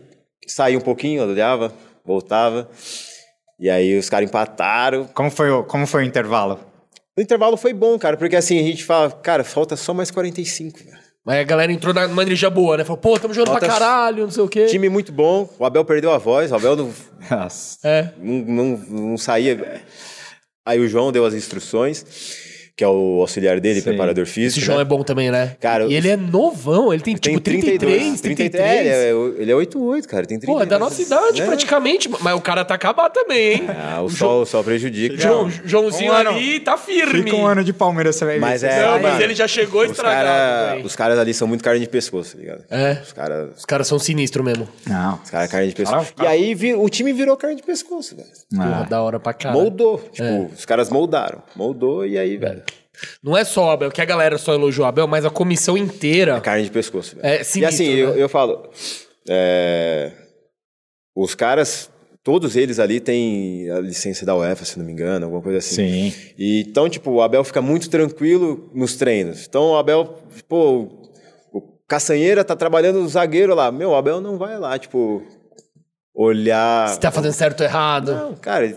[0.48, 1.74] saí um pouquinho, olhava,
[2.06, 2.70] voltava.
[3.60, 5.06] E aí os caras empataram.
[5.14, 6.60] Como foi, o, como foi o intervalo?
[7.18, 10.78] O intervalo foi bom, cara, porque assim, a gente fala, cara, falta só mais 45,
[10.84, 10.98] velho.
[11.26, 12.84] Mas a galera entrou na- energia boa, né?
[12.86, 14.68] Falou, pô, tamo jogando pra Falta- caralho, não sei o quê.
[14.68, 16.94] Time muito bom, o Abel perdeu a voz, o Abel não,
[17.30, 17.78] Nossa.
[17.84, 18.12] É.
[18.18, 18.78] não, não,
[19.10, 19.82] não saía.
[20.66, 22.06] Aí o João deu as instruções,
[22.78, 23.90] que é o auxiliar dele, Sim.
[23.90, 24.64] preparador Esse físico.
[24.64, 24.84] João né?
[24.84, 25.56] é bom também, né?
[25.60, 28.64] Cara, e ele é novão, ele tem, tipo 33, 33.
[28.64, 30.54] É, ele é, ele é 88, cara, tem 30.
[30.54, 31.46] Pô, é da nossa idade, É.
[31.48, 32.08] praticamente.
[32.22, 33.64] Mas o cara tá acabado também, hein?
[33.98, 35.18] Ah, o sol, o sol prejudica.
[35.18, 37.24] João, Joãozinho Um ali tá firme.
[37.24, 38.42] Fica um ano de Palmeiras, você vai ver.
[38.42, 40.72] Mas é, Não, mas ele já chegou Os estragado.
[40.76, 40.86] velho.
[40.86, 42.64] os caras ali são muito carne de pescoço, tá ligado?
[42.70, 43.02] É.
[43.04, 44.68] Os caras Os caras são sinistros mesmo.
[44.86, 45.20] Não.
[45.24, 46.14] os caras carne de pescoço.
[46.14, 48.28] Cara, E aí vi- o time virou carne de pescoço, velho.
[48.56, 48.88] Porra, Ah.
[48.88, 49.62] da hora pra caralho.
[49.64, 49.98] Moldou.
[50.12, 50.48] Tipo, É.
[50.56, 51.42] os caras moldaram.
[51.56, 52.62] Moldou e aí, velho.
[53.22, 55.78] Não é só o Abel, que a galera só elogiou o Abel, mas a comissão
[55.78, 56.40] inteira.
[56.42, 57.26] Carne de pescoço, velho.
[57.26, 58.02] É e sinistro, assim, né?
[58.02, 58.70] eu, eu falo.
[59.30, 60.12] é,
[61.16, 61.90] os caras,
[62.24, 66.12] todos eles ali têm a licença da UEFA, se não me engano, alguma coisa assim.
[66.12, 66.14] Sim.
[66.38, 69.46] E, então, tipo, o Abel fica muito tranquilo nos treinos.
[69.48, 70.88] Então, o Abel, pô,
[71.52, 73.72] o Caçanheira tá trabalhando o zagueiro lá.
[73.72, 75.24] Meu, o Abel não vai lá, tipo,
[76.14, 76.90] olhar.
[76.90, 78.14] Se tá fazendo certo ou errado.
[78.14, 78.76] Não, cara,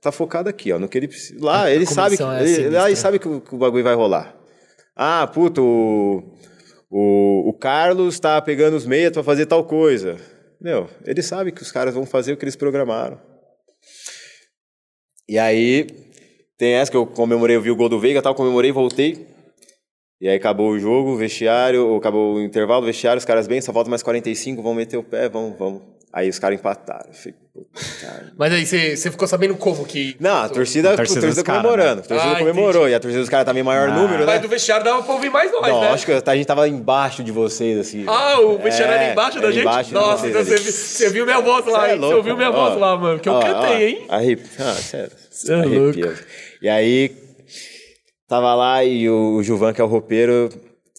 [0.00, 1.44] tá focado aqui, ó, no que ele precisa.
[1.44, 3.94] Lá, ele sabe, que, é ele, lá ele sabe que o, que o bagulho vai
[3.94, 4.34] rolar.
[4.96, 6.22] Ah, puto, o,
[6.90, 10.16] o, o Carlos tá pegando os meias pra fazer tal coisa.
[10.60, 13.20] Meu, ele sabe que os caras vão fazer o que eles programaram.
[15.28, 15.86] E aí,
[16.58, 19.26] tem essa que eu comemorei, eu vi o gol do Veiga, tal, comemorei, voltei.
[20.20, 23.60] E aí acabou o jogo, o vestiário, acabou o intervalo, o vestiário, os caras bem,
[23.60, 25.82] só falta mais 45, vão meter o pé, vamos, vamos.
[26.12, 27.12] Aí os caras empataram.
[27.12, 27.34] Falei.
[28.38, 30.16] Mas aí você você ficou sabendo como que.
[30.20, 32.00] Não, a torcida, A a torcida torcida, dos caras, comemorando.
[32.00, 32.88] A torcida Ah, comemorou.
[32.88, 33.94] E a torcida dos caras tá meio maior Ah.
[33.94, 34.26] número, né?
[34.26, 35.88] Mas do vestiário dava pra ouvir mais nós, Não, né?
[35.90, 38.04] acho que a gente tava embaixo de vocês, assim.
[38.06, 39.62] Ah, o vestiário era É, embaixo da era gente?
[39.62, 41.96] embaixo Nossa, então você, viu- você viu minha voz lá, é hein?
[41.96, 42.52] Você louco, ouviu minha ó.
[42.52, 43.18] voz lá, mano.
[43.20, 44.06] Que eu Ó, cantei, ó, hein?
[44.08, 44.46] Arrepio.
[44.58, 45.12] Ah, sério.
[45.30, 45.98] Cê é louco.
[46.62, 47.10] E aí,
[48.28, 50.50] tava lá e o, o Gilvan, que é o roupeiro,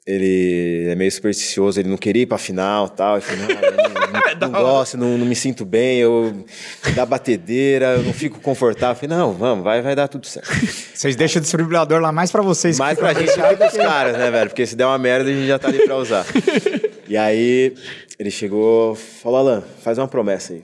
[0.06, 3.16] ele é meio supersticioso, ele não queria ir pra final e tal.
[3.18, 3.92] Ele falou, não, eu não,
[4.40, 6.46] Da não, gosto, não, não me sinto bem, eu
[6.96, 8.96] dá batedeira, eu não fico confortável.
[8.96, 10.50] Eu falei, não, vamos, vai, vai dar tudo certo.
[10.94, 12.80] Vocês deixam o desfibrilador lá mais pra vocês.
[12.80, 14.50] Mais ficam pra gente do que pros caras, né, velho?
[14.50, 16.26] Porque se der uma merda, a gente já tá ali pra usar.
[17.08, 17.76] E aí,
[18.18, 20.64] ele chegou, falou, Alan, faz uma promessa aí.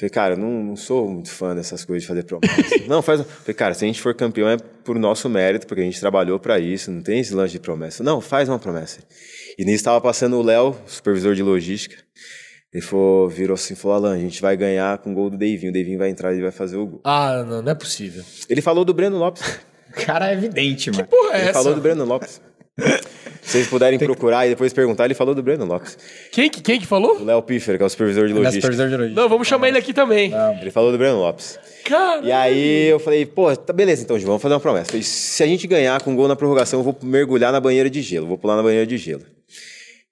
[0.00, 2.54] Falei, cara, eu não, não sou muito fã dessas coisas de fazer promessa.
[2.88, 3.20] não, faz.
[3.20, 6.40] Falei, cara, se a gente for campeão é por nosso mérito, porque a gente trabalhou
[6.40, 8.02] pra isso, não tem esse lance de promessa.
[8.02, 9.00] Não, faz uma promessa.
[9.58, 11.96] E nisso tava passando o Léo, supervisor de logística.
[12.72, 15.68] Ele falou, virou assim, falou, Alan, a gente vai ganhar com o gol do Deivinho.
[15.68, 17.00] O Deivinho vai entrar e ele vai fazer o gol.
[17.04, 18.24] Ah, não, não é possível.
[18.48, 19.42] Ele falou do Breno Lopes.
[20.06, 21.04] Cara é evidente, mano.
[21.04, 21.52] Porra, é Ele essa?
[21.52, 22.40] falou do Breno Lopes.
[22.78, 25.98] Se vocês puderem procurar e depois perguntar, ele falou do Breno Lopes.
[26.30, 27.16] Quem, que- quem que falou?
[27.20, 28.66] O Léo Piffer, que é o supervisor de logística.
[29.14, 30.32] Não, vamos chamar ele aqui também.
[30.60, 31.58] Ele falou do Breno Lopes.
[32.22, 34.86] E aí eu falei, pô, tá beleza então, Gil, vamos fazer uma promessa.
[34.86, 38.00] Falei, se a gente ganhar com gol na prorrogação, eu vou mergulhar na banheira de
[38.02, 39.24] gelo, vou pular na banheira de gelo.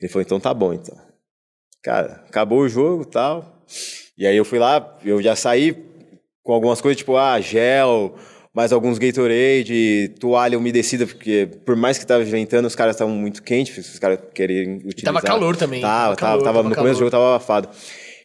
[0.01, 0.97] Ele falou, então tá bom, então.
[1.83, 3.63] Cara, acabou o jogo e tal.
[4.17, 5.77] E aí eu fui lá, eu já saí
[6.43, 8.17] com algumas coisas, tipo, ah, gel,
[8.59, 13.41] mais alguns Gatorade, toalha umedecida, porque por mais que tava ventando, os caras estavam muito
[13.41, 15.15] quentes, os caras queriam utilizar.
[15.15, 16.99] tava calor também, Tava, tava calor, tava, tava no começo do calor.
[16.99, 17.69] jogo tava abafado.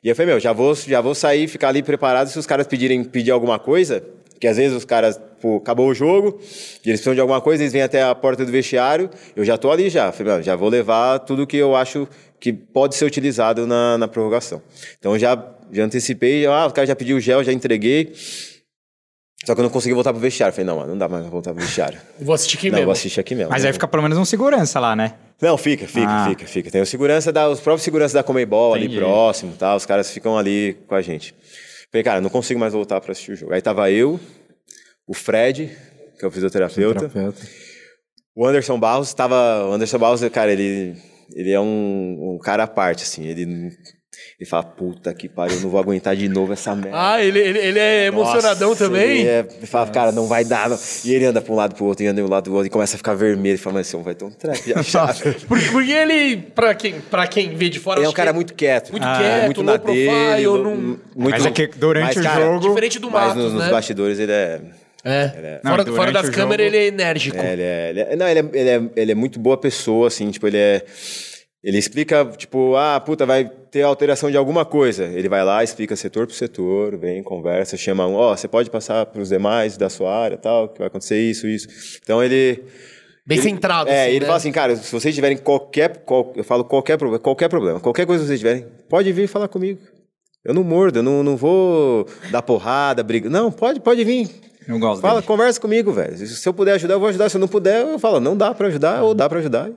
[0.04, 2.66] E eu falei, meu, já vou, já vou sair, ficar ali preparado se os caras
[2.66, 4.04] pedirem pedir alguma coisa,
[4.40, 6.40] que às vezes os caras, pô, acabou o jogo,
[6.84, 9.56] e eles precisam de alguma coisa, eles vêm até a porta do vestiário, eu já
[9.56, 10.12] tô ali já.
[10.12, 12.08] Falei, meu, já vou levar tudo que eu acho
[12.40, 14.64] que pode ser utilizado na, na prorrogação.
[14.98, 15.38] Então já,
[15.72, 18.14] já antecipei, ah, o cara já pediu gel, já entreguei.
[19.46, 20.54] Só que eu não consegui voltar pro vestiário.
[20.54, 22.00] Falei, não, mano, não dá mais pra voltar pro vestiário.
[22.22, 22.86] Vou assistir aqui não, eu mesmo.
[22.86, 23.52] vou assistir aqui mesmo.
[23.52, 25.16] Mas aí fica pelo menos um segurança lá, né?
[25.42, 26.30] Não, fica, fica, Ah.
[26.30, 26.72] fica, fica.
[26.72, 29.76] Tem o segurança da, os próprios seguranças da Comebol ali próximo, tá?
[29.76, 31.36] Os caras ficam ali com a gente.
[31.92, 33.54] Falei, cara, não consigo mais voltar pra assistir o jogo.
[33.54, 34.20] Aí tava eu,
[35.06, 35.70] o Fred,
[36.18, 37.12] que é o fisioterapeuta,
[38.36, 40.96] o Anderson Barros, tava, o Anderson Barros, cara, ele
[41.36, 43.72] ele é um, um cara à parte assim, ele
[44.40, 46.92] ele fala, puta que pariu, eu não vou aguentar de novo essa merda.
[46.94, 49.20] Ah, ele, ele, ele é emocionadão Nossa, também?
[49.22, 50.70] Ele, é, ele fala, cara, não vai dar.
[50.70, 50.78] Não.
[51.06, 52.68] E ele anda pra um lado pro outro, e anda de um lado pro outro,
[52.68, 53.52] e começa a ficar vermelho.
[53.54, 55.08] Ele fala, mas esse homem vai ter um treco já, já.
[55.48, 58.36] Porque, porque ele, pra quem, pra quem vê de fora, Ele é um cara que
[58.36, 58.92] muito quieto.
[58.92, 60.44] Muito Ah, quieto, muito low na dele.
[60.46, 62.68] não- muito, Mas é que durante mas, o cara, jogo.
[62.70, 63.70] diferente do Mas Matos, nos, nos né?
[63.72, 64.62] bastidores ele é...
[65.06, 65.60] É.
[65.64, 67.36] Não, fora, fora das câmeras jogo- ele é enérgico.
[67.38, 70.08] É, ele é, ele é- não, ele é, ele, é, ele é muito boa pessoa,
[70.08, 70.82] assim, tipo, ele é...
[71.64, 75.06] Ele explica, tipo, ah, puta, vai ter alteração de alguma coisa.
[75.06, 79.06] Ele vai lá, explica setor por setor, vem, conversa, chama um, ó, você pode passar
[79.06, 81.68] para os demais da sua área, tal, que vai acontecer isso, isso.
[82.04, 82.64] Então ele...
[83.26, 84.26] Bem ele- centrado, É, assim, ele né?
[84.26, 88.06] fala assim, cara, se vocês tiverem qualquer, qual- eu falo qualquer problema, qualquer problema, qualquer
[88.06, 89.80] coisa que vocês tiverem, pode vir falar comigo.
[90.44, 93.30] Eu não mordo, eu não, não vou dar porrada, briga.
[93.30, 94.30] Não, pode, pode vir.
[94.68, 95.28] Eu gosto Fala, dele.
[95.28, 96.16] conversa comigo, velho.
[96.18, 97.30] Se eu puder ajudar, eu vou ajudar.
[97.30, 99.70] Se eu não puder, eu falo, não dá pra ajudar ou dá pra ajudar.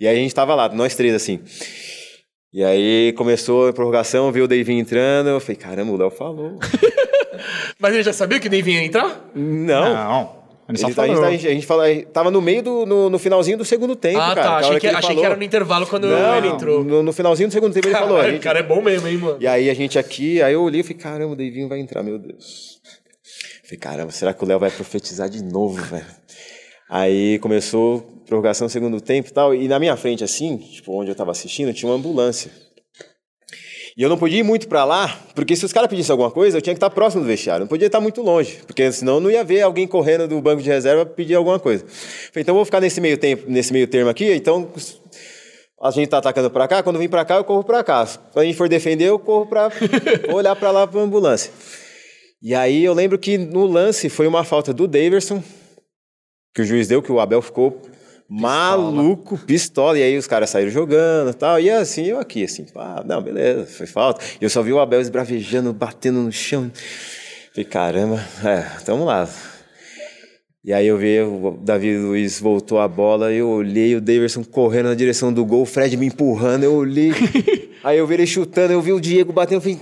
[0.00, 1.40] E aí a gente tava lá, nós três, assim.
[2.52, 5.28] E aí começou a prorrogação, viu o Davinho entrando.
[5.30, 6.58] Eu falei, caramba, o Léo falou.
[7.78, 9.30] Mas ele já sabia que nem vinha entrar?
[9.34, 9.94] não.
[9.94, 10.42] Não.
[10.68, 11.22] Ele só Ele tá- a, gente, falou.
[11.22, 12.86] tá- a gente- a gente fala, tava no meio do.
[12.86, 14.42] No, no finalzinho do segundo tempo, ah, cara.
[14.42, 14.58] tá.
[14.60, 16.84] que Achei, que, ele achei que falou- era no intervalo quando Não, ele entrou.
[16.84, 18.22] No, no finalzinho do segundo tempo ele falou.
[18.24, 19.36] gente- o cara é bom mesmo, hein, mano?
[19.40, 22.02] E aí a gente aqui, aí eu olhei e falei, caramba, o Davinho vai entrar,
[22.04, 22.80] meu Deus.
[23.72, 26.04] Falei, caramba, será que o Léo vai profetizar de novo, velho?
[26.90, 31.14] Aí começou prorrogação segundo tempo e tal, e na minha frente, assim, tipo, onde eu
[31.14, 32.50] tava assistindo, tinha uma ambulância.
[33.96, 36.58] E eu não podia ir muito pra lá, porque se os caras pedissem alguma coisa,
[36.58, 37.62] eu tinha que estar próximo do vestiário.
[37.62, 40.68] Não podia estar muito longe, porque senão não ia ver alguém correndo do banco de
[40.68, 41.84] reserva pedir alguma coisa.
[41.86, 44.70] Falei, então vou ficar nesse meio tempo, nesse meio termo aqui, então
[45.82, 48.06] a gente tá atacando pra cá, quando vem pra cá, eu corro pra cá.
[48.32, 49.48] Quando a gente for defender, eu corro
[50.28, 51.50] vou olhar pra lá pra ambulância.
[52.42, 55.40] E aí eu lembro que no lance foi uma falta do Daverson,
[56.52, 57.80] que o juiz deu, que o Abel ficou
[58.28, 59.96] maluco, pistola.
[59.96, 61.60] E aí os caras saíram jogando e tal.
[61.60, 64.24] E assim, eu aqui, assim, ah, não, beleza, foi falta.
[64.40, 66.68] E eu só vi o Abel esbravejando, batendo no chão.
[67.54, 69.28] Falei, caramba, é, tamo lá.
[70.64, 74.88] E aí eu vi o Davi Luiz voltou a bola, eu olhei o Daverson correndo
[74.88, 77.12] na direção do gol, o Fred me empurrando, eu olhei.
[77.84, 79.80] aí eu vi ele chutando, eu vi o Diego batendo, eu falei,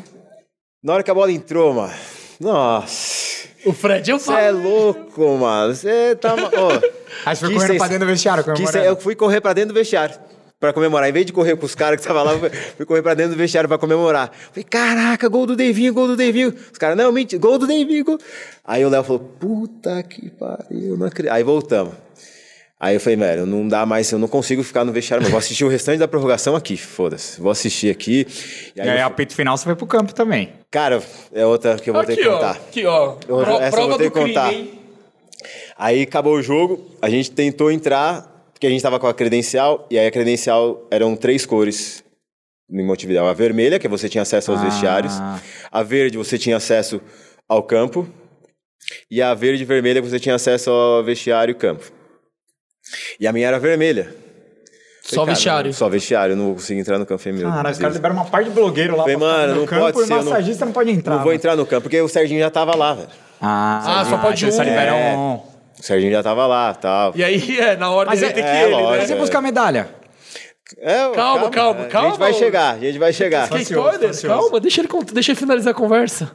[0.83, 1.93] na hora que a bola entrou, mano,
[2.41, 4.63] nossa, O Fred, eu você é falo.
[4.63, 6.35] louco, mano, você tá...
[6.37, 6.71] ma- Ó,
[7.27, 9.75] Aí você foi correndo pra dentro do vestiário, se- Eu fui correr pra dentro do
[9.75, 10.15] vestiário.
[10.59, 11.09] Pra comemorar.
[11.09, 13.33] Em vez de correr com os caras que estavam lá, eu fui correr pra dentro
[13.33, 14.31] do vestiário pra comemorar.
[14.53, 16.55] Falei, caraca, gol do Devinho, gol do Devinho.
[16.71, 18.05] Os caras, não, mentira, gol do Devinho.
[18.05, 18.19] gol.
[18.63, 21.33] Aí o Léo falou, puta que pariu, não acredito.
[21.33, 21.95] Aí voltamos.
[22.83, 25.39] Aí eu falei, velho, não dá mais, eu não consigo ficar no vestiário, mas vou
[25.39, 27.39] assistir o restante da prorrogação aqui, foda-se.
[27.39, 28.27] Vou assistir aqui.
[28.75, 30.51] E E aí, aí, eu- apito final, você foi pro campo também.
[30.71, 31.03] cara,
[31.33, 32.35] é outra que eu vou ter Aqui, que ó.
[32.37, 32.51] contar.
[32.53, 33.17] Aqui, ó.
[33.29, 34.53] Eu- Pro- essa eu prova vou ter do que crime, contar.
[34.55, 34.81] hein?
[35.77, 38.23] Aí acabou o jogo, a gente tentou entrar,
[38.53, 42.03] porque a gente tava com a credencial, e aí a credencial eram três cores
[42.69, 43.27] no Montevideo.
[43.27, 44.65] A vermelha, que você tinha acesso aos Ah.
[44.65, 45.15] vestiários.
[45.71, 47.01] A verde, você tinha acesso
[47.49, 48.09] ao campo.
[49.11, 51.91] E a verde e vermelha, você tinha acesso ao vestiário e campo.
[53.19, 54.15] E a minha era vermelha.
[55.03, 55.75] Só Falei, cara, vestiário.
[55.75, 57.51] Só vestiário, eu não vou conseguir entrar no campo feminino.
[57.51, 59.99] Caralho, os caras liberam uma parte de blogueiro lá Falei, mano, no não campo pode
[59.99, 61.15] e o ser, não- massagista não pode entrar.
[61.17, 61.37] Não vou né?
[61.37, 63.09] entrar no campo, porque o Serginho já tava lá, velho.
[63.41, 64.53] Ah, Ah, só pode um.
[64.53, 65.17] Só É.
[65.17, 65.35] um.
[65.35, 65.43] O
[65.83, 67.13] Serginho já tava lá, tal.
[67.17, 68.99] E aí, é, na ordem Mas é- tem que é, ele, lógico, né?
[68.99, 69.89] Mas e buscar a medalha?
[70.79, 72.35] É, Calma, calma, A calma, gente vai ô.
[72.35, 73.53] chegar, a gente vai chegar.
[73.53, 74.27] Ansioso.
[74.29, 76.31] Calma, deixa ele, deixa ele finalizar a conversa.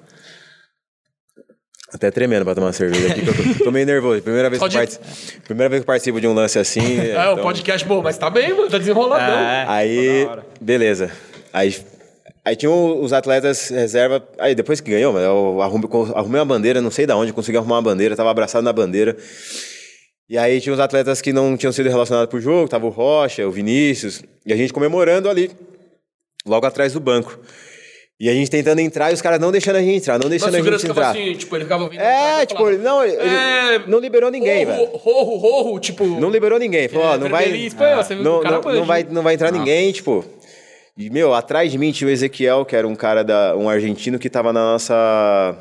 [1.95, 4.21] Até tremendo pra tomar uma cerveja aqui, eu tô, tô meio nervoso.
[4.21, 6.81] Primeira vez, que Pode- participo, primeira vez que participo de um lance assim.
[6.99, 9.39] É, então- o podcast, bom, mas tá bem, mano, tá desenroladão.
[9.39, 9.65] É.
[9.67, 10.27] Aí,
[10.59, 11.09] beleza.
[11.53, 11.73] Aí,
[12.43, 14.21] aí tinha os atletas reserva.
[14.37, 17.57] Aí depois que ganhou, mano, eu arrumei, arrumei uma bandeira, não sei da onde, consegui
[17.57, 19.15] arrumar uma bandeira, tava abraçado na bandeira.
[20.29, 23.47] E aí tinha os atletas que não tinham sido relacionados pro jogo, tava o Rocha,
[23.47, 25.49] o Vinícius, e a gente comemorando ali,
[26.45, 27.39] logo atrás do banco.
[28.17, 30.53] E a gente tentando entrar e os caras não deixando a gente entrar, não deixando
[30.53, 31.09] o a gente entrar.
[31.09, 31.99] assim, tipo, ele ficava vindo.
[32.01, 34.85] É, tipo, ele- não, ele, É, não liberou ninguém, velho.
[34.85, 36.05] Rorro, rorro, tipo.
[36.05, 36.87] Não liberou ninguém.
[36.87, 37.49] Falou, É, ó, não vai.
[37.49, 40.23] espanhol, você viu que não, o cara não, não vai, não vai entrar ninguém, tipo.
[40.97, 43.53] E, meu, atrás de mim tinha o Ezequiel, que era um cara da.
[43.57, 45.53] um argentino que tava na nossa.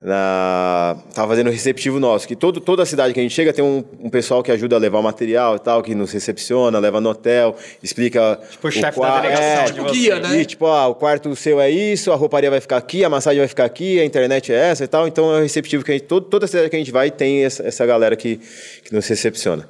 [0.00, 3.52] Na, tava fazendo o receptivo nosso, que todo, toda a cidade que a gente chega
[3.52, 6.78] tem um, um pessoal que ajuda a levar o material e tal, que nos recepciona,
[6.78, 8.38] leva no hotel, explica.
[8.48, 9.98] Tipo o chefe da delegação é, de Tipo vocês.
[9.98, 10.40] guia, né?
[10.40, 13.40] e, tipo, ó, o quarto seu é isso, a rouparia vai ficar aqui, a massagem
[13.40, 15.08] vai ficar aqui, a internet é essa e tal.
[15.08, 16.06] Então é o receptivo que a gente.
[16.06, 18.40] Todo, toda a cidade que a gente vai tem essa, essa galera que,
[18.84, 19.68] que nos recepciona.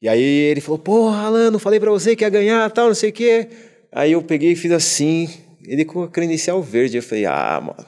[0.00, 2.94] E aí ele falou, porra, Alan, não falei pra você que ia ganhar tal, não
[2.94, 3.46] sei o quê.
[3.92, 5.28] Aí eu peguei e fiz assim,
[5.66, 6.96] ele com a credencial verde.
[6.96, 7.86] Eu falei, ah, mano.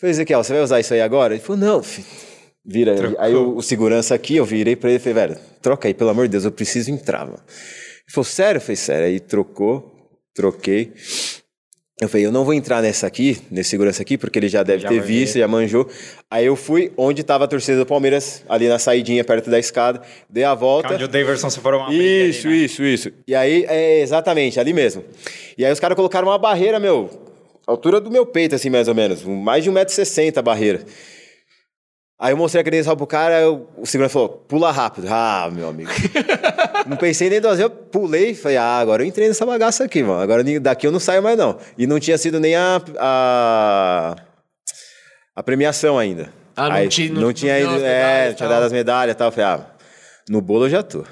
[0.00, 1.34] Falei, Ezequiel, você vai usar isso aí agora?
[1.34, 2.06] Ele falou, não, filho.
[2.64, 2.94] Vira.
[3.18, 6.08] Aí o, o segurança aqui, eu virei pra ele e falei, velho, troca aí, pelo
[6.08, 7.38] amor de Deus, eu preciso entrar, mano.
[7.38, 8.56] Ele falou, sério?
[8.58, 9.06] Eu falei, sério.
[9.06, 9.92] Aí trocou,
[10.34, 10.92] troquei.
[12.00, 14.84] Eu falei, eu não vou entrar nessa aqui, nesse segurança aqui, porque ele já deve
[14.84, 15.86] Já ter visto, já manjou.
[16.30, 20.00] Aí eu fui onde estava a torcida do Palmeiras, ali na saidinha, perto da escada,
[20.30, 20.94] dei a volta.
[20.94, 22.64] Onde o Daverson separou uma Isso, ali, né?
[22.64, 23.12] isso, isso.
[23.28, 25.04] E aí, é exatamente, ali mesmo.
[25.58, 27.29] E aí os caras colocaram uma barreira, meu,
[27.70, 29.22] altura do meu peito, assim, mais ou menos.
[29.24, 30.84] Mais de 1,60m a barreira.
[32.18, 35.06] Aí eu mostrei a credencial pro cara, eu- o segurança falou, pula rápido.
[35.10, 35.90] Ah, meu amigo.
[36.86, 40.02] não pensei nem duas vezes, eu pulei, falei, ah, agora eu entrei nessa bagaça aqui,
[40.02, 40.20] mano.
[40.20, 41.56] Agora daqui eu não saio mais, não.
[41.78, 42.78] E não tinha sido nem a...
[42.98, 44.16] a...
[45.34, 46.30] a premiação ainda.
[46.54, 48.48] Ah, não Aí, tinha- não, não- tinha as é, não e tinha tal.
[48.48, 49.28] dado as medalhas e tal.
[49.28, 49.66] Eu falei, ah,
[50.28, 51.04] no bolo eu já tô.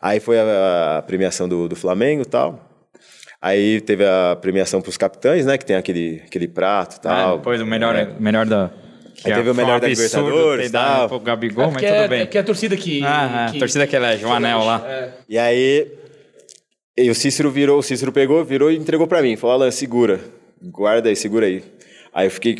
[0.00, 2.60] Aí foi a, a premiação do, do Flamengo e tal.
[3.40, 5.56] Aí teve a premiação pros capitães, né?
[5.58, 7.34] Que tem aquele, aquele prato e tal.
[7.34, 8.08] Ah, depois o melhor, É.
[8.18, 8.70] melhor da.
[9.24, 11.08] Aí teve o um melhor da Libertadores e dado tal.
[11.08, 12.20] pro Gabigol, É mas tudo é, bem.
[12.20, 13.02] é porque é a torcida que.
[13.04, 14.82] Ah, que- a torcida que elege o anel lá.
[14.86, 15.10] É.
[15.28, 15.90] E aí,
[16.96, 19.36] e o Cícero virou, o Cícero pegou, virou e entregou pra mim.
[19.36, 20.20] Falou, Alan, segura,
[20.62, 21.62] guarda aí, segura aí.
[22.12, 22.58] Aí eu fiquei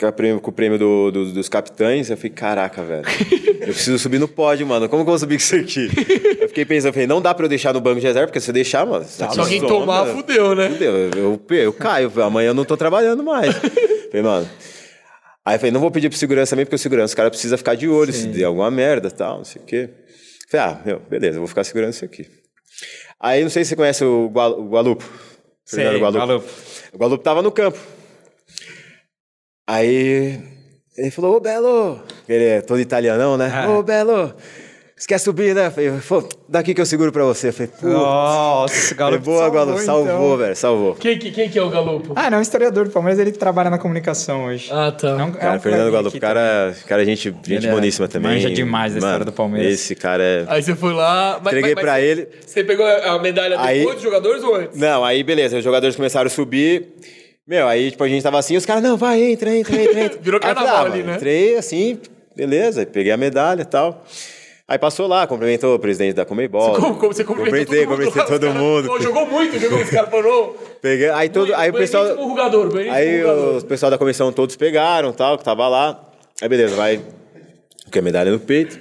[0.00, 3.04] com, prêmio- com o prêmio do- do- dos capitães, eu falei, caraca, velho,
[3.60, 5.88] eu preciso subir no pódio, mano, como que eu vou subir com isso aqui?
[6.40, 8.40] Eu fiquei pensando, eu falei, não dá pra eu deixar no banco de reserva, porque
[8.40, 9.04] se eu deixar, mano...
[9.04, 10.68] Se alguém tomar, fudeu, né?
[10.70, 11.10] Fudeu, eu,
[11.48, 13.54] eu, eu caio, amanhã eu não tô trabalhando mais.
[13.54, 14.48] falei, mano...
[15.46, 17.58] Aí eu falei, não vou pedir pro segurança também, porque o segurança, os caras precisam
[17.58, 19.90] ficar de olho, se der alguma merda e tal, não sei o quê.
[20.50, 22.26] Falei, ah, meu, beleza, eu vou ficar segurando isso aqui.
[23.20, 25.04] Aí, não sei se você conhece o, Gual, o Gualupo.
[25.66, 26.44] Fernando Sei, Gualupo.
[26.94, 27.78] O Gualupo tava no campo.
[29.66, 30.38] Aí,
[30.96, 33.50] ele falou, ô Belo, ele é todo italianão, né?
[33.52, 33.70] Ah.
[33.70, 34.34] Ô Belo,
[34.94, 35.66] você quer subir, né?
[35.68, 37.48] Eu Falei, pô, daqui que eu seguro pra você.
[37.48, 40.94] Eu falei, pô, Nossa, o falei, Galo boa, Gualupo, salvou, velho, salvou.
[40.96, 42.12] Quem, que- quem que é o Galopo?
[42.14, 44.68] Ah, não, é um historiador do Palmeiras, ele trabalha na comunicação hoje.
[44.70, 45.08] Ah, tá.
[45.08, 48.32] É um- é um Cara, Fernando aqui cara, cara gente, gente Ele é- boníssima também.
[48.34, 49.72] manja demais da história do Palmeiras.
[49.72, 50.44] Esse cara é...
[50.46, 51.40] Aí você foi lá.
[51.42, 52.28] mas- Entreguei mas- pra mas ele.
[52.46, 54.78] Você pegou a medalha Aí- depois dos jogadores ou antes?
[54.78, 56.92] Não, aí beleza, os jogadores começaram a subir.
[57.46, 60.18] Meu, aí tipo, a gente tava assim, os caras, não, vai, entra, entra, entra, entra.
[60.22, 61.16] Virou falei, carnaval ah, ali, né?
[61.16, 62.00] Entrei assim,
[62.34, 64.02] beleza, peguei a medalha e tal.
[64.66, 66.74] Aí passou lá, cumprimentou o presidente da Comebol.
[66.76, 69.02] Como, como você cumprimentou Cumprimentei, todo mundo lá, todo mundo.
[69.02, 69.78] Jogou muito, jogou.
[69.78, 70.54] Os caras falaram...
[70.80, 72.04] Peguei, aí todo, aí o pessoal,
[72.90, 76.10] aí o pessoal da comissão todos pegaram, tal, que tava lá.
[76.40, 76.98] Aí beleza, vai
[77.92, 78.78] com a medalha no peito.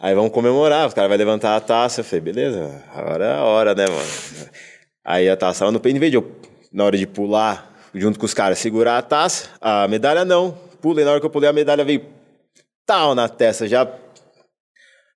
[0.00, 2.00] Aí vamos comemorar, os caras vão levantar a taça.
[2.00, 4.50] Eu falei, beleza, agora é a hora, né, mano?
[5.04, 6.32] Aí a taça tava no peito, em vez de eu,
[6.72, 10.56] na hora de pular junto com os caras, segurar a taça, a medalha não.
[10.80, 12.02] Pulei, na hora que eu pulei, a medalha veio
[12.84, 13.88] tal na testa, já.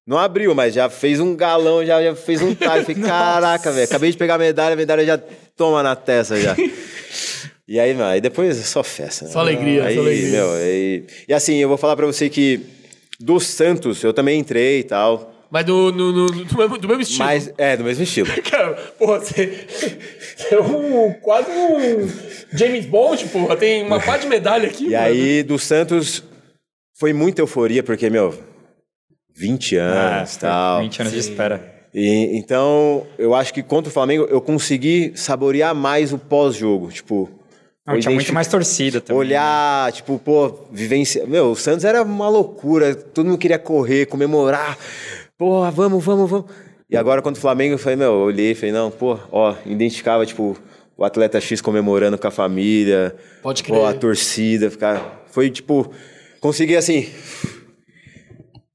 [0.07, 2.85] Não abriu, mas já fez um galão, já, já fez um talho.
[2.85, 5.19] Falei, caraca, velho, acabei de pegar a medalha, a medalha já
[5.57, 6.57] toma na testa já.
[7.71, 9.27] E aí, mano, aí depois é só festa.
[9.27, 9.31] né?
[9.31, 10.31] Só alegria, aí, só alegria.
[10.33, 11.07] Meu, aí...
[11.29, 12.67] E assim, eu vou falar pra você que
[13.21, 15.30] do Santos eu também entrei e tal.
[15.51, 17.25] Mas do, no, no- do, mesmo, do mesmo estilo.
[17.25, 18.29] Mas, é, do mesmo estilo.
[18.49, 22.09] Cara, porra, você, você é um, quase um
[22.57, 23.57] James Bond, porra.
[23.57, 25.03] Tem uma pá de medalha aqui, E mano.
[25.05, 26.23] aí, do Santos,
[26.97, 28.33] foi muita euforia, porque, meu,
[29.37, 30.81] 20 Ah, anos e tal.
[30.83, 31.75] 20 anos de espera.
[31.93, 36.93] E, então, eu acho que contra o Flamengo, eu consegui saborear mais o pós-jogo.
[36.93, 37.29] Tipo,
[37.85, 39.19] Não, eu tinha muito mais torcida também.
[39.19, 41.27] Olhar, tipo, pô, vivência.
[41.27, 42.95] Meu, o Santos era uma loucura.
[42.95, 44.79] Todo mundo queria correr, comemorar.
[45.41, 46.51] Porra, vamos, vamos, vamos.
[46.91, 49.55] E agora, contra o Flamengo, eu falei, meu, eu olhei e falei, não, pô, ó,
[49.65, 50.55] identificava, tipo,
[50.99, 53.17] o atleta X comemorando com a família.
[53.43, 53.87] Pode Pô, crer.
[53.87, 55.25] a torcida, ficar.
[55.31, 55.91] Foi, tipo,
[56.43, 57.09] consegui, assim,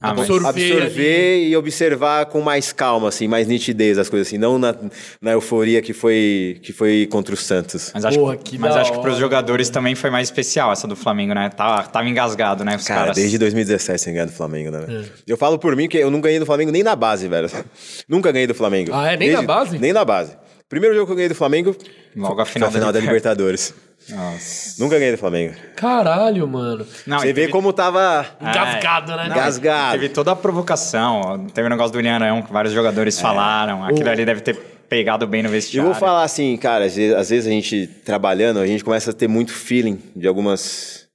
[0.06, 4.58] Ah, Absorver absorver e observar com mais calma, assim, mais nitidez as coisas, assim, não
[4.60, 4.76] na,
[5.22, 7.92] na euforia que foi, que foi contra o Santos.
[7.94, 9.20] Mas acho, Porra, que, que mas da acho que pros hora.
[9.22, 11.50] jogadores também foi mais especial essa do Flamengo, né?
[11.50, 12.76] Tava, tava engasgado, né?
[12.76, 13.16] Os Cara, caras.
[13.16, 14.86] desde 2017 sem ganhar do Flamengo, né?
[14.88, 15.04] É.
[15.28, 17.50] Eu falo por mim que eu não ganhei do Flamengo nem na base, velho.
[18.08, 18.92] Nunca ganhei do Flamengo.
[18.94, 19.18] Ah, é?
[19.18, 19.80] Nem na base?
[19.80, 20.38] Nem na base.
[20.68, 21.76] Primeiro jogo que eu ganhei do Flamengo
[22.16, 23.74] Logo a foi final, a final da Libertadores.
[24.10, 24.82] Nossa.
[24.84, 25.56] Nunca ganhei do Flamengo.
[25.76, 26.86] Caralho, mano.
[27.08, 29.26] Não, Você e vê teve- como tava Engasgado, né?
[29.28, 29.92] Engasgado.
[29.94, 31.48] Teve toda a provocação.
[31.54, 33.84] Teve o negócio do William Arão, que vários jogadores falaram.
[33.84, 34.56] Aquilo ali deve ter
[34.88, 35.90] pegado bem no vestiário.
[35.92, 39.14] vou falar assim, cara, às vezes, às vezes a gente trabalhando, a gente começa a
[39.14, 41.06] ter muito feeling de algumas.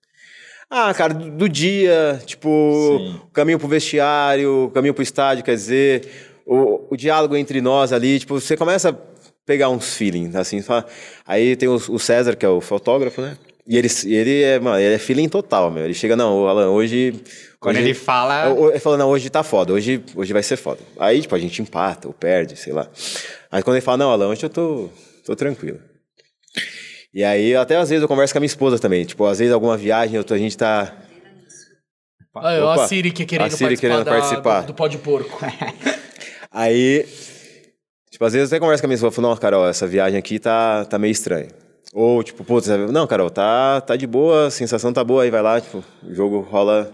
[0.68, 2.48] Ah, cara, do, do dia, tipo,
[2.98, 3.20] Sim.
[3.24, 6.08] o caminho pro vestiário, o caminho pro estádio, quer dizer,
[6.46, 8.94] o, o diálogo entre nós ali, tipo, você começa a
[9.46, 10.62] pegar uns feeling, assim,
[11.26, 13.36] aí tem o, César, que é o fotógrafo, né?
[13.66, 15.84] E ele, ele é, mano, ele é feeling total, meu.
[15.84, 17.14] Ele chega, não, Alan, hoje.
[17.60, 20.80] Quando hoje- ele fala- Ele fala, não, hoje tá foda, hoje, hoje vai ser foda.
[20.98, 22.88] Aí, tipo, a gente empata ou perde, sei lá.
[23.52, 24.88] Aí quando ele fala, não, Alan, hoje eu tô,
[25.24, 25.78] tô tranquilo.
[27.14, 29.04] E aí, até às vezes eu converso com a minha esposa também.
[29.04, 30.96] Tipo, às vezes alguma viagem, eu tô- a gente tá.
[32.34, 32.40] Ó,
[32.72, 32.84] Opa.
[32.84, 34.60] a Siri que querendo A Siri participar, querendo da- participar.
[34.62, 35.38] Do, do pó de porco.
[36.50, 37.06] Aí.
[38.20, 40.18] Tipo, às vezes eu até converso com a minha esposa, falo, não, Carol, essa viagem
[40.18, 41.48] aqui tá, tá meio estranha.
[41.90, 45.40] Ou, tipo, putz, não, Carol, tá, tá de boa, a sensação tá boa, aí vai
[45.40, 46.92] lá, tipo, o jogo rola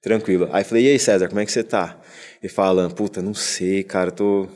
[0.00, 0.48] tranquilo.
[0.52, 1.98] Aí falei, e aí, César, como é que você tá?
[2.42, 4.48] Ele fala, puta, não sei, cara, tô.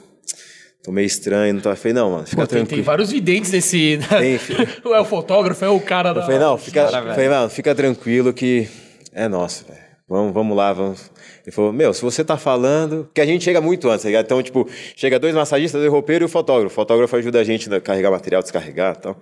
[0.83, 1.69] Tô meio estranho, não tô.
[1.69, 2.85] Eu falei, não, mano, fica Pô, tem, tem tranquilo.
[2.85, 3.99] vários videntes nesse...
[4.09, 4.67] Tem, filho.
[4.95, 6.21] é o fotógrafo, é o cara da...
[6.23, 8.67] Eu falei, não, fica, falei, não, fica tranquilo que
[9.13, 9.88] é nosso, velho.
[10.09, 11.11] Vamos, vamos lá, vamos.
[11.45, 13.11] Ele falou, meu, se você tá falando.
[13.15, 14.25] Que a gente chega muito antes, tá ligado?
[14.25, 14.67] Então, tipo,
[14.97, 16.73] chega dois massagistas, dois roupeiros e o fotógrafo.
[16.73, 19.17] O fotógrafo ajuda a gente a carregar material, descarregar e tal.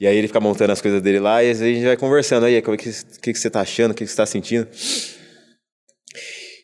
[0.00, 1.96] E aí ele fica montando as coisas dele lá e às vezes a gente vai
[1.96, 2.46] conversando.
[2.46, 2.90] Aí, como é que,
[3.22, 3.92] que, que você tá achando?
[3.92, 4.66] O que, que você tá sentindo?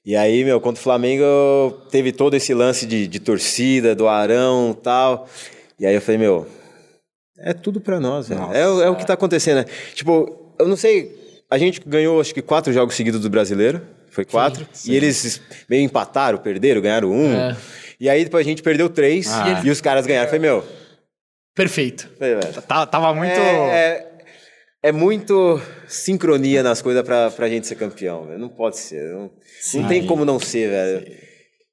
[0.05, 1.24] E aí, meu, contra o Flamengo,
[1.90, 5.28] teve todo esse lance de, de torcida, do Arão e tal.
[5.78, 6.47] E aí eu falei, meu,
[7.39, 8.52] é tudo pra nós, velho.
[8.52, 9.64] É, o- é o que tá acontecendo, né?
[9.94, 11.10] Tipo, eu não sei,
[11.55, 15.82] a gente ganhou acho que quatro jogos seguidos do brasileiro, foi quatro, e eles meio
[15.82, 17.32] empataram, perderam, ganharam um.
[17.32, 17.56] É.
[18.01, 19.62] E aí depois a gente perdeu três Ah.
[19.64, 20.26] e os caras ganharam.
[20.28, 20.64] Falei, meu,
[21.55, 22.10] Perfeito.
[22.18, 23.32] falei, velho, Tá- Tava muito.
[23.39, 24.18] é, é,
[24.85, 28.39] é muito sincronia nas coisas pra, pra gente ser campeão, velho.
[28.39, 29.02] Não pode ser.
[29.12, 29.31] Não,
[29.74, 31.16] não tem como não ser, velho.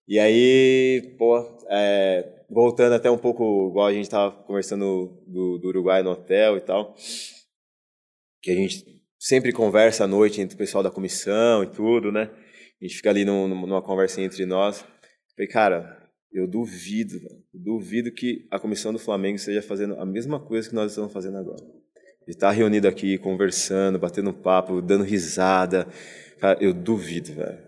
[0.07, 1.37] E aí, pô,
[1.69, 6.57] é, voltando até um pouco, igual a gente tava conversando do, do Uruguai no hotel
[6.57, 6.95] e tal,
[8.41, 8.83] que a gente
[9.23, 12.27] sempre conversa à noite entre o pessoal da comissão e tudo, né?
[12.81, 14.83] A gente fica ali num- numa conversinha entre nós.
[15.35, 15.95] Falei, cara,
[16.33, 20.73] eu duvido, velho, duvido que a comissão do Flamengo esteja fazendo a mesma coisa que
[20.73, 21.61] nós estamos fazendo agora.
[22.25, 25.87] De estar reunido aqui, conversando, batendo papo, dando risada.
[26.39, 27.59] Cara, eu duvido, velho.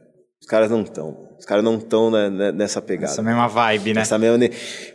[0.41, 1.29] Os caras não estão.
[1.37, 2.09] Os caras não estão
[2.51, 3.13] nessa pegada.
[3.13, 4.01] Essa mesma vibe, né?
[4.01, 4.39] Essa mesma...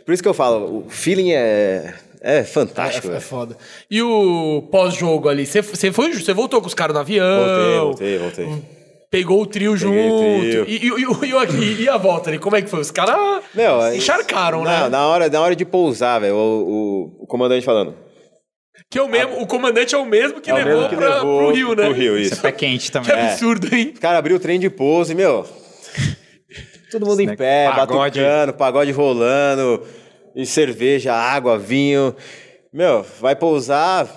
[0.05, 3.57] Por isso que eu falo, o feeling é, é fantástico, É, é foda.
[3.89, 5.45] E o pós-jogo ali?
[5.45, 7.85] Você foi, você voltou com os caras no Voltei, avião?
[7.85, 8.79] voltei, voltei.
[9.11, 9.95] Pegou o trio junto.
[9.97, 10.65] o trio.
[10.67, 12.37] E, e- e- e a volta ali?
[12.37, 12.79] Como é que foi?
[12.81, 13.15] Os caras
[13.57, 14.89] aí- encharcaram, na, né?
[14.89, 16.39] Na hora, na hora de pousar, velho, o,
[17.19, 17.95] o, o comandante falando.
[18.91, 20.95] Que é o mesmo, o comandante é o mesmo que É o levou, mesmo que
[20.95, 21.85] pra, levou pro Rio, né?
[21.85, 22.41] Pro Rio, Isso é isso.
[22.41, 23.07] pé quente também.
[23.09, 23.91] Que absurdo, hein?
[23.93, 25.45] Os caras abriu o trem de pouso e, meu,
[26.91, 28.19] todo mundo em Esse pé, pagode.
[28.19, 29.83] batucando, pagode rolando,
[30.41, 32.15] e cerveja, água, vinho.
[32.71, 34.07] Meu, vai pousar,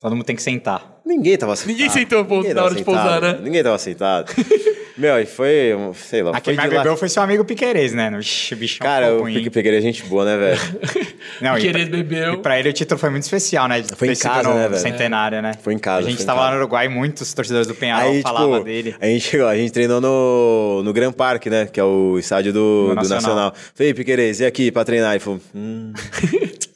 [0.00, 1.02] Todo mundo tem que sentar.
[1.04, 1.72] ninguém tava sentado.
[1.72, 3.38] Ninguém sentou Ninguém na hora de pousar, né?
[3.42, 4.32] Ninguém tava sentado.
[5.00, 7.44] meu, e foi, sei lá, A foi quem mais de lá- bebeu foi seu amigo
[7.44, 8.10] Piquerez, né?
[8.20, 9.24] Ixi, o bichão Cara, o.
[9.24, 10.60] Pique Pegueira é gente boa, né, velho?
[11.40, 12.34] Não, e pra- bebeu.
[12.34, 13.82] E pra ele o título foi muito especial, né?
[13.96, 14.80] Foi em casa, no né, velho?
[14.80, 15.52] Centenário, né?
[15.62, 18.22] Foi em casa, A gente tava lá no Uruguai e muitos torcedores do Penharol Aí,
[18.22, 18.94] falavam tipo, dele.
[19.00, 21.66] a gente chegou, a gente treinou no, no Gran Parque, né?
[21.66, 23.20] Que é o estádio do, Do do Nacional.
[23.22, 23.54] Nacional.
[23.74, 25.12] Falei, Piqueires, e aqui pra treinar?
[25.12, 25.92] Ele falou, hum.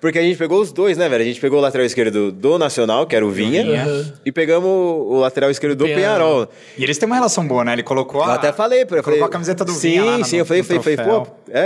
[0.00, 1.22] Porque a gente pegou os dois, né, velho?
[1.22, 4.14] A gente pegou o lateral esquerdo do Nacional, que era o Vinha, Vinha.
[4.24, 6.48] e pegamos o lateral esquerdo do Penharol.
[6.78, 7.74] E eles têm uma relação boa, né?
[7.74, 8.34] Ele colocou Eu a...
[8.34, 9.04] até falei pra ele.
[9.04, 10.38] colocou a camiseta do Sim, Vinha lá no- sim.
[10.38, 11.60] Eu falei, falei, falei, pô, é,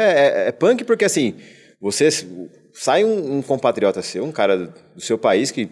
[0.45, 1.35] é, é punk porque assim,
[1.81, 2.09] você
[2.73, 4.57] sai um, um compatriota seu, um cara
[4.95, 5.69] do seu país que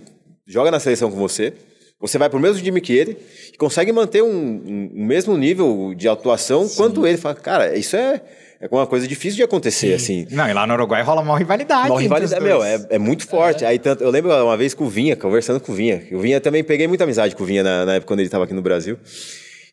[0.47, 1.53] joga na seleção com você,
[2.01, 3.17] você vai pro mesmo time que ele
[3.53, 7.17] e consegue manter um, um- um mesmo nível de atuação quanto ele.
[7.17, 8.21] Fala, cara, isso é,
[8.63, 10.25] é uma coisa difícil de acontecer, assim.
[10.31, 11.91] Não, e lá no Uruguai rola uma rivalidade.
[11.91, 13.65] Uma rivalidade, meu, é, é muito forte.
[13.65, 16.01] Aí tanto, eu lembro uma vez com o Vinha, conversando com o Vinha.
[16.13, 18.45] O Vinha também peguei muita amizade com o Vinha na, na época quando ele estava
[18.45, 18.97] aqui no Brasil.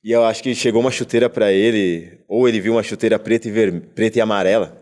[0.03, 3.47] E eu acho que chegou uma chuteira pra ele, ou ele viu uma chuteira preta
[3.47, 4.75] e, ver, preta e amarela.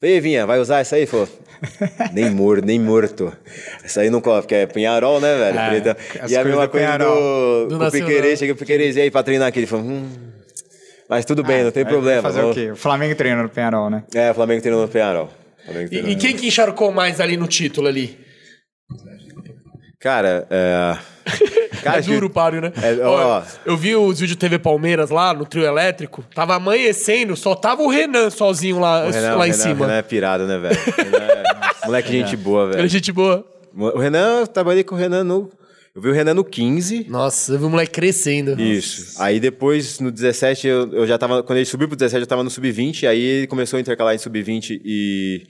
[0.00, 1.04] Falei, Vinha, vai usar essa aí?
[1.04, 1.28] Falou,
[2.12, 3.32] nem morto, nem morto.
[3.84, 5.58] Essa aí não cola, porque é Penharol, né, velho?
[5.58, 7.90] É, E a mesma coisa do, Do do.
[7.90, 8.38] Piquerez.
[8.38, 9.58] Cheguei pro Piquerez e aí pra treinar aqui.
[9.58, 10.08] Ele falou, hum,
[11.14, 12.22] mas tudo bem, não tem problema.
[12.22, 12.70] Fazer o quê?
[12.70, 14.02] O Flamengo treina no Penharol, né?
[14.14, 15.28] É, o Flamengo treinou no Penharol.
[15.64, 18.18] Flamengo E, treinou e no- quem que encharcou mais ali no título ali?
[20.00, 20.96] Cara, é...
[21.82, 22.72] Cara, é duro o páreo, né?
[22.82, 23.42] É, Ó, ó.
[23.66, 26.24] eu vi os vídeos TV Palmeiras lá, no trio elétrico.
[26.34, 29.74] Tava amanhecendo, só tava o Renan sozinho lá, O Renan, lá o em Renan- cima.
[29.84, 30.74] O Renan é pirado, né, velho?
[30.76, 31.42] É-
[31.86, 32.88] Moleque gente boa, Era velho.
[32.88, 33.44] gente boa.
[33.76, 35.50] O Renan, eu trabalhei com o Renan no...
[35.94, 37.06] Eu vi o Renan no 15.
[37.08, 38.58] Nossa, eu vi o moleque crescendo.
[38.60, 39.20] Isso.
[39.20, 41.42] Aí depois, no 17, eu, eu já tava...
[41.42, 43.06] Quando ele subiu pro 17, eu tava no sub-20.
[43.06, 45.46] Aí ele começou a intercalar em sub-20 e...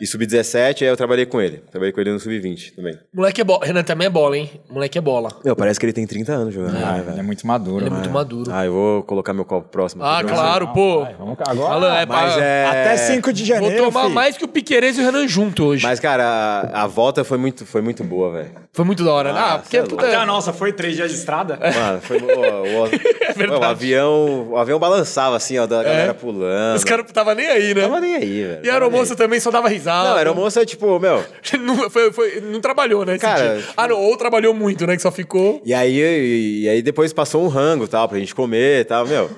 [0.00, 1.58] E sub-17, aí eu trabalhei com ele.
[1.70, 2.96] Trabalhei com ele no sub-20 também.
[3.12, 3.66] Moleque é bola.
[3.66, 4.50] Renan também é bola, hein?
[4.70, 5.30] Moleque é bola.
[5.44, 7.78] Meu, parece que ele tem 30 anos jogando, Ah, né, ele é muito maduro.
[7.78, 7.96] Ele é né?
[7.96, 8.50] muito maduro.
[8.52, 10.04] Ah, eu vou colocar meu copo próximo.
[10.04, 11.04] Ah, claro, pô.
[11.18, 11.74] Vamos cá agora.
[11.74, 12.66] Alan, é Mas pra- é...
[12.66, 14.12] Até 5 de Vou janeiro, tomar fi.
[14.12, 15.82] mais que o Piquerez e o Renan junto hoje.
[15.84, 16.24] Mas, cara,
[16.72, 18.50] a, a volta foi muito, foi muito boa, velho.
[18.72, 19.32] Foi muito da hora.
[19.32, 19.40] né?
[19.40, 21.58] Ah, Ah, porque é puta, Até a nossa foi três dias de estrada.
[21.58, 22.24] Mano, foi, o,
[22.84, 23.60] o, É verdade.
[23.60, 26.76] o avião, o avião balançava assim, ó, da galera pulando.
[26.76, 27.82] os caras não tava nem aí, né?
[27.82, 28.60] Não tava nem aí, velho.
[28.64, 29.87] E a aeromoça também só dava risada.
[29.88, 31.24] Não, a aeromoça, tipo, meu...
[31.60, 33.18] não, foi, foi- não trabalhou, né?
[33.18, 33.68] Cara, dia.
[33.76, 34.96] Ah, não, ou trabalhou muito, né?
[34.96, 35.62] Que só ficou.
[35.64, 39.06] E aí, e, e aí depois passou um rango tal, pra gente comer e tal,
[39.06, 39.30] meu...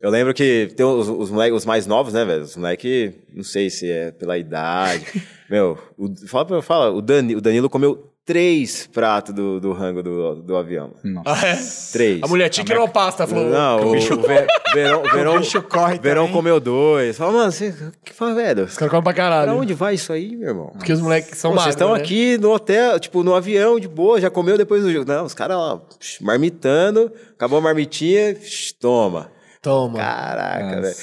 [0.00, 2.42] Eu lembro que tem os, os, moleque, os mais novos, né, velho?
[2.42, 5.06] Os moleques, não sei se é pela idade.
[5.48, 10.36] meu, o, fala, fala o, Dani, o Danilo comeu três pratos do, do rango do,
[10.36, 10.92] do avião.
[11.04, 11.30] Nossa.
[11.30, 11.58] Ah, é.
[11.92, 12.22] Três.
[12.22, 13.50] A mulher tinha que uma pasta, falou.
[13.50, 14.14] Não, o, bicho.
[14.18, 16.36] o Ve- Verão, Verão, bicho corre Verão também.
[16.36, 17.16] comeu dois.
[17.18, 17.74] Fala, mano, você
[18.04, 18.64] que fala, velho?
[18.64, 19.52] Os caras comem pra caralho.
[19.52, 20.72] Pra onde vai isso aí, meu irmão?
[20.76, 22.00] Porque os moleques são Pô, magros, vocês estão né?
[22.00, 25.10] aqui no hotel, tipo, no avião, de boa, já comeu depois do jogo.
[25.10, 25.80] Não, os caras lá,
[26.20, 28.36] marmitando, acabou a marmitinha,
[28.80, 29.30] toma.
[29.60, 29.98] Toma.
[29.98, 30.94] Caraca, velho.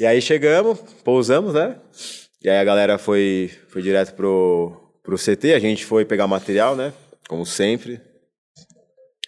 [0.00, 1.76] E aí chegamos, pousamos, né?
[2.42, 4.77] E aí a galera foi, foi direto pro,
[5.08, 6.92] pro CT, a gente foi pegar material, né?
[7.26, 7.98] Como sempre.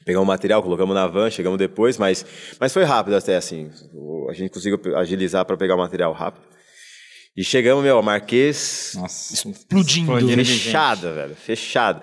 [0.04, 2.24] Pegamos o material, colocamos na van, chegamos depois, mas,
[2.58, 3.70] mas foi rápido até, assim.
[4.28, 6.44] A gente conseguiu agilizar para pegar o material rápido.
[7.34, 9.32] E chegamos, meu, Marquês Nossa.
[9.32, 10.12] Explodindo.
[10.12, 10.44] Explodindo.
[10.44, 11.34] fechada, velho.
[11.34, 12.02] Fechada.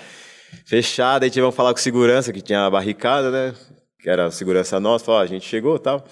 [0.66, 3.54] Fechada, aí tivemos que falar com segurança, que tinha a barricada, né?
[4.00, 5.06] Que era a segurança nossa.
[5.06, 6.04] Falou, ó, a gente chegou e tal.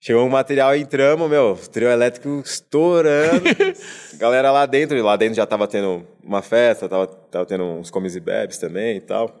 [0.00, 3.42] Chegou o material, entramos, meu, trio elétrico estourando.
[4.16, 8.14] Galera lá dentro, lá dentro já tava tendo uma festa, tava, tava tendo uns comes
[8.14, 9.34] e bebes também e tal.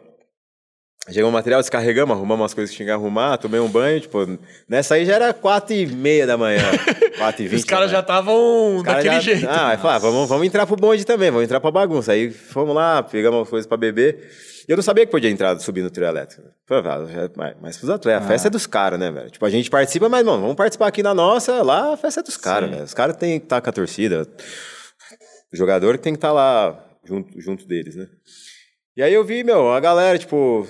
[1.10, 4.38] Chegou o material, descarregamos, arrumamos as coisas que tinha que arrumar, tomei um banho, tipo,
[4.68, 6.60] nessa aí já era quatro e meia da manhã,
[7.16, 7.60] quatro e vinte.
[7.60, 9.48] Os caras já estavam daquele já- jeito.
[9.48, 12.12] Ah, aí falaram, vamos, vamos entrar pro bonde também, vamos entrar pra bagunça.
[12.12, 14.30] Aí fomos lá, pegamos as coisas pra beber.
[14.68, 16.42] E eu não sabia que podia entrar subir no trio elétrico.
[16.70, 19.30] Ah, já- mas, pros atletas, a festa é dos caras, né, velho?
[19.30, 22.22] Tipo, a gente participa, mas, mano, vamos participar aqui na nossa, lá a festa é
[22.22, 22.82] dos caras, velho.
[22.84, 24.28] Os caras têm que estar com a torcida.
[25.50, 28.08] O jogador que tem que estar lá junto, junto deles, né?
[28.94, 30.66] E aí eu vi, meu, a galera, tipo,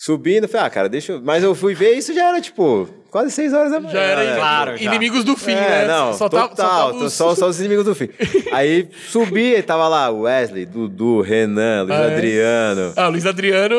[0.00, 0.48] subindo.
[0.48, 1.20] Falei, ah, cara, deixa eu...
[1.22, 3.92] Mas eu fui ver isso já era, tipo, quase seis horas da manhã.
[3.92, 4.36] Já era né?
[4.36, 4.84] claro, já.
[4.84, 5.86] inimigos do fim, É, né?
[5.86, 8.08] não, só total, tá- só os- só, só os inimigos do fim.
[8.50, 12.14] Aí subi e tava lá Wesley, Dudu, Renan, Luiz Ah, é?
[12.14, 12.92] Adriano.
[12.96, 13.76] Ah, Luiz Adriano.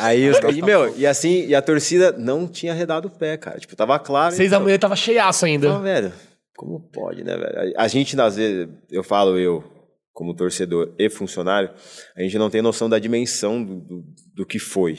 [0.00, 3.58] Aí os e, meu, e assim, e a torcida não tinha arredado o pé, cara.
[3.58, 4.34] Tipo, tava claro.
[4.34, 5.66] Seis da então, manhã tava cheiaço ainda.
[5.68, 6.12] Então, velho,
[6.56, 7.74] como pode, né, velho?
[7.76, 9.64] A, a gente, às vezes, eu falo eu,
[10.12, 11.70] como torcedor e funcionário,
[12.16, 14.04] a gente não tem noção da dimensão do, do,
[14.36, 14.98] do que foi.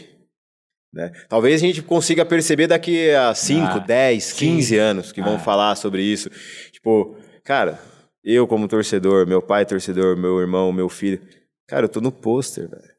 [0.94, 1.12] Né?
[1.28, 5.40] Talvez a gente consiga perceber daqui a 5, Ah, 10, 15 anos que vão Ah.
[5.40, 6.30] falar sobre isso.
[6.72, 7.80] Tipo, cara,
[8.24, 11.20] eu como torcedor, meu pai torcedor, meu irmão, meu filho.
[11.68, 12.94] Cara, eu tô no pôster, velho.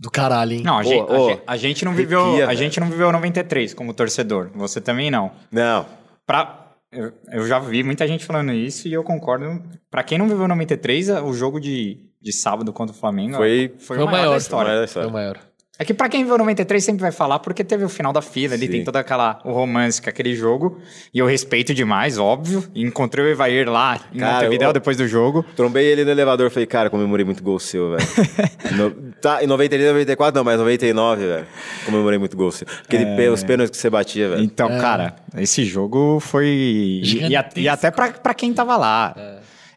[0.00, 0.62] Do caralho, hein?
[0.62, 2.58] Não, a, Pô, gente, a ô, gente- a gente não viveu, arrepia, a velho.
[2.58, 4.50] gente não viveu 93 como torcedor.
[4.54, 5.32] Você também não.
[5.50, 5.86] Não.
[6.24, 9.60] Pra, eu, eu já vi muita gente falando isso e eu concordo.
[9.90, 13.74] Pra quem não viveu 93, a- o jogo de, de sábado contra o Flamengo Foi-
[13.78, 14.22] foi, Foi o maior.
[14.24, 14.64] da Foi história.
[14.64, 15.08] o maior da Foi história.
[15.08, 15.47] o maior.
[15.80, 18.54] É que pra quem viveu 93 sempre vai falar porque teve o final da fila,
[18.54, 18.72] ele Sim.
[18.72, 20.80] tem toda aquela o romance com aquele jogo.
[21.14, 22.64] E eu respeito demais, óbvio.
[22.74, 25.44] E encontrei o Evair lá em Cara, Montevideo eu- depois do jogo.
[25.54, 28.02] Trombei ele no elevador, falei, cara, comemorei muito gol seu, velho.
[29.20, 31.46] Tá, em 93, 94 não, mas 99, velho.
[31.84, 32.66] Comemorei muito gol seu.
[32.84, 34.42] Aquele pê- os pênaltis que você batia, velho.
[34.42, 36.46] Então, cara, esse jogo foi.
[36.46, 39.14] E, e até pra, pra quem tava lá.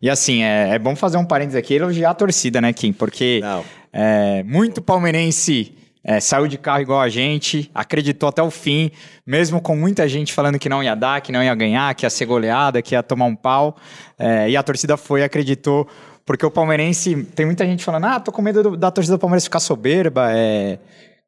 [0.02, 2.92] E assim, é, é bom fazer um parênteses aqui elogiar a torcida, né, Kim?
[2.92, 3.64] Porque Não.
[3.94, 5.74] é, muito palmeirense
[6.04, 8.90] é, saiu de carro igual a gente, acreditou até o fim,
[9.26, 12.10] mesmo com muita gente falando que não ia dar, que não ia ganhar, que ia
[12.10, 13.76] ser goleada, que ia tomar um pau.
[14.18, 15.88] É, e a torcida foi, acreditou.
[16.26, 19.20] Porque o palmeirense, tem muita gente falando, ah, tô com medo do- da torcida do
[19.20, 20.78] Palmeiras ficar soberba, é,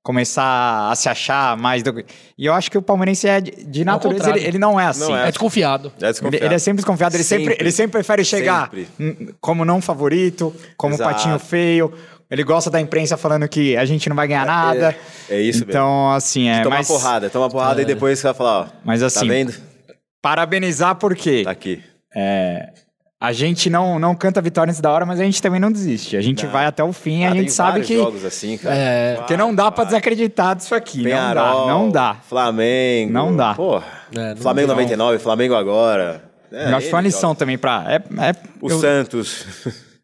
[0.02, 1.82] começar a se achar mais.
[1.82, 2.04] Do...
[2.38, 4.40] E eu acho que o palmeirense é de, de natureza, contrário.
[4.42, 5.12] ele, ele não é assim.
[5.12, 5.92] Não É desconfiado.
[6.00, 6.46] É Ele, desconfiado.
[6.46, 7.64] ele é sempre desconfiado, ele sempre, Sempre.
[7.64, 9.36] ele sempre prefere chegar Sempre.
[9.40, 11.10] como não favorito, como Exato.
[11.10, 11.94] patinho feio.
[12.34, 14.96] Ele gosta da imprensa falando que a gente não vai ganhar nada.
[15.30, 16.64] é isso Então, assim, é.
[16.64, 18.66] Toma mas, porrada, toma porrada e depois você vai falar, ó.
[18.84, 19.54] Mas assim, Tá vendo?
[20.22, 21.84] parabenizar porque Tá aqui.
[23.22, 26.18] a gente não, não canta vitória antes da hora, mas a gente também não desiste.
[26.18, 26.52] A gente Não.
[26.52, 27.96] vai até o fim e Ah, a tem gente sabe que.
[27.96, 28.76] jogos assim, cara.
[28.76, 29.16] É.
[29.16, 30.98] Porque não dá pra desacreditar disso aqui.
[30.98, 32.18] Não dá, Penharol, não dá.
[32.28, 33.14] Flamengo.
[33.14, 33.54] Não dá.
[33.54, 33.86] Porra.
[34.16, 36.24] É, não Flamengo 99, Flamengo agora.
[36.52, 37.36] É, eu acho que foi uma lição joga.
[37.40, 37.84] também pra.
[37.88, 37.96] É,
[38.30, 39.46] é- O eu- Santos.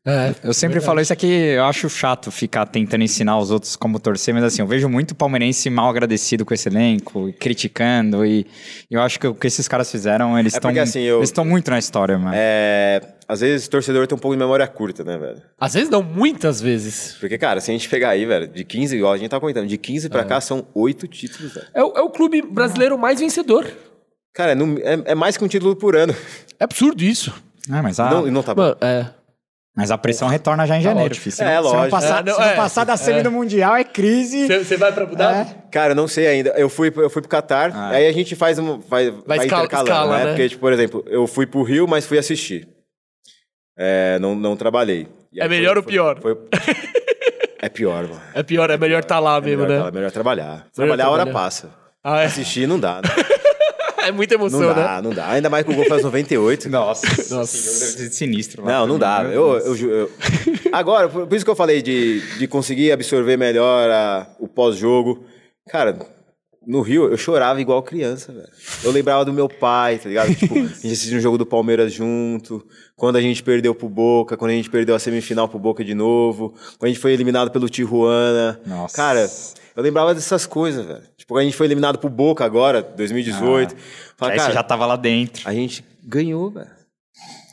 [0.10, 0.36] É.
[0.44, 4.34] Eu sempre falo isso aqui, eu acho chato ficar tentando ensinar os outros como torcer,
[4.34, 8.45] mas assim, eu vejo muito palmeirense mal agradecido com esse elenco, e criticando, e
[8.90, 11.30] eu acho que o que esses caras fizeram, eles É estão porque, assim, eu- eles
[11.30, 12.31] estão muito na história, mano.
[12.36, 15.41] É, às vezes o torcedor tem um pouco de memória curta, né, velho?
[15.60, 17.15] Às vezes não, muitas vezes.
[17.19, 19.68] Porque, cara, se a gente pegar aí, velho, de 15, igual a gente tá comentando,
[19.68, 20.10] de 15 É.
[20.10, 21.68] pra cá são oito títulos, velho.
[21.73, 23.68] É, o- é o clube brasileiro mais vencedor.
[24.34, 26.15] Cara, não- é, é mais que um título por ano.
[26.60, 27.34] É absurdo isso.
[27.69, 28.61] Ah, mas, a, Não, e não tá bom.
[28.64, 29.06] Mano, é.
[29.80, 31.24] Mas a pressão retorna já em janeiro, ótimo.
[31.24, 31.36] filho.
[31.36, 31.92] Se É, não, se não lógico.
[31.92, 32.56] passar, É, não, se não é.
[32.56, 34.46] passar da semi do Mundial, é crise.
[34.48, 35.50] Você vai pra Abu Dhabi?
[35.72, 36.50] Cara, eu não sei ainda.
[36.58, 37.90] Eu fui, eu fui pro Catar, Ah.
[37.92, 38.80] aí a gente faz um.
[38.80, 40.24] Vai, vai, escala- intercalando, escala, né?
[40.26, 40.30] né?
[40.32, 42.68] Porque, tipo, por exemplo, eu fui pro Rio, mas fui assistir.
[43.78, 45.08] É, não, não trabalhei.
[45.32, 46.20] E É melhor foi- ou pior?
[46.22, 46.38] foi-
[47.62, 48.22] é pior, mano.
[48.34, 49.82] É pior, é melhor estar lá mesmo, melhor, né?
[49.84, 50.68] tra- melhor trabalhar.
[50.74, 51.70] Trabalhar a hora passa.
[52.04, 52.26] Ah, é.
[52.26, 52.96] Assistir não dá.
[52.96, 53.10] né?
[54.08, 54.74] É muita Não emoção, né?
[54.74, 55.30] dá, não dá.
[55.30, 56.70] Ainda mais que o gol faz 98.
[56.72, 57.06] Nossa,
[57.36, 57.58] Nossa.
[57.58, 58.64] ser sinistro.
[58.66, 59.24] Não, não dá.
[59.24, 60.12] Eu, eu, eu-
[60.72, 65.24] Agora, por por isso que eu falei de, de conseguir absorver melhor a- o pós-jogo.
[65.70, 65.98] Cara,
[66.70, 68.48] no Rio eu chorava igual criança, velho.
[68.84, 70.36] Eu lembrava do meu pai, tá ligado?
[70.36, 72.64] Tipo, a gente assistiu um jogo do Palmeiras junto.
[72.96, 75.96] Quando a gente perdeu pro Boca, quando a gente perdeu a semifinal pro Boca de
[75.96, 76.54] novo.
[76.78, 78.60] Quando a gente foi eliminado pelo Tijuana.
[78.68, 78.96] Nossa.
[78.96, 79.28] Cara,
[79.76, 81.02] eu lembrava dessas coisas, velho.
[81.18, 83.76] Tipo, quando a gente foi eliminado pro Boca agora, 2018.
[84.16, 85.50] Fala, Aí você cara, já tava lá dentro.
[85.50, 86.79] a gente ganhou, velho.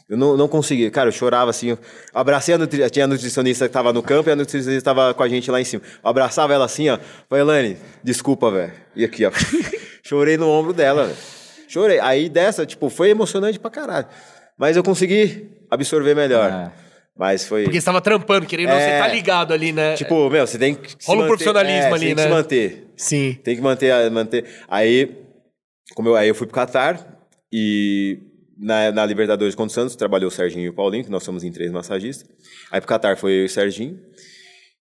[0.09, 0.89] Eu não, não consegui.
[0.91, 1.71] Cara, eu chorava assim.
[1.71, 1.79] Eu
[2.15, 2.91] abracei a nutricionista.
[2.93, 5.61] Tinha a nutricionista que tava no campo e a nutricionista tava com a gente lá
[5.61, 5.83] em cima.
[6.03, 6.99] Eu abraçava ela assim, ó.
[7.29, 8.73] Falei, Elane, desculpa, velho.
[8.95, 9.33] E aqui, ó.
[10.05, 11.19] Chorei no ombro dela, velho.
[11.69, 11.99] Chorei.
[11.99, 14.07] Aí dessa, tipo, foi emocionante pra caralho.
[14.57, 16.51] Mas eu consegui absorver melhor.
[16.51, 16.71] É.
[17.19, 17.65] Mas foi.
[17.65, 18.79] Porque você tava trampando, querendo, É.
[18.79, 19.95] você tá ligado ali, né?
[19.95, 20.91] Tipo, meu, você tem que.
[20.91, 22.23] se Rola um manter- profissionalismo é, ali, tem que né?
[22.23, 22.87] se manter.
[22.97, 23.39] Sim.
[23.43, 24.45] Tem que manter, manter.
[24.69, 25.17] Aí,
[25.95, 27.19] como eu, aí eu fui pro Catar
[27.53, 28.19] e
[28.59, 31.45] na, na Libertadores contra o Santos trabalhou o Serginho e o Paulinho, que nós somos
[31.45, 32.29] em três massagistas.
[32.71, 33.99] Aí pro Catar foi eu e o Serginho.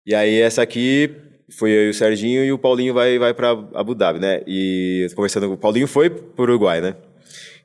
[0.05, 1.15] E aí essa aqui
[1.57, 4.41] foi eu e o Serginho e o Paulinho vai, vai pra Abu Dhabi, né?
[4.47, 6.95] E conversando com o Paulinho foi pro Uruguai, né?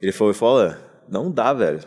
[0.00, 0.78] Ele falou, "Olha,
[1.08, 1.80] não dá, velho.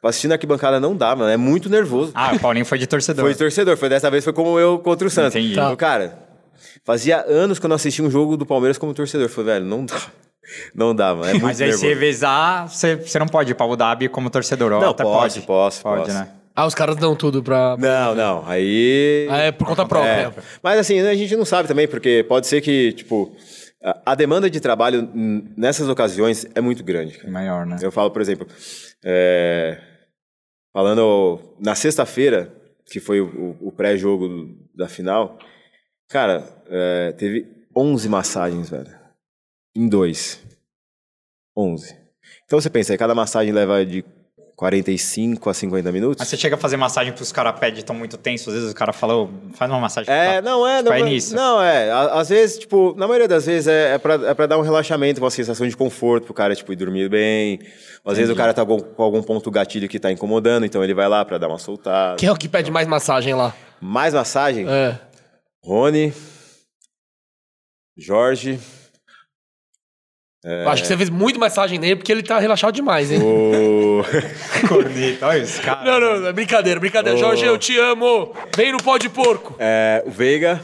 [0.00, 1.30] Pra assistir na arquibancada não dá, mano.
[1.30, 2.10] É muito nervoso.
[2.14, 3.24] Ah, o Paulinho foi de torcedor.
[3.24, 3.76] Foi de torcedor.
[3.76, 5.36] Foi dessa vez foi como eu contra o Santos.
[5.36, 5.52] Entendi.
[5.52, 6.18] Então, Cara,
[6.84, 9.28] fazia anos que eu não assistia um jogo do Palmeiras como torcedor.
[9.28, 10.00] Falei, velho, não dá.
[10.74, 11.26] Não dá, mano.
[11.28, 11.86] É muito Mas aí se nervoso.
[11.86, 14.70] revezar, você, você não pode ir pra Abu Dhabi como torcedor.
[14.72, 15.40] Não, posso, pode.
[15.42, 16.14] posso, Pode, posso.
[16.14, 16.28] né?
[16.54, 17.76] Ah, os caras dão tudo pra.
[17.78, 18.44] Não, não.
[18.46, 19.26] Aí.
[19.30, 20.10] Ah, é por conta própria.
[20.10, 20.32] É.
[20.62, 23.34] Mas assim, a gente não sabe também, porque pode ser que, tipo,
[24.04, 25.08] a- demanda de trabalho
[25.56, 27.16] nessas ocasiões é muito grande.
[27.18, 27.30] cara.
[27.32, 27.76] Maior, né?
[27.80, 28.46] Eu falo, por exemplo,
[29.04, 29.78] é,
[30.72, 32.52] falando na sexta-feira,
[32.90, 34.28] que foi o, o- pré-jogo
[34.74, 35.38] da final,
[36.10, 39.01] cara, é, teve 11 massagens, velho.
[39.74, 40.40] Em dois.
[41.56, 41.96] 11.
[42.44, 44.04] Então você pensa, aí cada massagem leva de
[44.56, 46.16] 45 a 50 minutos?
[46.20, 48.74] Mas você chega a fazer massagem pros caras pedem estão muito tensos, às vezes o
[48.74, 50.12] cara fala, "Ô, faz uma massagem.
[50.12, 50.42] É, Tá.
[50.42, 51.34] não é, Tipo, não é nisso.
[51.34, 51.90] Não, é.
[51.90, 55.20] Às vezes, tipo, na maioria das vezes é, é, pra, é pra dar um relaxamento,
[55.20, 57.58] uma sensação de conforto pro cara, tipo, ir dormir bem.
[58.04, 60.94] Às vezes o cara tá com, com algum ponto gatilho que tá incomodando, então ele
[60.94, 62.16] vai lá pra dar uma soltada.
[62.16, 63.54] Quem é o que pede mais massagem lá?
[63.80, 64.66] Mais massagem?
[64.68, 64.98] É.
[65.64, 66.12] Rony,
[67.96, 68.58] Jorge,
[70.44, 73.20] Eu acho que você fez muito massagem nele porque ele tá relaxado demais, hein?
[73.22, 74.02] o.
[74.68, 75.84] Corneta, olha esse cara.
[75.84, 77.16] Não, não, é brincadeira, brincadeira.
[77.16, 77.20] Ô.
[77.20, 78.34] Jorge, eu te amo.
[78.56, 79.54] Vem no pó de porco.
[79.58, 80.60] é, o Veiga.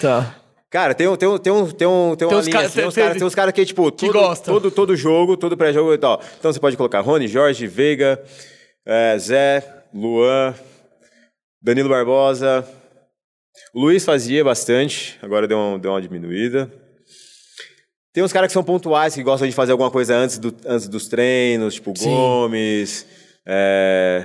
[0.00, 0.34] Tá.
[0.70, 2.76] Cara, tem, um- tem, um- tem, um, tem, um, tem uma uns linha, cara- assim,
[2.80, 4.54] tem uns tem- caras tem uns cara que, tipo, que todo, gostam.
[4.54, 6.20] todo, todo jogo, todo pré-jogo e tal.
[6.38, 8.20] Então você pode colocar Rony, Jorge, Veiga,
[8.84, 9.62] é, Zé,
[9.94, 10.52] Luan,
[11.62, 12.66] Danilo Barbosa.
[13.72, 16.70] O Luiz fazia bastante, agora deu, um- deu uma diminuída.
[18.14, 20.86] Tem uns caras que são pontuais, que gostam de fazer alguma coisa antes, do, antes
[20.86, 22.08] dos treinos, tipo Sim.
[22.08, 23.04] Gomes.
[23.44, 24.24] é,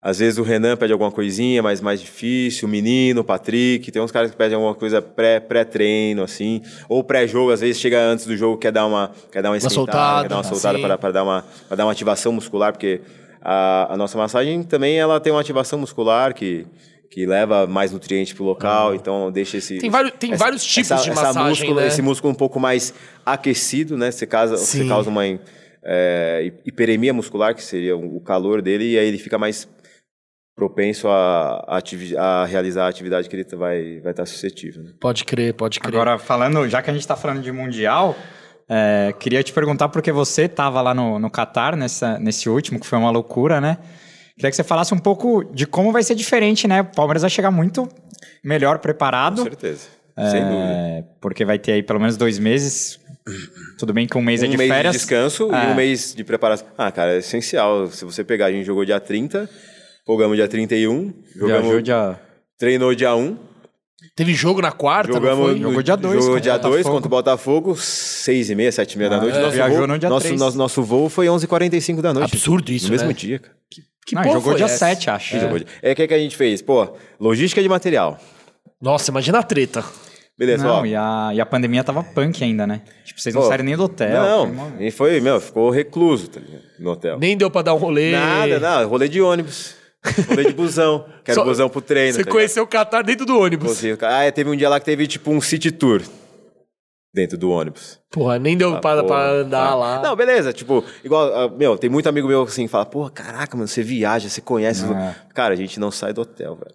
[0.00, 2.68] às vezes o Renan pede alguma coisinha, mas mais difícil.
[2.68, 3.90] O menino, o Patrick.
[3.90, 6.62] Tem uns caras que pedem alguma coisa pré- pré-treino, assim.
[6.88, 9.74] Ou pré-jogo, às vezes chega antes do jogo, quer dar uma, quer dar uma esquentada,
[9.74, 10.98] soltada, quer dar uma soltada sim.
[10.98, 11.44] para, dar uma,
[11.76, 13.00] dar uma ativação muscular, porque
[13.42, 16.64] a, a nossa massagem também ela tem uma ativação muscular que,
[17.10, 19.78] que leva mais nutrientes pro local, então deixa esse...
[19.78, 21.86] Tem vários- tem vários tipos de massagem, músculo, né?
[21.86, 22.92] Esse músculo um pouco mais
[23.24, 24.10] aquecido, né?
[24.10, 25.22] Você, causa, você causa uma
[25.82, 29.66] é, hiperemia muscular, que seria o calor dele, e aí ele fica mais
[30.54, 31.80] propenso a, a,
[32.18, 34.82] a realizar a atividade que ele vai, vai estar suscetível.
[34.82, 34.90] Né?
[35.00, 35.94] Pode crer, pode crer.
[35.94, 38.16] Agora, falando, já que a gente tá falando de Mundial,
[38.68, 42.86] é, queria te perguntar, porque você tava lá no, no Catar, nessa, nesse último, que
[42.86, 43.78] foi uma loucura, né?
[44.38, 46.80] Queria que você falasse um pouco de como vai ser diferente, né?
[46.80, 47.88] O Palmeiras vai chegar muito
[48.42, 49.42] melhor Com preparado.
[49.42, 49.88] certeza.
[50.16, 50.64] Sem dúvida.
[50.72, 52.98] É, porque vai ter aí pelo menos dois meses.
[53.78, 54.92] Tudo bem que um mês Um é de mês férias.
[54.92, 55.68] de descanso É.
[55.68, 56.66] e um mês de preparação.
[56.78, 57.86] Ah, cara, é essencial.
[57.88, 59.48] Se você pegar, a gente jogou dia 30,
[60.06, 62.18] folgamos dia 31, jogamos, dia...
[62.58, 63.36] treinou dia 1,
[64.16, 66.94] Teve jogo na quarta, não Jogamos Jogou dia dois Jogou contra o dia 2 Botafogo.
[66.94, 69.36] contra o Botafogo, 6 e meia, 7 e meia da Ah, noite.
[69.36, 69.40] é.
[69.40, 70.40] Nosso Viajou voo, no dia nosso, três.
[70.40, 72.34] nosso, nosso voo foi 11h45 da noite.
[72.34, 73.14] Absurdo isso, No mesmo né?
[73.14, 73.54] dia, cara.
[73.70, 73.82] Que
[74.14, 74.86] Não, porra jogou foi dia essa?
[74.86, 75.30] 7, acho.
[75.38, 76.62] Que É o que, que a gente fez?
[76.62, 78.18] Pô, logística de material.
[78.80, 79.84] Nossa, imagina a treta.
[80.38, 80.86] Beleza, Não, ó.
[80.86, 82.82] e a, e a pandemia tava punk ainda, né?
[83.04, 84.22] Tipo, vocês não Pô, saíram nem do hotel.
[84.22, 86.62] Não, foi uma- e foi, meu, ficou recluso tá ligado?
[86.78, 87.18] no hotel.
[87.18, 88.12] Nem deu pra dar um rolê.
[88.12, 89.74] Nada, nada, rolê de ônibus.
[90.28, 91.04] Rolê de busão.
[91.24, 92.14] Quero Só- busão pro treino.
[92.14, 93.82] Você tá conheceu o Qatar dentro do ônibus.
[94.00, 96.00] Ah, é, teve um dia lá que teve tipo um city tour
[97.12, 97.98] dentro do ônibus.
[98.10, 99.74] Porra, nem deu pra, Porra, pra andar ah.
[99.74, 100.02] lá.
[100.02, 103.56] Não, beleza, tipo, igual, ah, meu, tem muito amigo meu assim, que fala, porra, caraca,
[103.56, 104.82] mano, você viaja, você conhece.
[104.84, 105.16] os lu-" É.
[105.34, 106.74] Cara, a gente não sai do hotel, velho.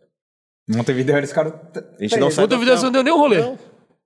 [0.69, 1.53] Montevideo, eles ficaram...
[1.75, 2.77] A gente não sai vida hotel.
[2.77, 3.55] você não deu nem um rolê.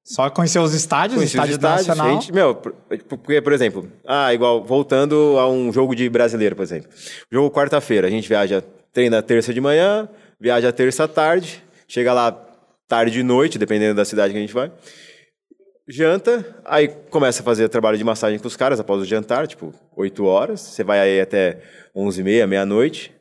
[0.03, 2.13] Só conheceu os estádios, Conheci os estádio estádios, nacional.
[2.13, 2.73] gente, meu, por-
[3.09, 6.89] porque, por exemplo, ah, igual, voltando a um jogo de brasileiro, por exemplo.
[7.29, 8.63] Jogo quarta-feira, a gente viaja,
[8.93, 10.07] treina terça de manhã,
[10.39, 12.31] viaja terça à tarde, chega lá
[12.87, 14.71] tarde e noite, dependendo da cidade que a gente vai.
[15.89, 19.73] Janta, aí começa a fazer trabalho de massagem com os caras após o jantar, tipo,
[19.95, 20.59] 8 horas.
[20.59, 21.59] Você vai aí até
[21.95, 23.13] 11 e meia, meia-noite.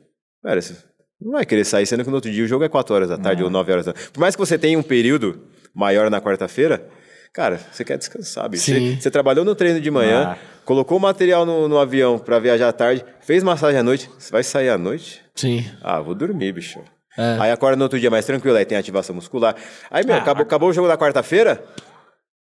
[0.43, 0.74] Cara, você
[1.20, 3.16] não vai querer sair, sendo que no outro dia o jogo é 4 horas da
[3.16, 4.10] tarde ou 9 horas da tarde.
[4.10, 6.84] Por mais que você tenha um período maior na quarta-feira,
[7.32, 8.64] cara, você quer descansar, bicho.
[8.64, 10.38] Você, você trabalhou no treino de manhã, Ah.
[10.64, 14.10] colocou o material no, no avião pra viajar à tarde, fez massagem à noite.
[14.18, 15.22] Você vai sair à noite?
[15.36, 15.64] Sim.
[15.80, 16.80] Ah, vou dormir, bicho.
[17.16, 17.36] É.
[17.40, 19.55] Aí acorda no outro dia mais tranquilo, aí tem ativação muscular.
[19.90, 21.64] Aí, meu, Ah, acabou, acabou o jogo da quarta-feira,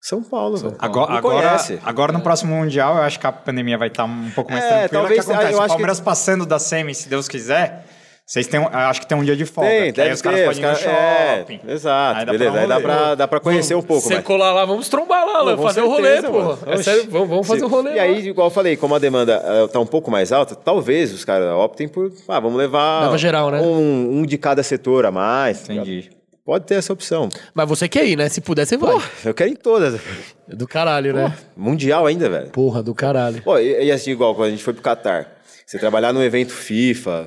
[0.06, 0.76] São Paulo, velho.
[0.78, 1.78] Agora, Não agora, conhece.
[1.82, 4.68] agora no próximo Mundial, eu acho que a pandemia vai estar um pouco mais É,
[4.68, 4.88] tranquila.
[5.00, 5.52] talvez- o que acontece?
[5.54, 7.86] eu acho que- Palmeiras passando da semi, se Deus quiser,
[8.26, 9.70] vocês têm, eu acho que tem um dia de folga.
[9.70, 10.44] Tem, que aí deve os caras ter.
[10.44, 11.60] podem ir no os caras- shopping.
[11.66, 12.58] É, exato, Aí dá beleza.
[12.60, 14.24] Aí dá pra, dá pra conhecer um pouco, Você mas...
[14.24, 16.44] colar lá, vamos trombar lá, Com fazer o rolê, certeza, porra.
[16.48, 16.58] mano.
[16.66, 18.02] É sério, vamos, vamos fazer o rolê E lá.
[18.02, 21.24] aí, igual eu falei, como a demanda eh, tá um pouco mais alta, talvez os
[21.24, 23.58] caras optem por, ah, vamos levar Leva geral, né?
[23.62, 25.62] um, um de cada setor a mais.
[25.68, 26.10] Entendi.
[26.44, 27.28] Pode ter essa opção.
[27.54, 28.28] Mas você quer ir, né?
[28.28, 28.96] Se puder, você vai.
[29.24, 29.98] Eu quero em todas.
[30.46, 31.34] Do caralho, né?
[31.56, 32.50] Mundial ainda, velho.
[32.50, 33.42] Porra, do caralho.
[33.42, 36.52] Pô, e, e assim, igual quando a gente foi pro Catar, você trabalhar num evento
[36.52, 37.26] FIFA,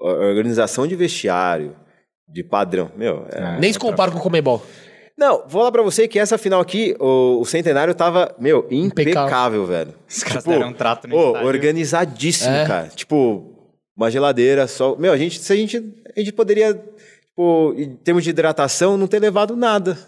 [0.00, 1.76] organização de vestiário,
[2.28, 3.26] de padrão, meu.
[3.30, 4.64] é- Nem se compara com o Comebol.
[5.18, 9.22] Não, vou falar pra você que essa final aqui, o, o centenário tava, meu, impecável,
[9.22, 9.66] Impecável.
[9.66, 9.94] velho.
[10.08, 11.46] Os caras deram um trato no estádio.
[11.48, 12.66] organizadíssimo, É.
[12.66, 12.88] cara.
[12.88, 13.54] Tipo,
[13.96, 14.94] uma geladeira só.
[14.96, 15.76] Meu, a gente, se a gente,
[16.14, 16.78] a gente poderia,
[17.36, 19.98] tipo, em termos de hidratação, não ter levado nada.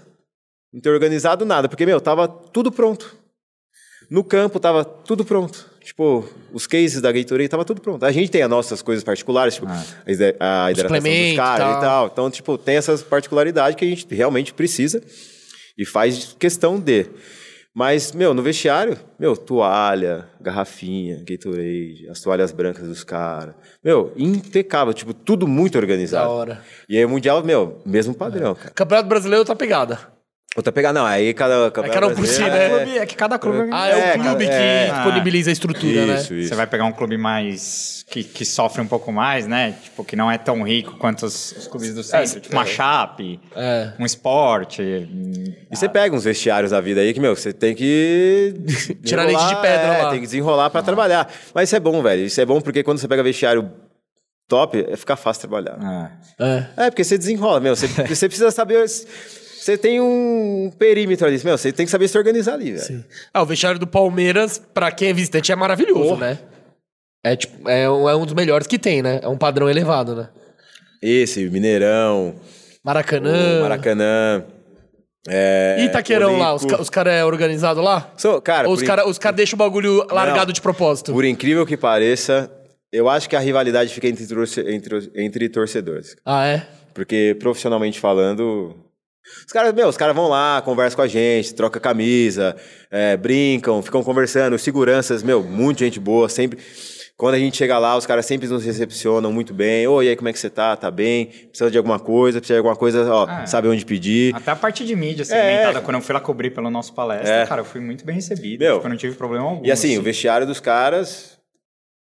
[0.72, 3.16] Não ter organizado nada, porque, meu, tava tudo pronto.
[4.10, 5.68] No campo tava tudo pronto.
[5.82, 8.04] Tipo, os cases da Gatorade tava tudo pronto.
[8.04, 10.64] A gente tem as nossas coisas particulares, tipo, Ah.
[10.66, 11.78] a hidratação dos caras tal.
[11.78, 12.06] e tal.
[12.06, 15.02] Então, tipo, tem essas particularidades que a gente realmente precisa
[15.76, 17.06] e faz questão de.
[17.78, 23.54] Mas, meu, no vestiário, meu, toalha, garrafinha, Gatorade, as toalhas brancas dos caras.
[23.84, 26.28] Meu, impecável, tipo, tudo muito Da organizado.
[26.28, 26.60] hora.
[26.88, 28.70] E aí o Mundial, meu, mesmo padrão, cara.
[28.70, 30.00] Campeonato Brasileiro tá pegada.
[30.56, 31.70] Outra pegar, não, aí cada...
[31.70, 32.64] cada cada um por si, né?
[32.64, 33.68] é- Clube- É que cada clube...
[33.70, 34.86] Ah, é, É, o clube é.
[34.88, 36.14] que disponibiliza a estrutura, né?
[36.16, 36.48] Isso, isso.
[36.48, 38.02] Você vai pegar um clube mais.
[38.08, 39.74] Que, que sofre um pouco mais, né?
[39.84, 42.40] Tipo, que não é tão rico quanto os, os clubes do centro.
[42.40, 43.92] tipo, uma Chape, É.
[44.00, 44.80] um esporte.
[44.82, 48.54] E você pega uns vestiários da vida aí que, meu, você tem que.
[49.04, 50.10] Tirar leite de pedra é, lá.
[50.10, 51.30] Tem que desenrolar pra trabalhar.
[51.54, 52.24] Mas isso é bom, velho.
[52.24, 53.70] Isso é bom porque quando você pega vestiário
[54.48, 55.78] top, é ficar fácil trabalhar.
[55.80, 56.10] Ah.
[56.76, 56.86] É.
[56.86, 57.76] É, porque você desenrola, meu.
[57.76, 58.86] Você, você precisa saber.
[59.68, 61.58] Você tem um perímetro ali, meu.
[61.58, 63.04] Você tem que saber se organizar ali, velho.
[63.34, 66.30] Ah, o vestiário do Palmeiras, pra quem é visitante, é maravilhoso, Porra.
[66.30, 66.38] né?
[67.22, 69.20] É, tipo, é, um, é um dos melhores que tem, né?
[69.22, 70.30] É um padrão elevado, né?
[71.02, 72.34] Esse, Mineirão,
[72.82, 73.60] Maracanã.
[73.60, 74.44] Maracanã.
[75.28, 78.10] É, E Itaquerão lá, os, os caras é organizado lá?
[78.16, 81.12] Sou- cara, Ou os caras os cara deixam o bagulho largado de propósito?
[81.12, 82.50] Por incrível que pareça,
[82.90, 86.16] eu acho que a rivalidade fica entre, torce- entre, entre torcedores.
[86.24, 86.66] Ah, é?
[86.94, 88.87] Porque profissionalmente falando.
[89.46, 92.54] Os caras, meu, os caras vão lá, conversam com a gente, troca camisa,
[92.90, 94.54] é, brincam, ficam conversando.
[94.54, 96.58] Os seguranças, meu, muita gente boa, sempre.
[97.16, 99.84] Quando a gente chega lá, os caras sempre nos recepcionam muito bem.
[99.88, 100.76] Oi, e aí, como é que você tá?
[100.76, 101.26] Tá bem?
[101.48, 102.38] Precisa de alguma coisa?
[102.38, 103.12] Precisa de alguma coisa?
[103.12, 103.44] Ó, Ah.
[103.44, 104.32] sabe onde pedir.
[104.36, 105.82] Até a parte de mídia segmentada, É.
[105.82, 107.46] quando eu fui lá cobrir pelo nosso palestra, É.
[107.46, 108.60] cara, eu fui muito bem recebido.
[108.60, 109.66] Meu, tipo, eu não tive problema algum.
[109.66, 111.37] E assim, o vestiário dos caras.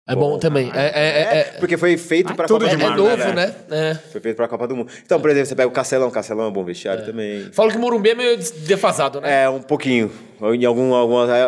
[0.06, 0.70] É bom, Bom, também.
[0.74, 3.16] É, é, é, é, Porque foi feito pra tudo Copa é do de Mundo, novo,
[3.16, 3.54] marca, né?
[3.70, 3.94] É.
[3.94, 4.92] Foi feito pra Copa do Mundo.
[5.02, 6.10] Então, por exemplo, você pega o Castelão.
[6.10, 7.48] Castelão é um bom vestiário também.
[7.52, 8.36] Falo que o Morumbi é meio
[8.66, 9.44] defasado, né?
[9.44, 10.12] É, um pouquinho.
[10.42, 11.40] Em algum, algumas, é,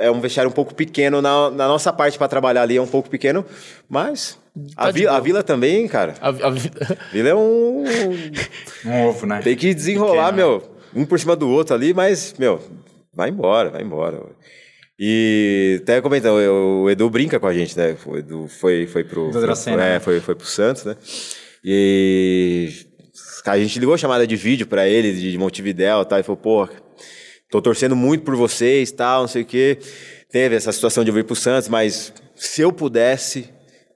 [0.00, 1.20] é- é um vestiário um pouco pequeno.
[1.20, 3.44] Na, na nossa parte para trabalhar ali é um pouco pequeno.
[3.86, 4.38] Mas
[4.74, 6.14] a, Tá de vi- a vila também, cara.
[6.18, 7.84] A- a vi- A vila é um.
[8.86, 9.40] Um ovo, né?
[9.44, 10.70] Tem que desenrolar, Pequeno, meu.
[10.94, 12.58] Um por cima do outro ali, mas, meu,
[13.12, 14.18] vai embora, vai embora.
[14.98, 16.34] E até comentando,
[16.82, 17.96] o Edu brinca com a gente, né?
[18.04, 19.28] O Edu foi, foi pro.
[19.28, 20.00] Edu foi, é, né?
[20.00, 20.96] foi, foi pro Santos, né?
[21.64, 22.68] E
[23.44, 26.36] a gente ligou a chamada de vídeo pra ele, de Montevidéu e tal, e falou,
[26.36, 26.68] pô,
[27.50, 29.78] tô torcendo muito por vocês tal, não sei o quê.
[30.30, 33.48] Teve essa situação de eu vir pro Santos, mas se eu pudesse,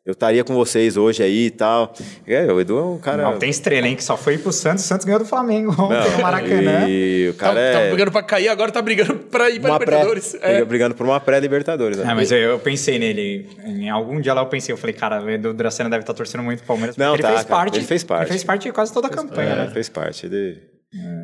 [0.04, 1.92] eu estaria com vocês hoje aí e tal.
[2.26, 3.22] É, o Edu é um cara.
[3.22, 3.94] Não, tem estrela, hein?
[3.94, 4.84] Que só foi pro Santos.
[4.84, 6.88] O Santos ganhou do Flamengo ontem no Maracanã.
[6.88, 7.88] E o Tá, cara tá é.
[7.90, 10.34] brigando pra cair, agora tá brigando pra ir pra uma pré, Libertadores.
[10.42, 10.64] É.
[10.64, 11.98] brigando por uma pré-Libertadores.
[11.98, 12.10] Né?
[12.10, 13.48] É, mas eu, eu pensei nele.
[13.64, 16.42] Em algum dia lá eu pensei, eu falei, cara, o Edu Dracena deve estar torcendo
[16.42, 16.96] muito pro Palmeiras.
[16.96, 17.78] porque Não, ele tá, fez cara, parte.
[17.78, 18.22] ele fez parte.
[18.22, 19.70] Ele fez parte de quase toda a campanha, É, né?
[19.72, 20.26] fez parte.
[20.26, 20.60] Ele,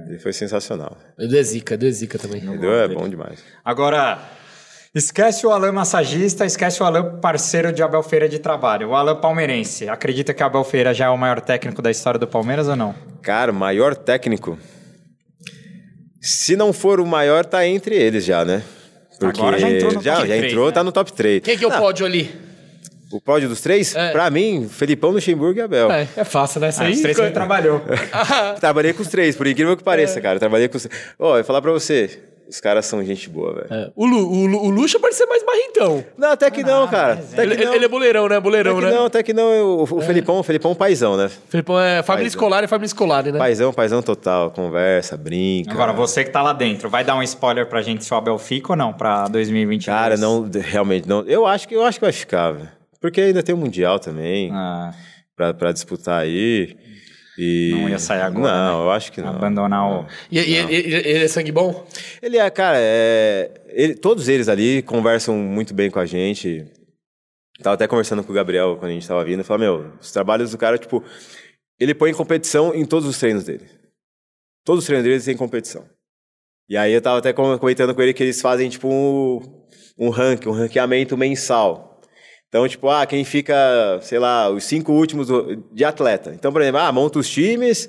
[0.09, 0.97] ele foi sensacional.
[1.19, 2.43] Edu é zica, Edu é zica também.
[2.43, 3.41] Edu é bom demais.
[3.65, 4.19] Agora,
[4.95, 8.91] esquece o Alan massagista, esquece o Alan parceiro de Abel Feira de trabalho.
[8.91, 9.89] O Alan palmeirense.
[9.89, 12.77] Acredita que o Abel Feira já é o maior técnico da história do Palmeiras ou
[12.77, 12.95] não?
[13.23, 14.59] Cara, maior técnico.
[16.21, 18.63] Se não for o maior, tá entre eles já, né?
[19.21, 20.73] Agora já entrou no já, top já três, entrou, né?
[20.73, 21.43] tá no top 3.
[21.43, 22.31] Quem que é o pódio ali?
[23.11, 23.95] O pódio dos três?
[23.97, 24.11] É.
[24.13, 25.91] Pra mim, Felipão, Luxemburgo e Abel.
[25.91, 26.69] É, é fácil, né?
[26.69, 26.93] Isso Ah, aí.
[26.93, 27.81] os três que ele trabalhou.
[28.61, 29.85] Trabalhei com os três, por incrível que É.
[29.85, 30.39] pareça, cara.
[30.39, 30.87] Trabalhei com os.
[31.19, 32.21] Ó, eu vou falar pra você.
[32.49, 33.67] Os caras são gente boa, velho.
[33.71, 33.91] É.
[33.95, 36.03] O, Lu, o, Lu, o Lucha parece ser mais barrentão.
[36.17, 37.13] Não, até que não, cara.
[37.15, 37.75] Até Ele, que não.
[37.75, 38.37] ele é boleirão, né?
[38.37, 38.91] Até Boleirão, que né?
[38.91, 39.77] não, até que não.
[39.79, 41.31] O, o Felipão, o Felipão é um paizão, né?
[41.51, 42.27] Felipão é família Paizão.
[42.27, 43.39] escolar e família escolar, né?
[43.39, 44.51] Paizão, paizão total.
[44.51, 45.73] Conversa, brinca.
[45.73, 48.39] Agora, você que tá lá dentro, vai dar um spoiler pra gente se o Abel
[48.39, 49.85] fica ou não pra 2022?
[49.85, 51.21] Cara, não, realmente não.
[51.27, 52.69] Eu acho que eu acho que vai ficar, velho.
[53.01, 54.93] Porque ainda tem o Mundial também Ah,
[55.37, 56.75] pra, pra disputar aí.
[57.41, 57.71] E...
[57.73, 58.85] Não ia sair agora, Não, né?
[58.87, 59.29] eu acho que não.
[59.29, 60.07] Abandonar o.
[60.31, 61.87] E, e- ele, ele é sangue bom?
[62.21, 63.51] Ele é, cara, é...
[63.69, 66.67] ele- todos eles ali conversam muito bem com a gente.
[67.63, 69.45] Tava até conversando com o Gabriel quando a gente tava vindo.
[69.45, 71.03] Falei, meu, os trabalhos do cara, tipo,
[71.79, 73.67] ele põe competição em todos os treinos dele.
[74.65, 75.85] Todos os treinos deles têm competição.
[76.69, 79.41] E aí eu tava até com- comentando com ele que eles fazem, tipo, um,
[79.97, 81.88] um ranking, um ranqueamento mensal.
[82.49, 83.55] Então, tipo, ah, quem fica,
[84.01, 85.29] sei lá, os cinco últimos
[85.73, 86.33] de atleta.
[86.35, 87.89] Então, por exemplo, ah, monta os times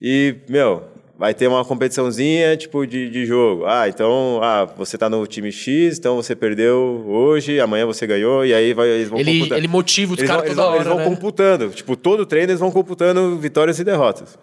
[0.00, 0.82] e, meu,
[1.18, 3.64] vai ter uma competiçãozinha, tipo, de, de jogo.
[3.66, 8.44] Ah, então, ah, você tá no time X, então você perdeu hoje, amanhã você ganhou,
[8.44, 9.60] e aí vai, eles vão Ele, computando.
[9.60, 11.14] ele motiva os Eles caras eles toda vão- eles hora, vão né?
[11.16, 11.68] computando.
[11.70, 14.38] Tipo, todo treino eles vão computando vitórias e derrotas.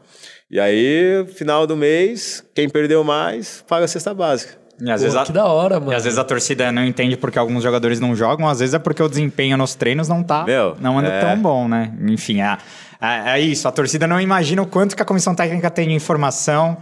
[0.49, 4.59] E aí, final do mês, quem perdeu mais, paga a cesta básica.
[4.83, 5.25] E às, Pô, vezes a...
[5.25, 5.91] que da hora, mano.
[5.91, 8.79] e às vezes a torcida não entende porque alguns jogadores não jogam, às vezes é
[8.79, 10.43] porque o desempenho nos treinos não tá.
[10.43, 11.19] Meu, não anda é.
[11.21, 11.93] tão bom, né?
[12.07, 12.57] Enfim, é,
[12.99, 13.67] é, é isso.
[13.67, 16.75] A torcida não imagina o quanto que a comissão técnica tem de informação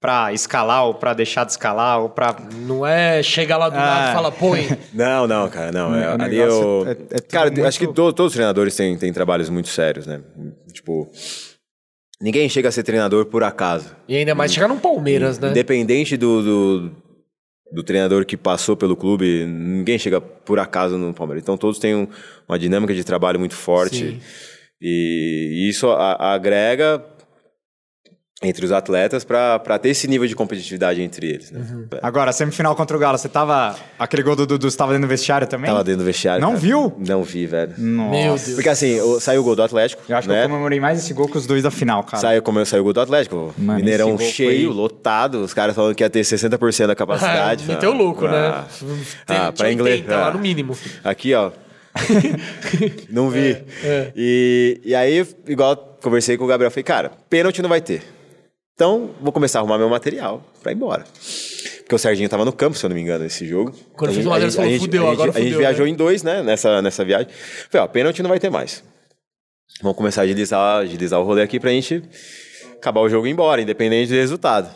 [0.00, 2.34] pra escalar ou pra deixar de escalar ou pra.
[2.66, 4.10] Não é chegar lá do lado Ah.
[4.10, 4.68] e falar, põe.
[4.92, 5.94] Não, não, cara, não.
[5.94, 6.84] É, ali eu.
[6.86, 10.06] é- é cara, muito- acho que to- todos os treinadores têm, têm trabalhos muito sérios,
[10.06, 10.20] né?
[10.72, 11.08] Tipo.
[12.20, 13.94] Ninguém chega a ser treinador por acaso.
[14.08, 15.50] E ainda mais chegar num Palmeiras, né?
[15.50, 16.90] Independente do, do,
[17.72, 21.42] do treinador que passou pelo clube, ninguém chega por acaso no Palmeiras.
[21.42, 22.06] Então todos têm um-
[22.48, 23.96] uma dinâmica de trabalho muito forte.
[23.96, 24.20] Sim.
[24.80, 27.02] E isso a- agrega
[28.44, 31.50] entre os atletas para ter esse nível de competitividade entre eles.
[31.50, 31.60] Né?
[31.60, 31.86] Uhum.
[32.02, 33.76] Agora, semifinal contra o Galo, você tava.
[33.98, 35.70] Aquele gol do Dudu, você tava dentro do vestiário também?
[35.70, 36.40] Tava dentro do vestiário.
[36.40, 36.60] Não cara.
[36.60, 36.92] viu?
[36.98, 37.74] Não vi, velho.
[37.78, 38.10] Nossa.
[38.10, 38.54] Meu Deus.
[38.54, 40.02] Porque assim, saiu o gol do Atlético.
[40.08, 40.40] Eu acho né?
[40.40, 42.20] que eu comemorei mais esse gol que os dois da final, cara.
[42.20, 43.54] Saiu, como eu saiu o gol do Atlético.
[43.56, 45.42] Mano, Mineirão cheio, foi- lotado.
[45.42, 47.64] Os caras falando que ia ter 60% da capacidade.
[47.68, 48.48] Ah, meteu Ah, louco, né?
[48.48, 48.66] ah,
[49.28, 50.00] ah, pra inglês.
[50.00, 50.32] 80 lá ah.
[50.32, 50.76] no mínimo.
[51.02, 51.50] Aqui, ó.
[53.08, 53.56] não vi.
[53.84, 54.12] é.
[54.16, 58.02] E, e aí, igual conversei com o Gabriel, falei, cara, pênalti não vai ter.
[58.74, 61.04] Então, vou começar a arrumar meu material pra ir embora.
[61.80, 63.72] Porque o Serginho tava no campo, se eu não me engano, nesse jogo.
[63.96, 65.92] Quando A gente- a falou, gente- "Fudeu, a gente- agora A gente fudeu", viajou né?
[65.92, 67.28] em dois, né, nessa, nessa viagem.
[67.70, 68.82] Falei, ó, pênalti não vai ter mais.
[69.80, 72.02] Vamos começar a agilizar, agilizar o rolê aqui pra gente
[72.76, 74.74] acabar o jogo e ir embora, independente do resultado.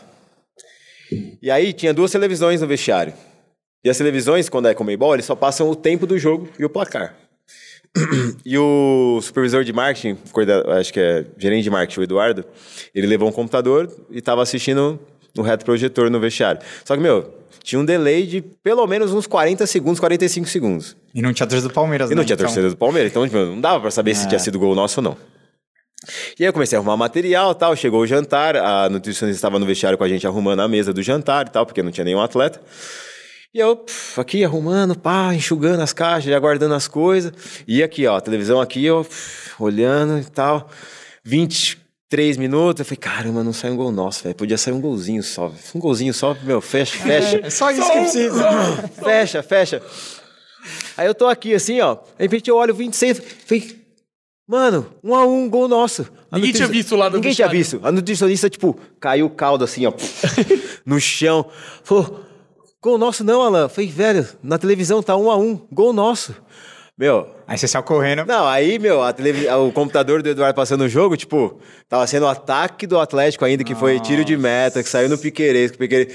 [1.41, 3.13] E aí tinha duas televisões no vestiário.
[3.83, 6.69] E as televisões, quando é Comebol, eles só passam o tempo do jogo e o
[6.69, 7.15] placar.
[8.45, 10.17] E o supervisor de marketing,
[10.79, 12.45] acho que é gerente de marketing, o Eduardo,
[12.93, 14.99] ele levou um computador e estava assistindo
[15.35, 16.61] no retroprojetor no vestiário.
[16.85, 17.33] Só que, meu,
[17.63, 20.95] tinha um delay de pelo menos uns 40 segundos, 45 segundos.
[21.13, 22.25] E não tinha torcida do Palmeiras, E não né?
[22.25, 24.73] tinha Então- torcida do Palmeiras, então tipo, não dava pra saber se tinha sido gol
[24.75, 25.17] nosso ou não.
[26.39, 29.65] E aí eu comecei a arrumar material tal, chegou o jantar, a nutricionista estava no
[29.65, 32.21] vestiário com a gente arrumando a mesa do jantar e tal, porque não tinha nenhum
[32.21, 32.61] atleta.
[33.51, 33.83] E eu
[34.15, 37.33] aqui arrumando, pá, enxugando as caixas, aguardando as coisas.
[37.67, 40.69] E aqui, ó, a televisão aqui, eu pff, olhando e tal.
[41.23, 44.35] 23 minutos, eu falei, caramba, não sai um gol nosso, velho.
[44.35, 45.51] Podia sair um golzinho só.
[45.73, 47.41] Um golzinho só, meu, fecha, fecha.
[47.43, 48.87] É só isso que precisa.
[49.03, 49.81] fecha, fecha.
[50.95, 51.95] Aí eu tô aqui assim, ó.
[51.95, 53.79] De repente eu olho 26, falei,
[54.47, 56.07] mano, um a um, gol nosso.
[56.31, 57.79] A Ninguém tinha visto lá do Ninguém tinha visto.
[57.81, 59.93] A nutricionista, tipo, caiu o caldo assim, ó,
[60.85, 61.49] no chão.
[61.83, 62.28] Falou,
[62.81, 63.61] gol nosso não, Alan.
[63.63, 66.35] Eu Falei, velho, na televisão tá um a um, gol nosso.
[66.97, 68.25] Meu, Aí você saiu correndo.
[68.25, 71.57] não, aí, meu, a televi- o computador do Eduardo passando o jogo, tipo,
[71.87, 75.17] tava sendo o ataque do Atlético ainda, que foi tiro de meta, que saiu no
[75.17, 76.13] Piquerez, que o Piquerez...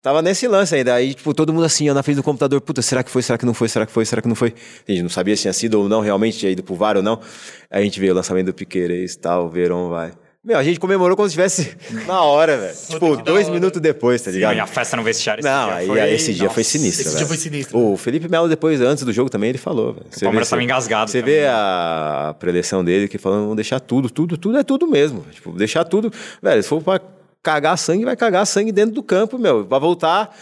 [0.00, 2.80] Tava nesse lance ainda, aí, tipo, todo mundo assim, ó, na frente do computador, puta,
[2.80, 4.54] será que foi, será que não foi, será que foi, será que não foi?
[4.88, 7.02] A gente não sabia se tinha sido ou não, realmente tinha ido pro VAR ou
[7.02, 7.20] não.
[7.68, 10.12] Aí a gente veio o lançamento do Piquerez e tal, o Verão vai.
[10.48, 11.76] Meu, a gente comemorou como se estivesse
[12.08, 12.74] na hora, velho.
[12.88, 14.56] Tipo, dois minutos depois, tá ligado?
[14.56, 16.00] e a festa no vestiário esse Não, dia foi...
[16.00, 16.70] aí esse dia foi Nossa.
[16.70, 17.18] sinistro, Esse velho.
[17.18, 17.78] dia foi sinistro.
[17.78, 19.92] O Felipe Melo, depois, antes do jogo também, ele falou.
[19.92, 20.06] velho.
[20.10, 21.48] Você Palmeiras engasgado Você também, vê né?
[21.50, 25.22] a preleção dele que falando, vamos deixar tudo, tudo, tudo é tudo mesmo.
[25.30, 26.10] Tipo, deixar tudo.
[26.42, 26.98] Velho, se for pra
[27.42, 29.66] cagar sangue, vai cagar sangue dentro do campo, meu.
[29.66, 30.34] Vai voltar.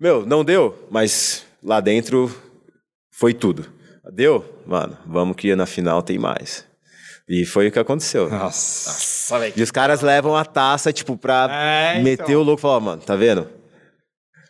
[0.00, 2.34] Meu, não deu, mas lá dentro
[3.12, 3.66] foi tudo.
[4.10, 4.42] Deu?
[4.66, 6.64] Mano, vamos que na final tem mais.
[7.28, 8.28] E foi o que aconteceu.
[8.28, 8.90] Nossa.
[8.90, 9.54] Nossa, velho.
[9.56, 12.40] E os caras levam a taça, tipo, pra É, meter então.
[12.40, 13.48] o louco e falar, mano, tá vendo?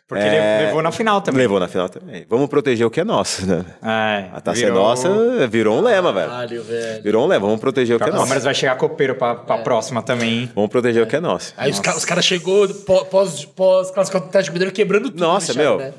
[0.07, 1.41] Porque ele levou na final também.
[1.41, 2.27] Levou na final também.
[2.29, 3.65] Vamos proteger o que é nosso, né?
[3.81, 6.29] É, A taça virou- é nossa, virou um lema, velho.
[6.29, 7.01] Caralho, velho.
[7.03, 8.19] Virou um lema, vamos proteger o que O é nosso.
[8.21, 9.35] Palmeiras vai chegar copeiro pra, É.
[9.35, 10.41] pra próxima também.
[10.41, 10.51] hein?
[10.53, 11.53] Vamos proteger o que é nosso.
[11.57, 15.19] Aí os, ca- os caras chegou pós, pós, pós classificação do Atlético Mineiro quebrando tudo.
[15.19, 15.77] Nossa, meu.
[15.79, 15.91] né?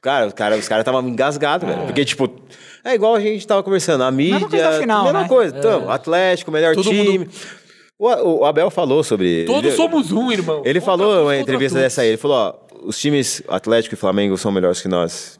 [0.00, 1.82] Cara, os caras os cara estavam engasgados, velho.
[1.86, 2.28] Porque, tipo,
[2.84, 4.02] é igual a gente tava conversando.
[4.04, 4.40] A mídia.
[4.48, 5.28] coisa da final, mesma né?
[5.28, 5.58] coisa.
[5.58, 7.18] Então, Atlético, melhor Todo time.
[7.20, 7.30] mundo-
[7.98, 9.44] O, o Abel falou sobre.
[9.44, 10.62] Todos ele, somos um, irmão.
[10.64, 11.82] Ele Contra falou uma entrevista todos.
[11.84, 12.08] dessa aí.
[12.08, 12.54] Ele falou: ó,
[12.86, 15.38] os times Atlético e Flamengo são melhores que nós.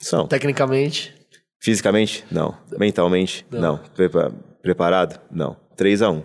[0.00, 0.26] São.
[0.26, 1.14] Tecnicamente.
[1.60, 2.24] Fisicamente?
[2.30, 2.56] Não.
[2.78, 3.44] Mentalmente?
[3.50, 3.78] Não.
[3.94, 4.32] Prepa-
[4.62, 5.20] preparado?
[5.30, 5.56] Não.
[5.76, 6.22] 3 a 1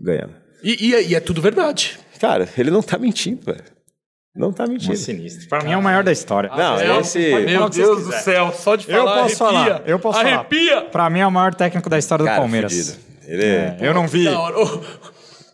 [0.00, 0.34] Ganhamos.
[0.62, 1.98] E, e é- e é tudo verdade.
[2.20, 3.62] Cara, ele não tá mentindo, velho.
[4.36, 4.96] Não tá mentindo.
[4.96, 5.48] Sinistro.
[5.48, 6.50] Pra mim é o maior da história.
[6.54, 7.18] Não, É, esse...
[7.46, 9.64] Meu Deus do céu, só de Eu falar posso arrepia.
[9.64, 10.74] falar, eu posso arrepia.
[10.76, 10.82] falar.
[10.90, 12.72] Pra mim é o maior técnico da história do Cara, Palmeiras.
[12.72, 12.96] fudido.
[13.26, 13.76] Ele é...
[13.80, 14.24] É, eu não vi.
[14.24, 14.36] Da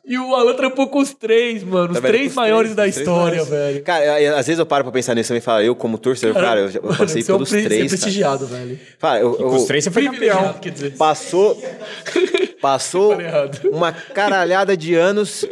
[0.04, 1.90] E o Alan trampou com os três, mano.
[1.90, 2.10] Os Tá vendo?
[2.10, 3.48] três Os maiores da os três história, maiores.
[3.48, 3.82] velho.
[3.84, 6.58] Cara, aí, às vezes eu paro pra pensar nisso e falo, eu como torcedor, cara,
[6.60, 7.88] eu, já- eu Mano, passei você é um pelos pre- você é três, cara.
[8.02, 8.80] prestigiado, velho.
[9.00, 10.54] Cara, eu, eu- Os três você foi campeão.
[10.54, 10.96] Quer dizer.
[10.96, 11.56] passou,
[12.60, 13.16] passou
[13.70, 15.46] uma caralhada de anos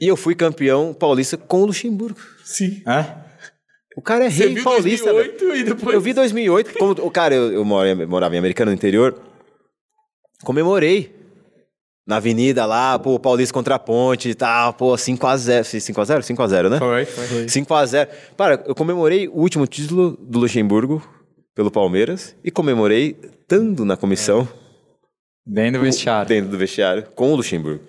[0.00, 2.18] e eu fui campeão paulista com o Luxemburgo.
[2.44, 2.82] Sim.
[2.86, 3.26] É?
[3.96, 5.56] O cara é Você rei viu paulista, 2008 velho.
[5.56, 5.94] e depois...
[5.94, 9.18] Eu vi 2008, como, o cara, eu, eu morava em Americana, no interior,
[10.44, 11.14] comemorei.
[12.06, 15.62] Na avenida lá, pô, Paulista contra a Ponte e tal, pô, 5x0.
[15.62, 16.20] 5x0?
[16.20, 16.78] 5x0, né?
[16.78, 17.46] Foi, foi.
[17.46, 18.08] 5x0.
[18.36, 21.02] Para, eu comemorei o último título do Luxemburgo
[21.52, 24.46] pelo Palmeiras e comemorei estando na comissão
[25.44, 26.28] Dentro do vestiário.
[26.28, 27.82] dentro do vestiário com o Luxemburgo.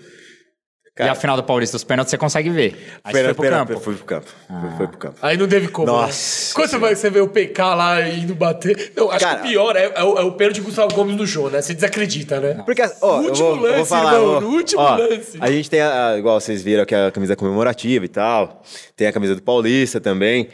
[0.99, 2.99] E a final do Paulista dos pênaltis você consegue ver.
[3.03, 3.68] Aí você Pera- foi pro pera- campo.
[3.68, 4.28] pera- Fui pro campo.
[4.48, 5.15] Foi, foi pro campo.
[5.22, 5.88] Aí não teve como.
[5.88, 6.53] Nossa Né?
[6.56, 8.91] Quando você, vai, você vê o PK lá indo bater.
[8.95, 11.15] Não, acho Cara- que o pior é, é o, é o pênalti de Gustavo Gomes
[11.15, 11.61] no jogo, né?
[11.61, 12.61] Você desacredita, né?
[12.65, 15.38] Porque, ó, No eu último vou, eu vou lance, falar, irmão, no último ó, lance.
[15.40, 18.64] A gente tem, a, a- igual vocês viram aqui, a camisa comemorativa e tal.
[18.95, 20.49] Tem a camisa do Paulista também.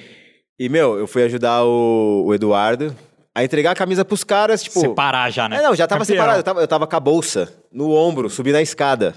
[0.60, 2.95] E, meu, eu fui ajudar o, o Eduardo
[3.36, 4.80] a entregar a camisa pros caras, tipo...
[4.80, 5.57] Separar já, né?
[5.57, 6.15] É, não, já tava Campeão.
[6.18, 6.40] separado.
[6.40, 9.15] Eu tava, eu tava com a bolsa no ombro, subi na escada.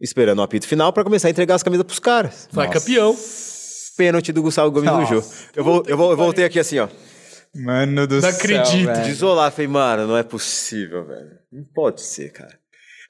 [0.00, 2.48] Esperando o apito final pra começar a entregar as camisas pros caras.
[2.52, 3.16] Vai campeão.
[3.96, 5.14] Pênalti do Gustavo Gomes no Nossa.
[5.14, 5.26] jogo.
[5.54, 6.88] Eu, vou, eu, vou, eu voltei aqui assim, ó.
[7.54, 8.86] Mano do Não céu, acredito.
[8.86, 9.04] velho.
[9.04, 11.30] De isolar, falei, mano, não é possível, velho.
[11.52, 12.58] Não pode ser, cara.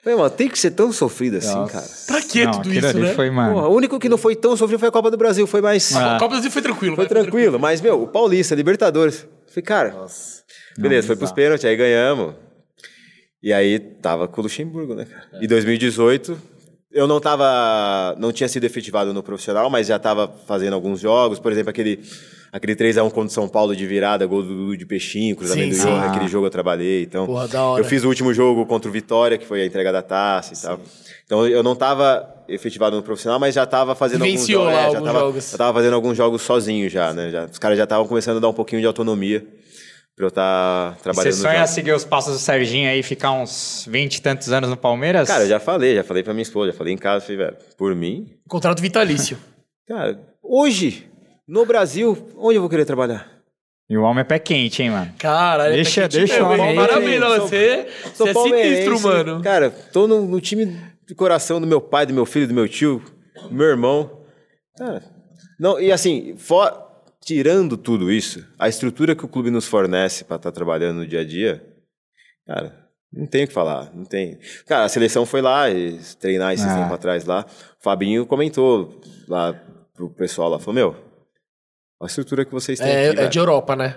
[0.03, 1.73] Falei, mano, tem que ser tão sofrido assim, Nossa.
[1.73, 1.87] cara.
[2.07, 3.15] Pra que Não, tudo isso, né?
[3.15, 3.55] foi, mano.
[3.55, 5.97] Porra, o único que não foi tão sofrido foi a Copa do Brasil, foi mais.
[5.97, 6.17] Ah.
[6.17, 6.95] A Copa do Brasil foi tranquilo.
[6.95, 9.27] Foi vai, tranquilo, mas, meu, o Paulista, Libertadores.
[9.47, 10.07] Falei, cara,
[10.77, 12.35] beleza, foi pros pênaltis, aí ganhamos.
[13.43, 15.27] E aí tava com o Luxemburgo, né, cara?
[15.33, 15.45] É.
[15.45, 16.37] Em 2018,
[16.95, 18.15] eu não tava.
[18.19, 21.41] Não tinha sido efetivado no profissional, mas já tava fazendo alguns jogos.
[21.41, 22.01] Por exemplo, aquele,
[22.53, 25.81] aquele 3x1 contra o São Paulo de virada, gol do Dudu de Peixinho, cruzamento Sim,
[25.81, 25.91] do sim.
[25.91, 27.03] Johan, aquele jogo eu trabalhei.
[27.03, 27.83] Então, Porra, da hora.
[27.83, 30.57] eu fiz o último jogo contra o Vitória, que foi a entrega da taça e
[30.63, 30.81] tal.
[31.27, 34.73] Então eu não tava efetivado no profissional, mas já tava fazendo alguns jogos.
[34.73, 35.53] é, já alguns tava, jogos.
[35.53, 37.31] Eu tava fazendo alguns jogos sozinho já, né?
[37.31, 39.45] Já, os caras já estavam começando a dar um pouquinho de autonomia
[40.17, 43.33] pra eu estar Você trabalhando no sonha seguir os passos do Serginho aí e ficar
[43.33, 45.27] uns 20 e tantos anos no Palmeiras?
[45.29, 47.57] Cara, eu já falei, já falei pra minha esposa, já falei em casa, falei, velho,
[47.77, 49.37] por mim, Contrato vitalício.
[49.89, 51.09] cara, hoje,
[51.49, 53.33] no Brasil, onde eu vou querer trabalhar?
[53.91, 55.13] E o homem é pé quente, hein, mano?
[55.19, 59.43] Caralho, Deixa- tá quente deixa o homem- Parabéns, não, Sou- você, você é sinistro, mano.
[59.43, 60.75] Cara, tô no, no time
[61.07, 63.03] de coração do meu pai, do meu filho, do meu tio,
[63.43, 64.23] do meu irmão.
[64.79, 65.03] Cara,
[65.61, 66.84] não, e assim, fo-
[67.25, 71.21] tirando tudo isso, a estrutura que o clube nos fornece pra estar trabalhando no dia
[71.21, 71.65] a dia,
[72.47, 74.39] cara, não tem o que falar, não tem.
[74.67, 76.83] Cara, a seleção foi lá e treinar esses Ah.
[76.83, 77.47] tempo atrás lá.
[77.81, 79.53] O Fabinho comentou lá
[79.95, 80.97] pro pessoal lá, falou, meu,
[82.03, 83.97] a estrutura que vocês têm É, aqui, é de Europa, né?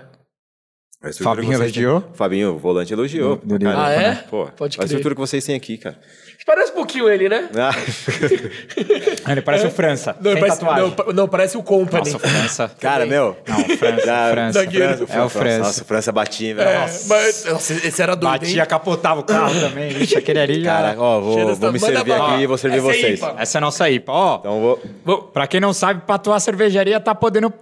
[1.02, 2.14] A estrutura Fabinho que vocês têm- elogiou?
[2.14, 3.36] Fabinho, o volante elogiou.
[3.36, 4.14] Do- do Cara, Ah, é?
[4.16, 4.86] Pô, Pode a crer.
[4.86, 6.00] estrutura que vocês têm aqui, cara.
[6.48, 7.50] Parece um pouquinho ele, né?
[7.58, 10.16] Ah, Ele parece o França.
[10.18, 10.94] Não, sem parece, tatuagem.
[11.06, 12.10] não, não, parece o Company.
[12.10, 12.70] Nossa, o França.
[12.80, 13.36] cara, meu.
[13.46, 13.96] Não, o França.
[13.96, 14.52] O França.
[14.52, 15.06] Zagueiro.
[15.10, 15.58] É o França.
[15.58, 16.68] Nossa, o França batia, velho.
[16.70, 17.06] É, Nossa.
[17.14, 18.66] mas, nossa, esse era doido, Batia, hein?
[18.66, 19.90] capotava o carro também.
[19.90, 20.62] Vixe, aquele ali.
[20.64, 23.20] Cara, ó, vou, vou me servir aqui e vou servir Essa aí, vocês.
[23.20, 23.34] pá.
[23.38, 24.10] Essa é a nossa IPA.
[24.12, 24.82] Ó, Então vou.
[25.04, 27.52] Vou pra quem não sabe, Patuá Cervejaria tá podendo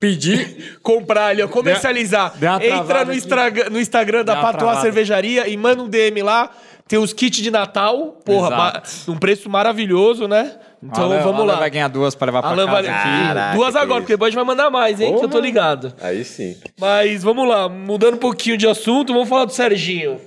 [0.00, 0.78] pedir...
[0.82, 2.32] comprar ali, ó, comercializar.
[2.36, 3.18] Deu uma Entra no, aqui.
[3.18, 4.80] Instagram- no Instagram da Deu Patuá travada.
[4.82, 6.50] Cervejaria e manda um DM lá.
[6.88, 10.56] Tem os kits de Natal, porra, ma- um preço maravilhoso, né?
[10.80, 11.58] Então Alan- vamos Alan lá.
[11.58, 12.84] vai ganhar duas pra levar pra Alan casa vai...
[13.26, 14.00] Caraca, Duas agora, isso.
[14.02, 15.08] porque depois vai mandar mais, hein?
[15.08, 15.40] Que eu tô Porra.
[15.42, 15.92] ligado.
[16.00, 16.56] Aí sim.
[16.78, 20.20] Mas vamos lá, mudando um pouquinho de assunto, vamos falar do Serginho.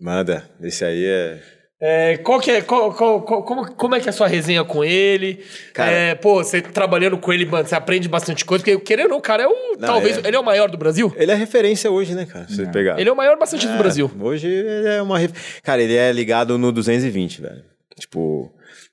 [0.00, 0.48] Manda.
[0.62, 1.42] Esse aí é.
[1.78, 4.64] É, qual que é, qual- qual- qual- como, como é que é a sua resenha
[4.64, 5.44] com ele?
[5.74, 9.10] Cara- É, pô, você trabalhando com ele, mano, você aprende bastante coisa, porque querendo ou
[9.10, 10.26] não, o cara é o, Não, talvez, é.
[10.26, 11.12] ele é o maior do Brasil?
[11.18, 12.48] Ele é referência hoje, né, cara?
[12.48, 12.98] Se você pegar.
[12.98, 14.10] Ele é o maior bastante do Brasil.
[14.18, 15.18] Hoje ele é uma.
[15.62, 17.62] Cara, ele é ligado no 220, velho.
[17.98, 18.50] Tipo,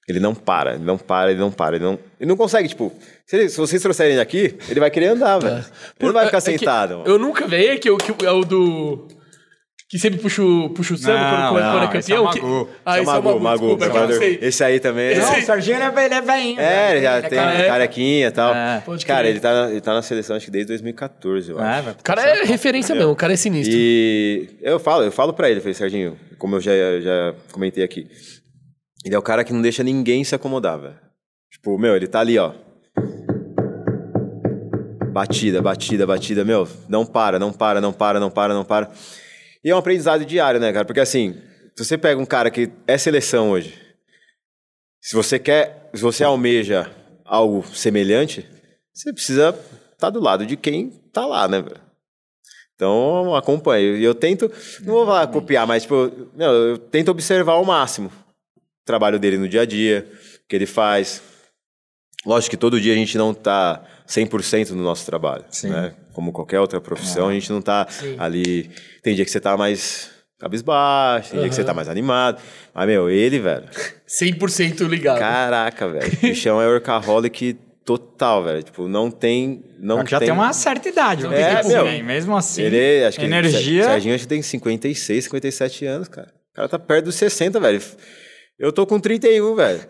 [0.07, 1.77] ele não para, ele não para, ele não para.
[1.77, 2.91] Ele não, ele não consegue, tipo.
[3.25, 5.55] Se, ele- se vocês trouxerem ele aqui, ele vai querer andar, velho.
[5.55, 5.65] Ele
[6.07, 7.03] não vai ficar É sentado.
[7.05, 9.07] eu nunca vi é que, o- que é o do...
[9.93, 12.25] Que sempre puxa o, puxa o samba Não, quando, quando não, é esse é campeão.
[12.25, 12.69] o que- Magu.
[12.83, 14.17] Ah, esse é o Magu, desculpa, é que eu não trabalhador.
[14.17, 14.39] sei.
[14.41, 15.11] Esse aí também.
[15.11, 16.59] Esse Não, o Serginho ele é, ele é velhinho.
[16.59, 18.55] É, ele já tem cara- carequinha e tal.
[18.55, 18.81] É.
[18.83, 21.89] Pode cara, ele tá, ele tá na seleção acho que desde 2014, eu É, acho.
[21.91, 23.71] O cara é referência mesmo, o cara é sinistro.
[23.77, 28.07] E eu falo, eu falo pra ele, falei, Serginho, como eu já, já comentei aqui,
[29.05, 30.95] ele é o cara que não deixa ninguém se acomodar, velho.
[31.51, 32.51] Tipo, meu, ele tá ali, ó.
[35.11, 38.89] Batida, batida, batida, meu, não para, não para, não para, não para, não para.
[39.63, 40.85] E é um aprendizado diário, né, cara?
[40.85, 41.41] Porque assim,
[41.75, 43.79] se você pega um cara que é seleção hoje,
[45.01, 46.91] se você quer, se você almeja
[47.25, 48.47] algo semelhante,
[48.93, 49.57] você precisa
[49.91, 51.81] estar do lado de quem tá lá, né, velho?
[52.75, 53.97] Então, acompanho.
[53.97, 58.11] E eu tento, não vou falar copiar, mas tipo, não, eu tento observar ao máximo
[58.57, 60.09] o trabalho dele no dia a dia,
[60.43, 61.21] o que ele faz.
[62.25, 65.69] Lógico que todo dia a gente não tá 100% no nosso trabalho, Sim.
[65.69, 65.95] né?
[66.13, 67.87] Como qualquer outra profissão, a gente não tá
[68.17, 68.69] ali...
[69.01, 72.39] Tem dia que você tá mais cabisbaixo, tem dia que você tá mais animado.
[72.73, 73.65] Mas, meu, ele, velho...
[74.07, 75.17] 100% ligado.
[75.19, 76.07] Caraca, velho.
[76.13, 77.53] O bichão é workaholic
[77.83, 78.61] total, velho.
[78.63, 79.63] Tipo, não tem...
[79.79, 81.23] Não já tem uma certa idade.
[81.23, 81.87] Não É, tem meu.
[81.87, 83.83] E mesmo assim, Ele, acho que ele- energia...
[83.85, 86.27] Serginho acho que tem 56, 57 anos, cara.
[86.51, 87.81] O cara tá perto dos 60, velho.
[88.59, 89.81] Eu tô com 31, velho.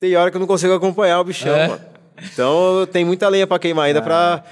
[0.00, 1.68] Tem hora que eu não consigo acompanhar o bichão, É.
[1.68, 1.80] mano.
[2.32, 3.98] Então tem muita lenha pra queimar ainda.
[4.00, 4.44] Ah, pra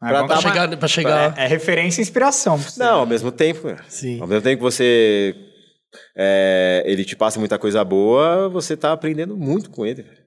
[0.00, 1.38] vamos Pra tá- chegar, pra chegar.
[1.38, 2.58] É, é referência e inspiração.
[2.58, 2.72] pra.
[2.78, 3.62] Não, ao mesmo tempo.
[3.62, 3.84] cara.
[3.88, 4.20] Sim.
[4.20, 5.34] Ao mesmo tempo que você.
[6.16, 10.02] é, ele te passa muita coisa boa, você tá aprendendo muito com ele.
[10.02, 10.18] velho.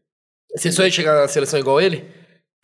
[0.56, 2.06] Você sonha em chegar na seleção igual ele?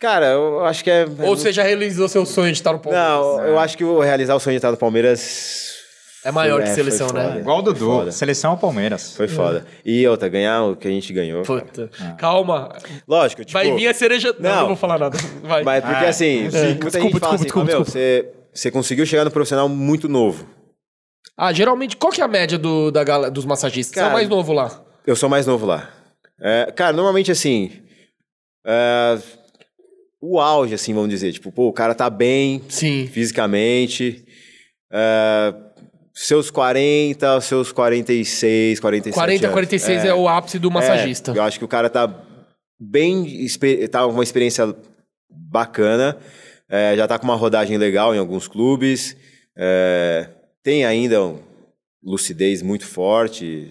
[0.00, 1.06] Cara, eu acho que é.
[1.22, 3.08] Ou você já realizou seu sonho de estar no Palmeiras?
[3.08, 5.77] Não, eu acho que o realizar o sonho de estar no Palmeiras.
[6.24, 7.24] É maior que É, seleção, né?
[7.28, 7.38] foda.
[7.40, 8.12] Igual o Dudu, Foda.
[8.12, 9.14] seleção ao Palmeiras.
[9.16, 9.64] Foi foda.
[9.84, 11.42] E outra, ganhar o que a gente ganhou.
[11.44, 11.60] cara.
[11.60, 11.90] Puta.
[12.18, 12.76] Calma.
[13.06, 13.52] Lógico, tipo.
[13.52, 14.34] Vai vir a cereja.
[14.38, 14.60] Não, Não.
[14.60, 15.16] não vou falar nada.
[15.42, 15.62] Vai.
[15.62, 18.32] Mas porque Ah, assim, muita gente Desculpa, fala desculpa, assim, desculpa, "Ah, meu, desculpa." você,
[18.52, 20.44] você conseguiu chegar no profissional muito novo.
[21.36, 23.94] Ah, geralmente, qual que é a média do, da gala, dos massagistas?
[23.94, 24.82] Você é o Cara, mais novo lá.
[25.06, 25.88] Eu sou mais novo lá.
[26.40, 27.70] É, cara, normalmente assim.
[28.66, 29.18] é,
[30.20, 31.32] o auge, assim, vamos dizer.
[31.32, 33.06] Tipo, pô, o cara tá bem Sim.
[33.06, 34.24] fisicamente.
[34.92, 35.54] é,
[36.20, 39.54] seus 40, seus 46, 47 40, anos.
[39.54, 41.30] 46 é, o ápice do massagista.
[41.30, 42.12] É, eu acho que o cara tá
[42.78, 43.46] bem.
[43.90, 44.74] tá com uma experiência
[45.30, 46.16] bacana.
[46.68, 49.16] é, já tá com uma rodagem legal em alguns clubes.
[49.56, 50.28] é,
[50.62, 51.38] tem ainda um
[52.04, 53.70] lucidez muito forte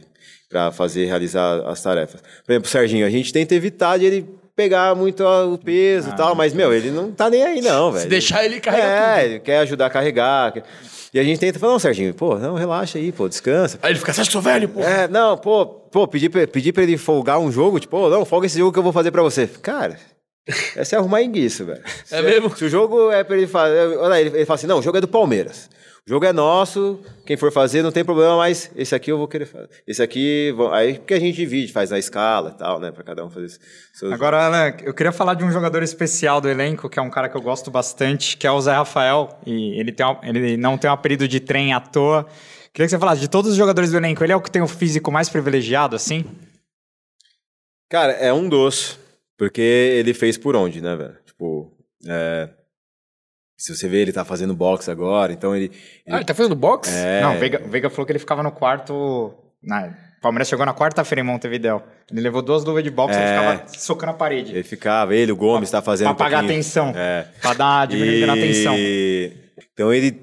[0.49, 2.21] para fazer realizar as tarefas.
[2.45, 6.15] Por exemplo, o Serginho, a gente tenta evitar de ele pegar muito o peso e
[6.15, 8.03] tal, mas, meu, ele não tá nem aí, não, velho.
[8.03, 9.31] Se deixar ele carregar É, tudo.
[9.33, 10.53] ele quer ajudar a carregar.
[10.53, 10.63] quer-
[11.17, 13.79] E a gente tenta falar, não, Serginho, pô, não, relaxa aí, pô, descansa.
[13.81, 14.81] Aí ele fica, você acha que sou velho, pô?
[14.81, 18.23] É, não, pô, pô, pedi pra, pedi pra ele folgar um jogo, tipo, "Ô, não,
[18.23, 19.47] folga esse jogo que eu vou fazer pra você.
[19.47, 19.97] Cara,
[20.75, 21.81] é arrumar enguiço, velho.
[22.11, 22.55] É mesmo?
[22.55, 23.97] Se o jogo é pra ele fazer.
[23.97, 25.67] Olha, ele, ele fala assim: não, o jogo é do Palmeiras.
[26.07, 29.27] O jogo é nosso, quem for fazer não tem problema, mas esse aqui eu vou
[29.27, 29.67] querer fazer.
[29.85, 33.25] Esse aqui, aí porque a gente divide, faz na escala e tal, né, pra cada
[33.25, 33.49] um fazer
[33.93, 34.13] seus.
[34.13, 37.27] Agora, Alan, eu queria falar de um jogador especial do elenco, que é um cara
[37.27, 39.37] que eu gosto bastante, que é o Zé Rafael.
[39.45, 42.25] E ele, tem ele não tem um apelido de trem à toa.
[42.71, 44.61] Queria que você falasse, de todos os jogadores do elenco, ele é o que tem
[44.61, 46.23] o físico mais privilegiado, assim?
[47.89, 48.97] Cara, é um dos,
[49.37, 51.17] porque ele fez por onde, né, velho?
[51.25, 51.69] Tipo,
[52.07, 52.49] é,
[53.57, 55.71] se você vê, ele tá fazendo boxe agora, então ele.
[56.07, 56.91] Ah, ele tá fazendo boxe?
[56.93, 59.33] É, Não, o Veiga, o Veiga falou que ele ficava no quarto...
[59.63, 61.81] Na, o Palmeiras chegou na quarta-feira em Montevidéu.
[62.11, 63.27] Ele levou duas luvas de boxe e É.
[63.57, 64.51] ficava socando a parede.
[64.53, 66.07] ele ficava, ele, o Gomes, tá fazendo.
[66.07, 66.93] Pra um pagar pouquinho- atenção.
[66.95, 67.27] É.
[67.41, 68.75] Pra dar diminuída na atenção.
[68.77, 69.31] E-
[69.73, 70.19] Então ele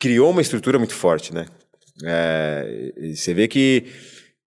[0.00, 1.46] criou uma estrutura muito forte, né?
[2.04, 3.86] É, e você vê que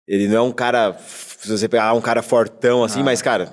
[0.07, 0.93] ele não é um cara.
[0.99, 2.85] Se você pegar um cara fortão Ah.
[2.85, 3.51] assim, mas, cara,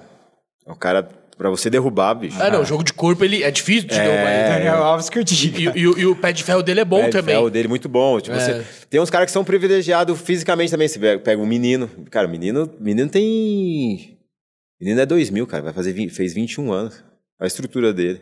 [0.67, 2.37] é um cara pra você derrubar, bicho.
[2.41, 4.49] Ah, não, jogo de corpo ele é difícil de derrubar ele.
[4.55, 5.59] Daniel Alves que eu diga.
[5.77, 7.37] E, e o- e o pé de ferro dele é bom É, também.
[7.37, 8.21] O dele muito bom.
[8.21, 8.41] Tipo, É.
[8.41, 10.89] você- tem uns caras que são privilegiados fisicamente também.
[10.89, 11.89] Você pega- um menino.
[12.11, 14.19] Cara, o menino, menino tem.
[14.81, 15.63] Menino é 2000, cara.
[15.63, 17.03] Vai fazer, vi- fez 21 anos.
[17.41, 18.21] A estrutura dele.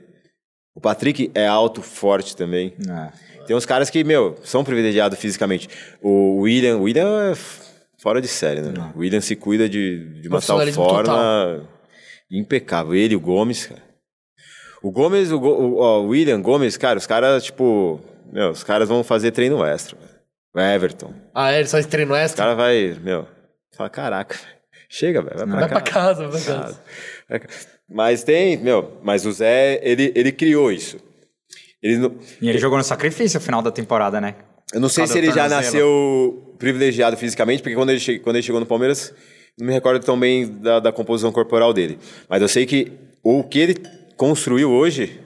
[0.74, 2.74] O Patrick é alto, forte também.
[2.88, 3.44] É.
[3.46, 5.68] Tem uns caras que, meu, são privilegiados fisicamente.
[6.02, 7.34] O William, o William é
[8.00, 8.72] fora de série, né?
[8.94, 11.68] O William se cuida de, de uma tal forma
[12.38, 12.94] impecável.
[12.94, 13.82] Ele e o Gomes, cara.
[14.82, 18.00] O Gomes, o, Go- o- ó, o William Gomes, cara, os caras, tipo,
[18.32, 19.96] meu, os caras vão fazer treino extra.
[19.96, 20.10] velho.
[20.54, 21.12] O Everton.
[21.34, 22.44] Ah, é, ele só treino O extra?
[22.44, 23.26] cara vai, meu,
[23.76, 24.56] fala, caraca, velho.
[24.88, 25.82] chega, velho, vai pra Vai casa.
[25.82, 26.80] pra casa, vai pra casa.
[27.28, 27.66] Vai pra casa.
[27.88, 30.98] Mas tem, meu, mas o Zé, ele, ele criou isso.
[31.82, 34.36] Ele não, E ele jogou no sacrifício no final da temporada, né?
[34.72, 38.36] Eu não sei Cada se ele já nasceu privilegiado fisicamente, porque quando ele, che- quando
[38.36, 39.12] ele chegou no Palmeiras,
[39.58, 41.98] não me recordo tão bem da, da composição corporal dele.
[42.28, 43.76] Mas eu sei que o que ele
[44.16, 45.20] construiu hoje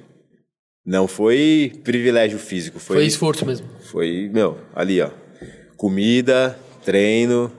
[0.84, 3.66] não foi privilégio físico, foi, Foi esforço mesmo.
[3.90, 5.10] foi meu, ali, ó.
[5.76, 7.52] Comida, treino,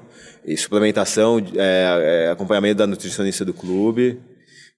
[0.46, 4.20] e suplementação, é, é, acompanhamento da nutricionista do clube.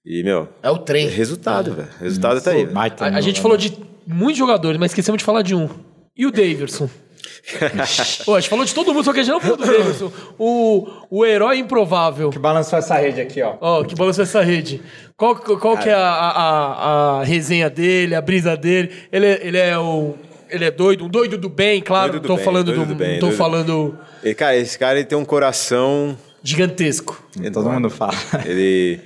[0.04, 1.08] E, meu, É o trem.
[1.08, 1.88] resultado, velho.
[2.00, 2.62] Resultado tá aí.
[2.64, 2.72] velho.
[2.74, 3.72] Baita A, a no- gente falou de
[4.06, 5.68] muitos jogadores, mas esquecemos de falar de um.
[6.16, 6.90] E o Daverson?
[8.24, 10.12] Pô, a gente falou de todo mundo, só que a gente não falou do Daverson.
[10.38, 12.30] O, o herói improvável.
[12.30, 13.56] Que balançou essa rede aqui, ó.
[13.60, 14.80] Ó, que balançou essa rede.
[15.16, 18.90] Qual, qual que é a, a, a- resenha dele, a brisa dele?
[19.10, 20.14] Ele, é- ele é o.
[20.48, 22.12] Ele é doido, um doido do bem, claro.
[22.12, 22.86] Doido do tô bem, falando doido do.
[22.86, 23.98] do bem, tô doido- falando.
[24.22, 27.22] E, cara, esse cara ele tem um coração Gigantesco.
[27.52, 28.14] Todo mundo fala.
[28.44, 29.00] Ele,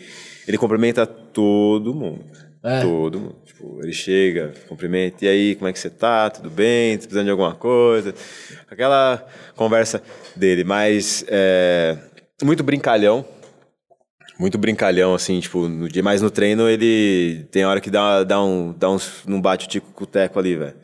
[0.49, 2.25] ele cumprimenta todo mundo.
[2.65, 2.81] É.
[2.81, 3.37] Todo mundo.
[3.57, 5.25] Tipo, ele chega, cumprimenta.
[5.25, 6.29] E aí, como é que você tá?
[6.29, 6.95] Tudo bem?
[6.97, 8.15] Tá precisando de alguma coisa?
[8.71, 10.03] Aquela conversa
[10.35, 11.97] dele, mas é,
[12.43, 13.25] muito brincalhão.
[14.39, 18.45] Muito brincalhão, assim, tipo, no dia, mas no treino ele tem hora que dá, dá
[18.45, 18.75] um.
[18.77, 20.75] Dá uns, não bate o tico com o teco ali, velho.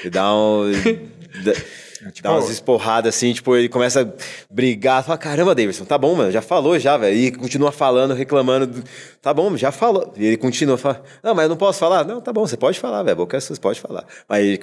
[0.00, 0.64] Ele dá um.
[2.22, 6.14] dá, dá umas esporradas assim, tipo, ele começa a brigar, fala, caramba, Davidson, tá bom,
[6.14, 7.16] mano, já falou já, velho.
[7.16, 8.84] E continua falando, reclamando, do-
[9.22, 10.12] tá bom, já falou.
[10.16, 12.04] E ele continua, fala, não, mas eu não posso falar.
[12.04, 14.04] Não, tá bom, você pode falar, velho, boca é você pode falar.
[14.28, 14.58] Mas, ele,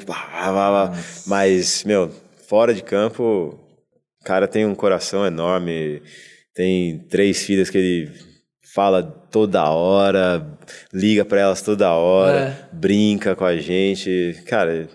[1.27, 2.11] mas, meu,
[2.47, 3.23] fora de campo,
[4.21, 6.01] o cara tem um coração enorme,
[6.53, 8.11] tem três filhas que ele
[8.73, 10.45] fala toda hora,
[10.93, 14.35] liga pra elas toda hora, brinca com a gente.
[14.47, 14.87] Cara,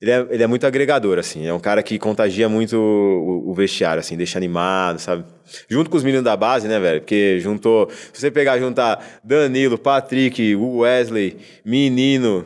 [0.00, 1.46] ele é, ele é muito agregador, assim.
[1.46, 5.24] É um cara que contagia muito o, o vestiário, assim, deixa animado, sabe?
[5.68, 7.00] Junto com os meninos da base, né, velho?
[7.00, 7.90] Porque juntou.
[8.12, 12.44] Se você pegar, juntar Danilo, Patrick, Wesley, Menino,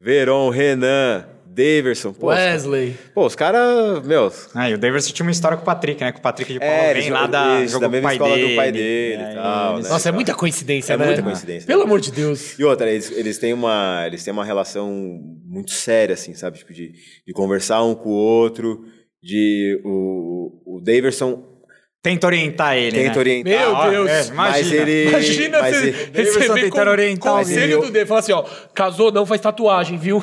[0.00, 2.12] Veron, Renan, Daverson.
[2.12, 2.96] Pô, Wesley.
[3.14, 4.32] Pô, os caras, meu.
[4.54, 6.10] Ah, e o Davidson tinha uma história com o Patrick, né?
[6.12, 8.50] Com o Patrick de Paula É, vem lá da, isso, jogou da mesma escola dele.
[8.50, 9.90] do pai dele e aí tal, eles- né?
[9.92, 11.06] Nossa, é muita coincidência, É né?
[11.06, 11.66] muita coincidência.
[11.66, 12.58] Pelo amor de Deus.
[12.58, 14.90] E outra, eles, eles, têm uma, eles têm uma relação
[15.44, 16.58] muito séria, assim, sabe?
[16.58, 16.92] Tipo, de,
[17.26, 18.84] de conversar um com o outro,
[19.22, 21.50] de o, o Daverson
[22.04, 23.18] Tenta orientar ele, tenta né?
[23.18, 23.52] orientar.
[23.52, 24.10] Meu Deus.
[24.10, 24.82] é, Mas imagina.
[24.82, 25.08] ele.
[25.08, 27.86] Imagina mas você ele- receber com, orientar conselho ele.
[27.86, 28.06] do dele.
[28.06, 28.42] Fala assim, ó,
[28.74, 30.20] casou não, faz tatuagem, viu?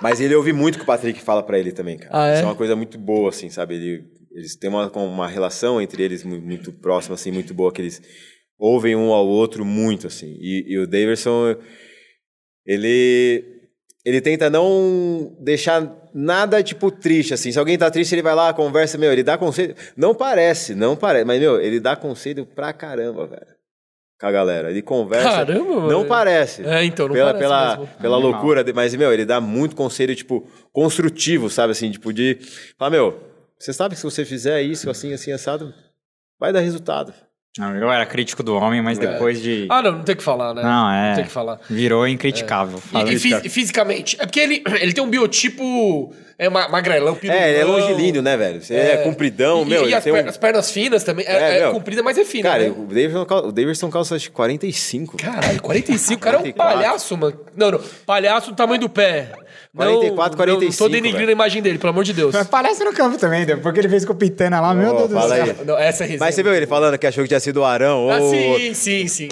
[0.00, 2.10] Mas ele ouve muito o que o Patrick fala pra ele também, cara.
[2.12, 2.34] Ah, é?
[2.34, 3.74] Isso é uma coisa muito boa, assim, sabe?
[3.74, 7.82] Ele, eles têm uma, uma relação entre eles mu- muito próxima, assim, muito boa, que
[7.82, 8.00] eles
[8.58, 10.36] ouvem um ao outro muito, assim.
[10.40, 11.56] E, e o Daverson,
[12.66, 13.44] ele,
[14.04, 17.50] ele tenta não deixar nada, tipo, triste, assim.
[17.52, 19.74] Se alguém tá triste, ele vai lá, conversa, meu, ele dá conselho.
[19.96, 23.57] Não parece, não parece, mas, meu, ele dá conselho pra caramba, velho.
[24.20, 24.70] Com a galera.
[24.70, 25.28] Ele conversa.
[25.30, 26.04] Caramba, Não mano.
[26.06, 27.86] parece É, então, não pela, parece pela, mesmo.
[28.00, 28.32] pela Animal.
[28.32, 32.36] loucura, de- mas, meu, ele dá muito conselho, tipo, construtivo, sabe, assim, tipo, de
[32.76, 33.18] falar, meu,
[33.58, 35.72] você sabe que se você fizer isso, assim, assim, assado,
[36.38, 37.12] vai dar resultado.
[37.56, 39.66] Não, eu era crítico do homem, mas depois de...
[39.68, 40.62] Ah, não, não tem o que falar, né?
[40.62, 41.08] Não, é.
[41.08, 41.60] Não tem o que falar.
[41.68, 42.78] Virou incriticável.
[42.78, 47.14] E, Fala e e fisicamente, é porque ele, ele tem um biotipo é, ma- magrelão,
[47.16, 47.40] pirulão.
[47.42, 48.62] É, ele é longilíneo, né, velho?
[48.62, 50.28] Você é, compridão, e, meu, e as, tem per- um...
[50.28, 51.26] as pernas finas também.
[51.26, 51.72] É, É, é meu.
[51.72, 52.70] comprida, mas é fina, Cara, né?
[52.70, 55.16] o Davidson, cal- o Davidson calça acho que 45.
[55.16, 56.14] Caralho, 45.
[56.14, 56.76] O cara é um 44.
[56.82, 57.40] palhaço, mano.
[57.56, 57.80] Não, não.
[58.06, 59.32] Palhaço do tamanho do pé.
[59.74, 62.34] Não- 44, não, Não, 45, tô denigrindo a imagem dele, pelo amor de Deus.
[62.34, 64.96] Mas parece no campo também, depois que ele fez com o Pitana lá, meu Ô,
[64.96, 65.44] Deus do fala céu.
[65.44, 65.54] aí.
[65.66, 66.16] Não, essa é.
[66.16, 68.10] Mas você viu ele falando que achou que tinha sido o Arão?
[68.10, 69.28] Ah, ou- sim, sim, sim.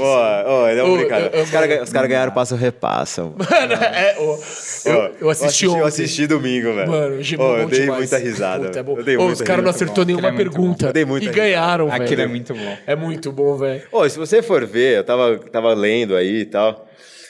[0.71, 1.31] Ele é um Ô, brincadeira.
[1.33, 3.37] eu- eu- Os caras cara ganharam passo repassa, mano.
[3.39, 5.85] Mano, é, eu, eu assisti eu ontem.
[5.87, 6.93] assisti domingo, velho.
[7.01, 8.67] Mano, Gibão, eu dei muita risada.
[8.67, 8.97] Puta, é bom.
[8.99, 10.85] Eu dei muita os caras não acertou nenhuma Aquilo é pergunta.
[10.85, 10.89] bom.
[10.89, 11.47] Eu dei muita e risada.
[11.49, 12.03] ganharam, velho.
[12.03, 12.77] Aquilo é muito bom.
[12.87, 13.83] É muito bom, velho.
[13.93, 16.87] Ô, se você for ver, eu tava, tava lendo aí e tal.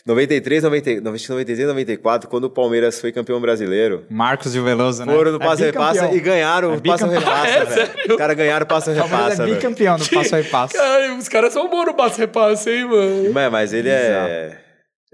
[0.06, 4.04] 93, 90, 93, 94, quando o Palmeiras foi campeão brasileiro.
[4.08, 5.12] Marcos e o Veloso, né?
[5.12, 6.16] Foram no É passo repassa bicampeão.
[6.16, 7.90] e ganharam É o passo repassa, É, velho.
[8.10, 9.56] Os caras ganharam o passo O Palmeiras repassa, é velho.
[9.56, 10.74] bicampeão do passo a passo.
[10.74, 13.32] Caralho, os caras são bons no passo repasse, hein, mano.
[13.32, 14.58] Mas, mas ele é.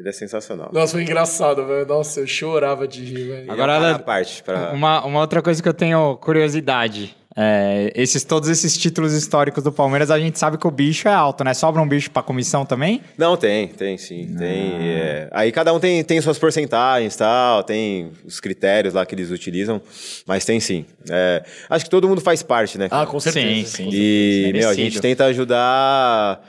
[0.03, 0.69] Ele é sensacional.
[0.73, 1.87] Nossa, foi engraçado, velho.
[1.87, 3.53] Nossa, eu chorava de rir, velho.
[3.53, 4.73] Agora, ela- a parte pra...
[4.73, 7.15] Uma, uma outra coisa que eu tenho curiosidade.
[7.37, 11.12] É, esses, todos esses títulos históricos do Palmeiras, a gente sabe que o bicho é
[11.15, 11.55] alto, né?
[11.55, 13.01] Sobra um bicho pra comissão também?
[13.16, 14.35] Não, tem, tem sim.
[14.37, 15.29] Tem, é.
[15.31, 19.31] Aí cada um tem, tem suas porcentagens e tal, tem os critérios lá que eles
[19.31, 19.81] utilizam,
[20.27, 20.85] mas tem sim.
[21.09, 22.89] É, acho que todo mundo faz parte, né?
[22.91, 23.47] Ah, com certeza.
[23.70, 23.89] Sim, sim.
[23.93, 26.43] E, meu, a gente tenta ajudar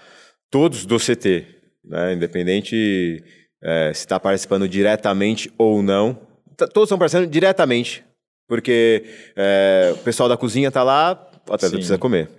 [0.51, 1.45] todos do CT,
[1.85, 2.13] né?
[2.13, 3.23] Independente
[3.63, 6.13] é, se está participando diretamente ou não.
[6.57, 8.03] T- Todos estão participando diretamente,
[8.47, 11.13] porque é, o pessoal da cozinha tá lá,
[11.49, 11.75] o atleta Sim.
[11.75, 12.29] precisa comer.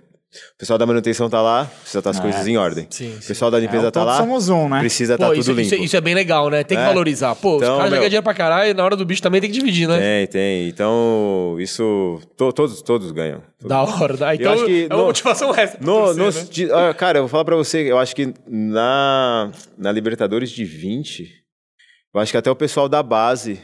[0.55, 2.21] O pessoal da manutenção tá lá, precisa estar as É.
[2.21, 2.87] coisas em ordem.
[2.89, 4.79] Sim, O pessoal da limpeza É, tá todos lá, somos um, né?
[4.79, 5.61] precisa estar Pô, tudo isso, limpo.
[5.75, 6.63] isso, isso é bem legal, né?
[6.63, 6.87] Tem que É.
[6.87, 7.35] valorizar.
[7.35, 9.21] Pô, Então, os caras já meu- ganham dinheiro pra caralho e na hora do bicho
[9.21, 9.97] também tem que dividir, né?
[9.99, 10.67] Tem, tem.
[10.69, 12.19] Então, isso.
[12.37, 13.41] to- todos, todos ganham.
[13.63, 14.15] Da hora.
[14.17, 14.35] Da...
[14.35, 16.93] Então, acho que é uma no- motivação pra No, né?
[16.97, 21.27] cara, eu vou falar pra você, eu acho que na, na Libertadores de 20,
[22.13, 23.59] eu acho que até o pessoal da base.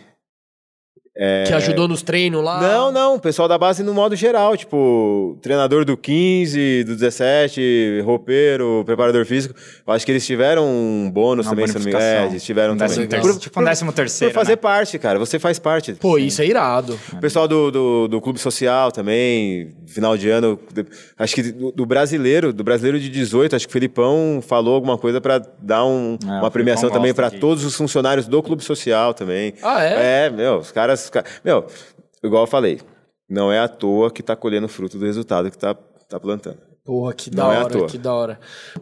[1.47, 2.61] Que ajudou nos treinos lá.
[2.61, 8.01] Não, não, o pessoal da base no modo geral, tipo, treinador do 15, do 17,
[8.05, 9.53] roupeiro, preparador físico.
[9.85, 12.03] Eu acho que eles tiveram um bônus Uma também, se não me engano.
[12.03, 13.07] É, eles tiveram Um também.
[13.07, 14.55] terceiro, tipo um décimo Por terceiro, fazer né?
[14.55, 15.93] parte, cara, você faz parte.
[15.93, 16.97] Pô, isso é irado.
[17.13, 20.57] O pessoal do, do, do Clube Social também, final de ano,
[21.19, 24.97] acho que do, do brasileiro, do brasileiro de 18, acho que o Felipão falou alguma
[24.97, 29.13] coisa pra dar um- É, uma premiação também de- todos os funcionários do Clube Social
[29.13, 29.53] também.
[29.61, 30.25] Ah, é?
[30.25, 31.65] É, meu, os caras, os ca- Meu,
[32.23, 32.79] igual eu falei,
[33.29, 35.75] não é à toa que tá colhendo fruto do resultado que tá,
[36.09, 36.57] tá plantando.
[36.83, 37.87] Porra, que da Não é hora, toa.
[37.87, 38.39] que da hora.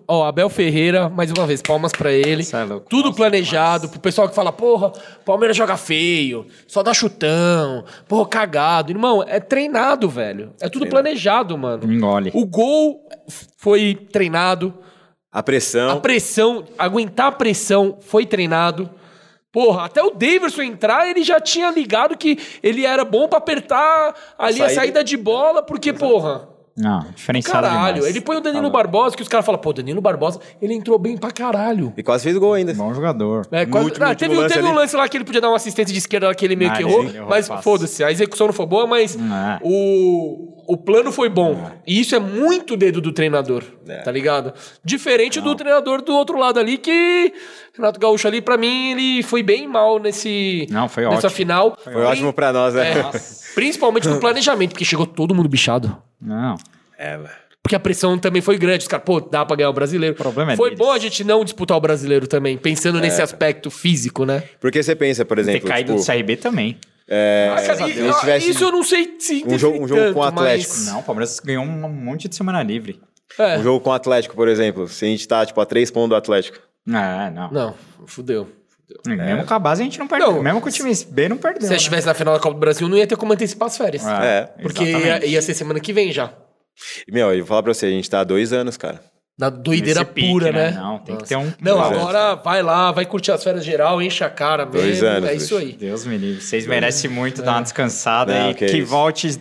[0.08, 2.44] Ó, Abel Ferreira, mais uma vez, palmas pra ele.
[2.54, 2.88] É louco.
[2.90, 4.94] Tudo Nossa, planejado, pro pessoal que fala, porra,
[5.26, 8.90] Palmeiras joga feio, só dá chutão, porra, cagado.
[8.90, 10.54] Irmão, é treinado, velho.
[10.62, 11.91] É tudo planejado, mano.
[11.91, 12.32] Engole.
[12.34, 13.06] O gol
[13.58, 14.74] foi treinado,
[15.30, 15.90] A pressão.
[15.91, 18.90] a pressão, aguentar a pressão foi treinado.
[19.51, 24.13] Porra, até o Davidson entrar, ele já tinha ligado que ele era bom pra apertar
[24.38, 24.76] ali a Saída.
[24.76, 26.47] saída de bola, porque, porra.
[26.77, 28.15] Não, diferenciado Caralho, demais.
[28.15, 28.69] ele põe o Danilo Tá.
[28.69, 31.91] Barbosa, que os caras falam, pô, Danilo Barbosa, ele entrou bem pra caralho.
[31.97, 32.73] E quase fez gol ainda.
[32.73, 33.45] Bom jogador.
[33.51, 35.57] É, quase- último- Ah, teve, lance teve um lance lá que ele podia dar uma
[35.57, 38.47] assistência de esquerda lá que ele meio Ah, que errou, errou mas foda-se, a execução
[38.47, 39.59] não foi boa, mas É.
[39.61, 41.72] o, o plano foi bom.
[41.88, 43.98] E isso é muito dedo do treinador, É.
[44.04, 44.54] tá ligado?
[44.86, 47.34] Diferente do treinador do outro lado ali, que
[47.76, 51.32] Renato Gaúcho ali, pra mim, ele foi bem mal nesse, Não, foi nessa ótimo.
[51.32, 51.78] final.
[51.84, 53.00] Foi ótimo pra nós, né?
[53.00, 53.04] É,
[53.56, 55.98] principalmente no planejamento, porque chegou todo mundo bichado.
[56.22, 56.56] Não.
[56.98, 57.30] É, velho.
[57.64, 58.84] Porque a pressão também foi grande.
[58.84, 60.14] Os caras, pô, dá pra ganhar o brasileiro.
[60.16, 60.80] O problema é Foi deles.
[60.86, 64.44] bom a gente não disputar o brasileiro também, pensando nesse aspecto físico, né?
[64.60, 66.78] Porque você pensa, por Ter exemplo, caído tipo, do CRB também.
[67.10, 69.84] É, Ah, cara, se e- a gente tivesse Isso eu não sei se um jogo-
[69.84, 70.73] um jogo tanto, com o Atlético.
[70.77, 73.02] mas- Não, o Palmeiras ganhou um monte de semana livre.
[73.38, 73.57] É.
[73.60, 76.10] um jogo com o Atlético, por exemplo, se a gente tá, tipo, a três pontos
[76.10, 76.57] do Atlético.
[76.88, 77.52] É, não.
[77.52, 77.76] Não,
[78.06, 78.49] fudeu.
[79.06, 80.31] Mesmo com a base a gente não perdeu.
[80.34, 80.41] Não.
[80.44, 81.61] Mesmo com o time B não perdeu.
[81.61, 81.76] Se né?
[81.76, 84.03] estivesse na final da Copa do Brasil, não ia ter como antecipar as férias.
[84.06, 86.34] É, Porque ia, ia ser semana que vem já.
[87.07, 88.99] E, meu, eu vou falar pra você, a gente tá há dois anos, cara.
[89.40, 90.72] Na doideira pique, pura, né?
[90.72, 90.78] né?
[90.78, 91.26] Não, tem que Nossa.
[91.28, 94.82] ter um- Não, agora vai lá, vai curtir as férias geral, enche a cara mesmo.
[94.82, 95.72] Dois anos, é isso aí.
[95.72, 96.41] Deus me livre.
[96.41, 99.40] Vocês merecem muito dar uma descansada Não, e que que, volte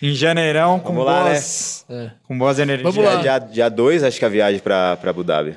[0.00, 2.10] em janeirão com Vamos lá, boas, É.
[2.28, 2.94] com boas energias.
[2.94, 3.20] Vamos lá.
[3.20, 5.56] Dia, dia dois, acho que a viagem pra, pra Abu Dhabi.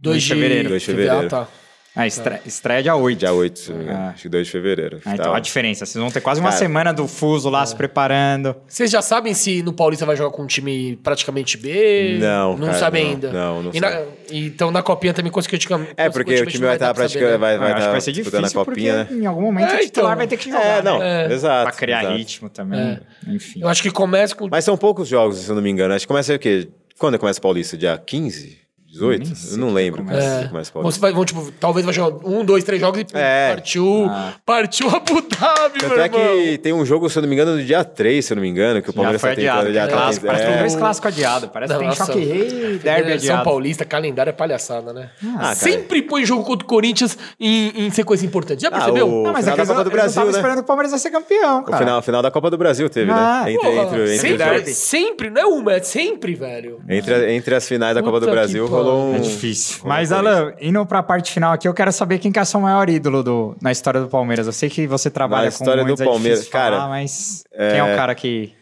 [0.00, 0.68] 2 de fevereiro.
[0.70, 1.26] Dois de fevereiro.
[1.26, 1.48] Ah, tá.
[1.96, 3.18] Ah, estreia, estreia dia 8.
[3.20, 3.98] Dia 8, se não me engano.
[4.00, 4.08] Ah.
[4.10, 5.00] Acho que 2 de fevereiro.
[5.04, 5.36] Ah, então Tá.
[5.36, 5.86] a diferença.
[5.86, 6.58] Vocês vão ter quase uma Cara.
[6.58, 8.56] semana do fuso lá se preparando.
[8.66, 12.18] Vocês já sabem se no Paulista vai jogar com um time praticamente B?
[12.20, 13.10] Não, Não cara, sabem não.
[13.12, 13.32] ainda.
[13.32, 14.02] Não, não e na-
[14.32, 15.92] então na copinha também consequentemente.
[15.96, 18.00] É, porque o time vai estar praticando, vai, Ah, vai eu acho tá que vai
[18.00, 19.20] ser difícil a copinha, porque né?
[19.22, 20.16] em algum momento É, o titular então.
[20.16, 21.32] vai ter que jogar, É, não, É.
[21.32, 21.62] exato.
[21.70, 22.16] Pra criar exato.
[22.18, 22.98] ritmo também.
[23.28, 23.60] Enfim.
[23.60, 24.48] Eu acho que começa com.
[24.50, 25.94] Mas são poucos jogos, se eu não me engano.
[25.94, 26.68] Acho que começa o quê?
[26.98, 27.76] Quando começa o Paulista?
[27.76, 28.63] Dia 15?
[28.94, 29.24] 18?
[29.26, 30.02] Nem sei Eu não lembro.
[30.10, 31.00] É, começa o você Paulista.
[31.00, 33.50] vai, vão, tipo, talvez vai jogar um, dois, três jogos e É.
[33.50, 34.10] partiu.
[34.46, 36.20] Partiu Abu Dhabi, Tanto meu é irmão.
[36.20, 38.42] que tem um jogo, se eu não me engano, no dia 3, se eu não
[38.42, 39.68] me engano, que o Palmeiras foi tá tentando.
[39.68, 39.72] adiado.
[39.74, 40.60] Já tá clássico, tentando- parece que tem é.
[40.60, 41.50] dois clássicos adiados.
[41.52, 42.06] Parece que tem Nossa.
[42.06, 43.44] choque rei e derby Federação adiado.
[43.44, 45.10] Paulista, calendário é palhaçada, né?
[45.36, 45.54] Ah, cara.
[45.54, 48.62] Sempre põe jogo contra o Corinthians em, em sequência importante.
[48.62, 49.08] Já Ah, percebeu?
[49.08, 50.38] o- Não, mas é final que da Copa do Brasil, tavam né?
[50.38, 51.78] esperando que o Palmeiras ia ser campeão, O cara.
[51.78, 53.52] final, final da Copa do Brasil teve, Ah, né?
[53.52, 56.80] Entre, entre, entre, sempre, não é uma, é sempre, velho.
[56.88, 58.83] entre, entre as finais da Copa do Brasil pariu.
[58.84, 59.16] Rolou um.
[59.16, 59.84] É difícil.
[59.84, 60.12] um Mas.
[60.12, 63.22] Alan, indo pra parte final aqui, eu quero saber quem que é seu maior ídolo
[63.22, 64.46] do, na história do Palmeiras.
[64.46, 67.44] Eu sei que você trabalha Na história com do muitos, é Palmeiras, falar, cara, mas
[67.50, 68.52] quem é o cara que...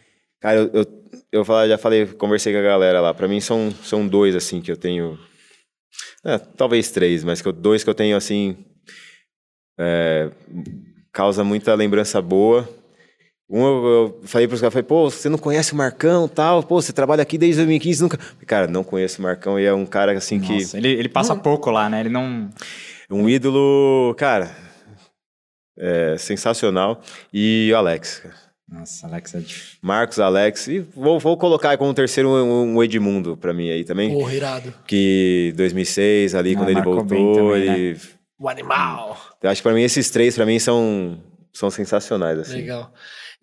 [0.41, 0.85] Cara, eu, eu,
[1.31, 3.13] eu já falei, conversei com a galera lá.
[3.13, 5.17] Pra mim são, são dois, assim, que eu tenho.
[6.25, 8.57] é, talvez três, mas que eu- dois que eu tenho, assim.
[9.79, 10.29] é,
[11.13, 12.67] causa muita lembrança boa.
[13.55, 16.63] Um, eu, falei pros caras, falei, pô, você não conhece o Marcão tal?
[16.63, 18.17] Pô, você trabalha aqui desde 2015, nunca.
[18.47, 20.53] Cara, não conheço o Marcão e é um cara, assim, que.
[20.53, 21.99] Nossa, ele, ele passa pouco lá, né?
[21.99, 22.49] Ele não...
[23.11, 24.49] Um ídolo, cara.
[25.77, 26.99] é, sensacional.
[27.31, 28.35] E o Alex, cara.
[28.67, 29.77] Nossa, Alex é difícil.
[29.83, 30.67] Marcos, Alex.
[30.67, 34.11] E vou, vou colocar aí como terceiro um, um Edmundo pra mim aí também.
[34.11, 34.73] Porra, irado.
[34.87, 37.03] Que 2006, ali, Ah, quando ele voltou.
[37.05, 37.79] também, né?
[37.79, 37.99] ele...
[38.39, 39.15] O animal.
[39.43, 41.19] Eu acho que pra mim esses três, pra mim, são,
[41.53, 42.55] são sensacionais, assim.
[42.55, 42.91] Legal.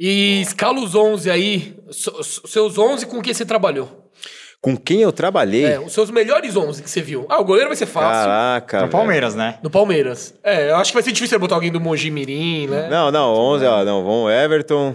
[0.02, 4.10] E escala os 11 aí, seus 11 com quem você trabalhou.
[4.58, 5.66] Com quem eu trabalhei?
[5.66, 7.26] É, os seus melhores 11 que você viu.
[7.28, 8.26] Ah, o goleiro vai ser fácil.
[8.26, 8.76] Caraca.
[8.78, 8.92] No velho.
[8.92, 9.58] Palmeiras, né?
[9.62, 10.34] No Palmeiras.
[10.42, 12.88] É, eu acho que vai ser difícil você botar alguém do Mogi Mirim, né?
[12.88, 14.94] Não, não, 11, ó, não, vão Everton.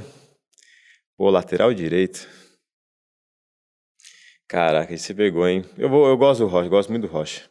[1.15, 2.27] Pô, lateral direito.
[4.48, 5.64] Caraca, aí você pegou, hein?
[5.77, 7.44] Eu, vou, eu gosto do Rocha, gosto muito do Rocha.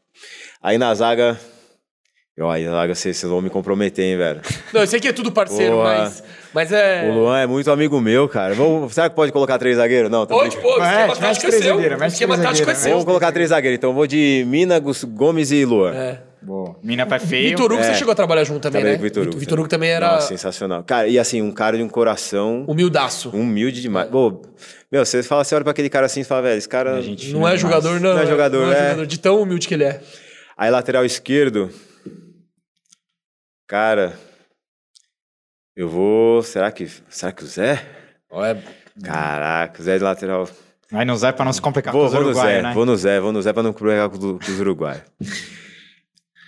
[0.60, 1.38] Aí na zaga.
[2.40, 4.40] Ó, aí zaga vocês, vocês vão me comprometer, hein, velho?
[4.74, 5.84] Não, eu sei que é tudo parceiro, Boa.
[5.84, 7.08] mas, mas é...
[7.08, 8.54] O Luan é muito amigo meu, cara.
[8.54, 10.10] Vamos, será que pode colocar três zagueiros?
[10.10, 12.06] Não, tô Pode, pô, o esquema tático é seu.
[12.08, 12.90] esquema tático é seu.
[12.90, 13.78] Vamos colocar três zagueiros.
[13.78, 15.94] Então eu vou de Mina, Gomes e Luan.
[15.94, 16.18] É.
[16.42, 16.76] Boa.
[16.82, 17.50] Mina pé feio.
[17.50, 17.94] Vitor Hugo, você É.
[17.94, 18.98] chegou a trabalhar junto também, Trabalhei né?
[18.98, 19.38] com o Vitor Hugo.
[19.38, 20.82] Vitor Hugo também era Nossa, sensacional.
[20.82, 23.30] Cara, e assim, um cara de um coração humildaço.
[23.30, 24.08] humilde demais.
[24.10, 24.42] Pô,
[24.92, 26.94] meu, você fala, você olha pra aquele cara assim e fala, velho, esse cara.
[26.96, 27.60] Não é demais.
[27.60, 28.14] jogador, não.
[28.14, 28.82] Não é jogador, Não é é.
[28.88, 30.00] jogador, de tão humilde que ele é.
[30.58, 31.70] Aí lateral esquerdo.
[33.66, 34.18] Cara.
[35.76, 36.42] Eu vou.
[36.42, 36.88] Será que.
[37.08, 37.84] Será que o Zé?
[38.32, 38.56] É-
[39.04, 40.48] Caraca, o Zé de lateral.
[40.90, 42.74] Vai no Zé pra não se complicar Vou, com os vou no uruguaios, Zé, né?
[42.74, 45.02] vou no Zé, vou no Zé pra não pegar com, do- com os uruguaios.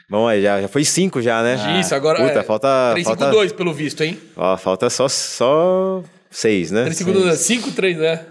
[0.08, 1.80] Vamos aí, já, já foi cinco já, né?
[1.80, 2.94] Isso, agora Puta, é falta.
[3.04, 4.20] falta 3-5-2, pelo visto, hein?
[4.36, 6.84] Ó, falta só, só seis, né?
[6.84, 7.64] 3-5-2, Seis.
[7.64, 8.24] 5-3, né?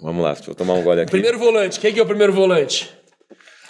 [0.00, 1.10] Vamos lá, deixa eu tomar um gole aqui.
[1.10, 1.80] Primeiro volante.
[1.80, 2.96] Quem que é o primeiro volante?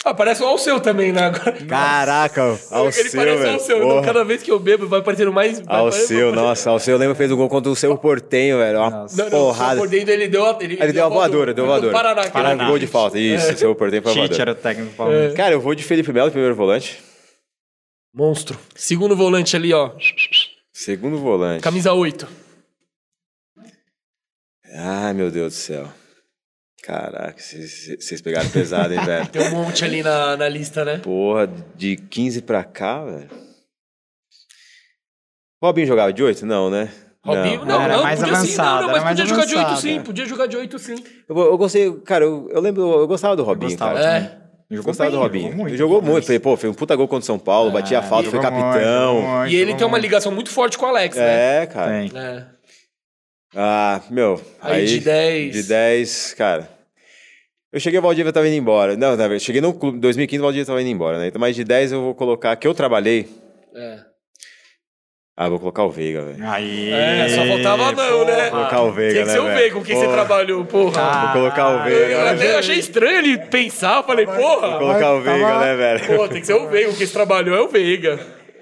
[0.05, 1.25] Ah, parece o Alceu também, né?
[1.25, 1.51] Agora.
[1.67, 3.49] Caraca, Ele Alceu, parece o.
[3.51, 3.79] Alceu.
[3.81, 4.01] Porra.
[4.05, 5.61] Cada vez que eu bebo, vai parecendo mais...
[5.67, 8.79] Alceu, nossa, Alceu, eu lembro que fez um gol contra o seu Portenho, velho.
[8.79, 9.17] Uma Nossa.
[9.17, 9.79] Não, não, porrada.
[9.79, 10.57] Por dentro ele deu a...
[10.61, 11.91] Ele, Ele deu a voadora, deu a voadora.
[11.91, 12.29] Paraná.
[12.29, 12.67] Paraná.
[12.67, 14.41] Gol de falta, isso, seu Portenho foi a voadora.
[14.41, 15.33] era o técnico do Palmeiras.
[15.33, 16.99] Cara, eu vou de Felipe Melo, primeiro volante.
[18.13, 18.57] Monstro.
[18.75, 19.91] Segundo volante ali, ó.
[20.71, 21.61] Segundo volante.
[21.61, 22.27] Camisa 8.
[24.75, 25.89] Ai, meu Deus do céu.
[26.83, 29.27] Caraca, vocês pegaram pesado, hein, velho.
[29.29, 30.97] Tem um monte ali na, na lista, né?
[30.99, 33.29] Porra, de 15 pra cá, velho.
[35.61, 36.45] Robinho jogava de 8?
[36.45, 36.89] Não, né?
[37.23, 39.45] Robinho, não, Era não, mais podia sim, avançado, não, não, era mas mais podia jogar
[39.45, 40.01] de 8 avançado, sim, é.
[40.01, 41.03] podia jogar de 8 sim.
[41.27, 44.17] Eu, eu gostei, cara, eu, eu lembro, eu gostava do Robinho, gostava cara.
[44.17, 44.39] É.
[44.69, 45.43] Eu gostava do bem, Robinho.
[45.43, 45.69] jogou muito.
[45.71, 46.25] Ele jogou muito.
[46.25, 48.51] Falei, pô, fez um puta gol contra o São Paulo, batia a falta, foi muito,
[48.51, 49.15] capitão.
[49.15, 50.01] jogou muito, E ele tem uma muito.
[50.03, 51.63] ligação muito forte com o Alex, né?
[51.63, 51.91] É, cara.
[51.91, 52.11] Tem.
[52.15, 52.45] É.
[53.55, 54.39] Ah, meu.
[54.61, 55.53] Aí, de 10.
[55.53, 56.69] De 10, cara.
[57.71, 58.95] Eu cheguei, o Valdívia tava indo embora.
[58.95, 61.27] Não, na verdade, cheguei no clube, em 2015, o Valdívia tava indo embora, né?
[61.27, 63.27] Então, mas de 10 eu vou colocar, que eu trabalhei.
[63.75, 63.99] É.
[65.41, 66.45] Ah, vou colocar o Veiga, velho.
[66.49, 68.41] Aí, É, só faltava não, né?
[68.49, 69.57] Vou colocar o Veiga, Tem que né, ser o velho?
[69.57, 70.15] Veiga com quem você Porra.
[70.17, 71.01] trabalhou, porra.
[71.01, 72.31] Ah, Vou colocar o Eu Veiga.
[72.31, 74.77] até achei estranho ele pensar, falei, Vou porra.
[74.79, 76.17] colocar o Veiga, Tava- né, velho?
[76.17, 78.19] Pô, tem que ser o Veiga, com quem você trabalhou é o Veiga.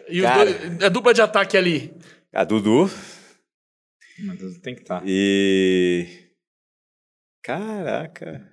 [0.08, 0.46] E os Cara.
[0.46, 1.92] dois, a dupla de ataque ali.
[2.32, 2.92] A Dudu
[4.62, 5.04] Tem que estar.
[5.06, 6.28] e...
[7.44, 8.50] Caraca.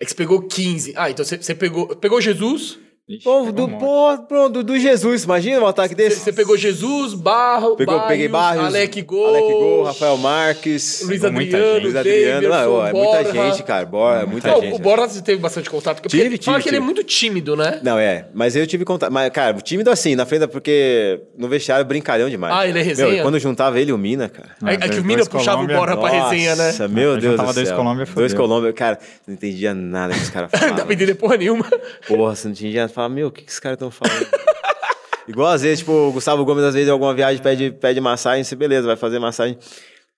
[0.00, 0.92] É que você pegou 15.
[0.96, 1.96] Ah, então você, você pegou.
[1.96, 2.78] Pegou Jesus.
[3.22, 6.18] Pô, do, pô, pô, do, do Jesus, imagina um ataque desse.
[6.18, 11.22] você pegou Jesus, Barro, Pegou, Barrios, peguei Barrios, Alec Gol, Alec Gol, Rafael Marques, Luiz
[11.30, 11.82] muita Adriano, gente.
[11.84, 12.40] Luiz Adriano.
[12.48, 13.32] Davidson, Não, é muita Borja.
[13.50, 13.86] gente, cara.
[13.86, 14.74] Borja, é muita Não, gente.
[14.74, 14.78] o
[15.14, 16.02] você teve bastante contato.
[16.02, 16.84] Porque Tive, fala tive, que ele é tive.
[16.84, 17.78] muito tímido, né?
[17.80, 18.26] Não, é.
[18.34, 19.12] Mas eu tive contato.
[19.12, 22.52] Mas, cara, tímido assim, na frente, porque no vestiário brincalhão demais.
[22.56, 23.08] Ah, ele é resenha?
[23.08, 24.48] Meu, e quando juntava ele e o Mina, cara.
[24.66, 25.76] É, é que dois o Mina puxava Colômbia.
[25.76, 26.66] o Borja pra resenha, né?
[26.66, 27.76] Nossa, meu Eu Deus do dois céu.
[27.76, 28.34] Colômbia, Dois.
[28.34, 30.86] Colômbia, cara, não entendia nada que os caras Não dá falavam.
[30.86, 31.64] pra entender porra nenhuma.
[32.08, 34.26] Porra, você não entendia Falava, meu, o que, que esses caras estão falando?
[35.28, 38.42] Igual às vezes, tipo, o Gustavo Gomes, às vezes, em alguma viagem pede, pede massagem,
[38.42, 39.58] você, beleza, vai fazer massagem.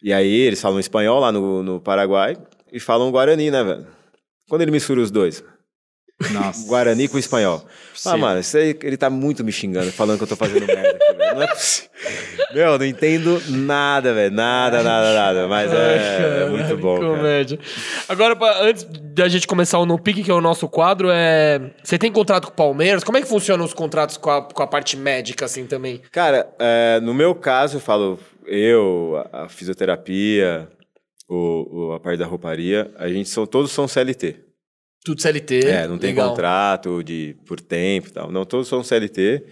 [0.01, 2.37] E aí, eles falam espanhol lá no, no Paraguai
[2.73, 3.85] e falam Guarani, né, velho?
[4.49, 5.43] Quando ele mistura os dois,
[6.32, 6.66] Nossa.
[6.66, 7.62] Guarani com espanhol.
[8.05, 8.16] Ah, Sim.
[8.19, 11.16] mano, isso aí, ele tá muito me xingando, falando que eu tô fazendo merda aqui,
[11.16, 11.35] velho.
[11.36, 11.89] Não é possível.
[12.55, 14.35] Meu, não entendo nada, velho.
[14.35, 15.49] Nada, nada, nada.
[15.49, 17.16] Mas é, é muito bom, cara.
[17.16, 17.59] Comédia.
[18.09, 21.61] Agora, pra- antes da gente começar o No Pique, que é o nosso quadro, é.
[21.85, 23.05] Você tem contrato com o Palmeiras?
[23.05, 26.01] Como é que funcionam os contratos com a, com a parte médica, assim, também?
[26.11, 30.69] Cara, é, no meu caso, eu falo, eu, a, a fisioterapia,
[31.28, 34.36] o, o- a parte da rouparia, a gente são, todos são CLT.
[35.09, 35.61] Tudo CLT.
[35.67, 36.29] É, não tem legal.
[36.29, 38.31] contrato de, por tempo e tal.
[38.31, 39.43] Não, todos são CLT,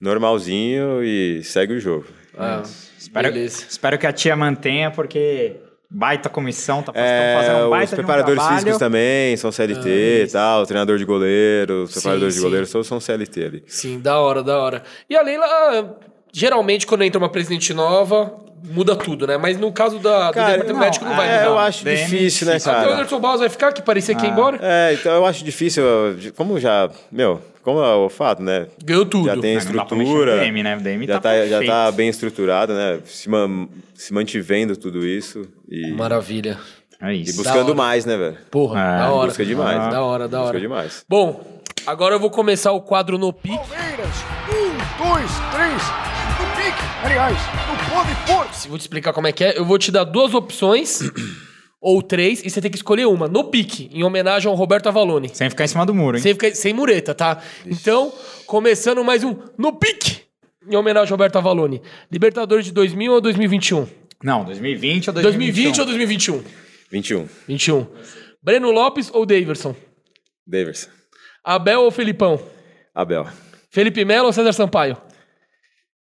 [0.00, 2.06] normalzinho e segue o jogo.
[2.36, 2.62] Ah,
[2.98, 3.64] Espero, beleza.
[3.68, 5.56] espero que a tia mantenha, porque
[5.90, 8.58] baita comissão, tá É, fazendo um os baita de um preparadores trabalho.
[8.58, 12.46] físicos também são CLT Ah, e tal, treinador de goleiro, os Sim, preparadores de sim.
[12.46, 13.64] goleiro, todos são CLT ali.
[13.66, 14.82] Sim, da hora, da hora.
[15.08, 15.94] E a Leila, ah,
[16.32, 19.36] geralmente, quando entra uma presidente nova, muda tudo, né?
[19.36, 21.44] Mas no caso da, Cara, do departamento não, médico não vai É, mudar.
[21.46, 22.54] eu acho DM difícil, né.
[22.56, 22.92] Ah, porque o cara?
[22.94, 24.32] Anderson Barros vai ficar, que parecia que ia Ah.
[24.32, 24.58] embora?
[24.62, 25.82] É, então eu acho difícil,
[26.36, 28.66] como já, meu, como é o fato, né?
[28.84, 29.26] Ganhou tudo.
[29.26, 30.76] Já tem não dá pra mexer estrutura, no DM, né?
[30.76, 33.00] DM já, tá tá, já tá bem estruturado, né?
[33.04, 36.58] Se, man- se mantivendo tudo isso e, Maravilha.
[37.00, 37.36] É e isso.
[37.36, 37.74] buscando hora.
[37.74, 38.36] mais, né, velho?
[38.50, 39.28] Porra, É, da hora.
[39.28, 39.78] Busca demais.
[39.78, 40.60] Ah, Da hora, da Busca hora.
[40.60, 41.04] demais.
[41.08, 41.44] Bom,
[41.86, 43.56] agora eu vou começar o quadro no pique.
[43.56, 44.08] Palmeiras.
[44.48, 46.17] Um, dois, três.
[47.02, 48.68] Aliás, no pode pôr.
[48.68, 49.58] Vou te explicar como é que é.
[49.58, 51.00] Eu vou te dar duas opções,
[51.80, 53.28] ou três, e você tem que escolher uma.
[53.28, 55.30] No pique, em homenagem ao Roberto Avalone.
[55.32, 56.22] Sem ficar em cima do muro, hein?
[56.22, 57.40] Sem, ficar- sem mureta, tá?
[57.66, 58.12] Então,
[58.46, 60.22] começando mais um No Pique,
[60.68, 61.80] em homenagem ao Roberto Avalone.
[62.10, 63.86] Libertadores de 2000 ou 2021?
[64.22, 65.80] Não, 2020 ou 2020 2021?
[65.80, 66.44] ou 2021?
[66.90, 67.28] 21.
[67.46, 67.86] 21.
[68.42, 69.74] Breno Lopes ou Daverson?
[70.46, 70.88] Davis.
[71.44, 72.40] Abel ou Felipão?
[72.94, 73.26] Abel.
[73.70, 74.96] Felipe Melo ou César Sampaio?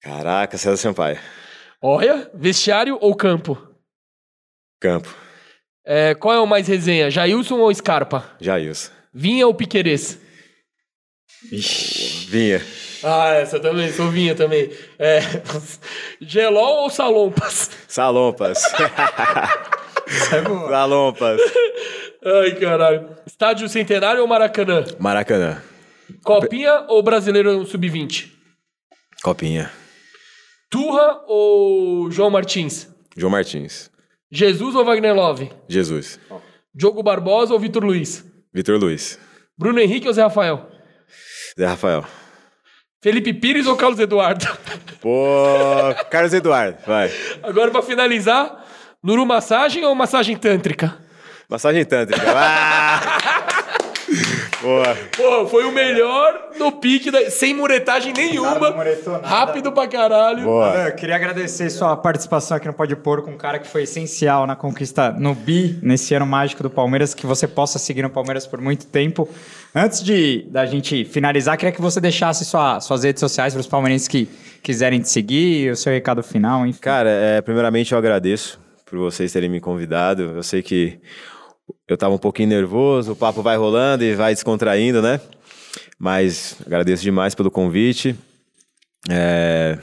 [0.07, 1.19] Caraca, César Sampaio.
[1.81, 3.57] Olha, vestiário ou campo?
[4.79, 5.13] Campo.
[5.85, 8.23] É, qual é o mais resenha, Jailson ou Scarpa?
[8.39, 8.89] Jailson.
[9.13, 10.17] Vinha ou Piquerez?
[12.29, 12.61] Vinha.
[13.03, 14.71] Ah, essa também, sou Vinha também.
[14.97, 15.19] É,
[16.21, 17.69] Gelol ou Salompas?
[17.85, 18.59] Salompas.
[20.69, 21.41] Salompas.
[22.23, 23.09] Ai, caralho.
[23.25, 24.85] Estádio Centenário ou Maracanã?
[24.99, 25.61] Maracanã.
[26.23, 28.31] Copinha ou Brasileiro Sub-20?
[29.21, 29.69] Copinha.
[30.69, 32.87] Turra ou João Martins?
[33.15, 33.89] João Martins.
[34.31, 35.49] Jesus ou Wagner Love?
[35.67, 36.19] Jesus.
[36.73, 38.25] Diogo Barbosa ou Vitor Luiz?
[38.53, 39.17] Vitor Luiz.
[39.57, 40.69] Bruno Henrique ou Zé Rafael?
[41.57, 42.03] Zé Rafael.
[43.01, 44.45] Felipe Pires ou Carlos Eduardo?
[44.99, 45.45] Pô,
[46.11, 47.11] Carlos Eduardo, vai.
[47.43, 48.65] Agora, pra finalizar,
[49.01, 50.97] Nuru Massagem ou Massagem Tântrica?
[51.49, 52.21] Massagem tântrica.
[52.35, 53.17] Ah!
[54.67, 54.97] Boa.
[55.15, 58.59] Pô, foi o melhor no pique, da- sem muretagem nenhuma.
[58.59, 59.25] não muretou nada.
[59.27, 60.43] Rápido pra caralho.
[60.43, 60.87] Boa.
[60.89, 64.45] Eu queria agradecer sua participação aqui no Pode Pôr com um cara que foi essencial
[64.45, 68.45] na conquista no BI, nesse ano mágico do Palmeiras, que você possa seguir no Palmeiras
[68.45, 69.29] por muito tempo.
[69.73, 73.67] Antes de da gente finalizar, queria que você deixasse sua- suas redes sociais para os
[73.67, 74.27] palmeirenses que
[74.61, 76.79] quiserem te seguir, o seu recado final, enfim.
[76.81, 80.33] Cara, é, primeiramente eu agradeço por vocês terem me convidado.
[80.35, 80.99] Eu sei que
[81.87, 85.19] eu tava um pouquinho nervoso, o papo vai rolando e vai descontraindo, né?
[85.99, 88.15] Mas agradeço demais pelo convite.
[89.09, 89.77] É,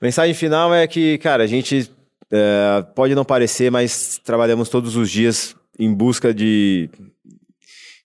[0.00, 1.90] Mensagem final é que, cara, a gente
[2.30, 6.90] é, pode não parecer, mas trabalhamos todos os dias em busca de,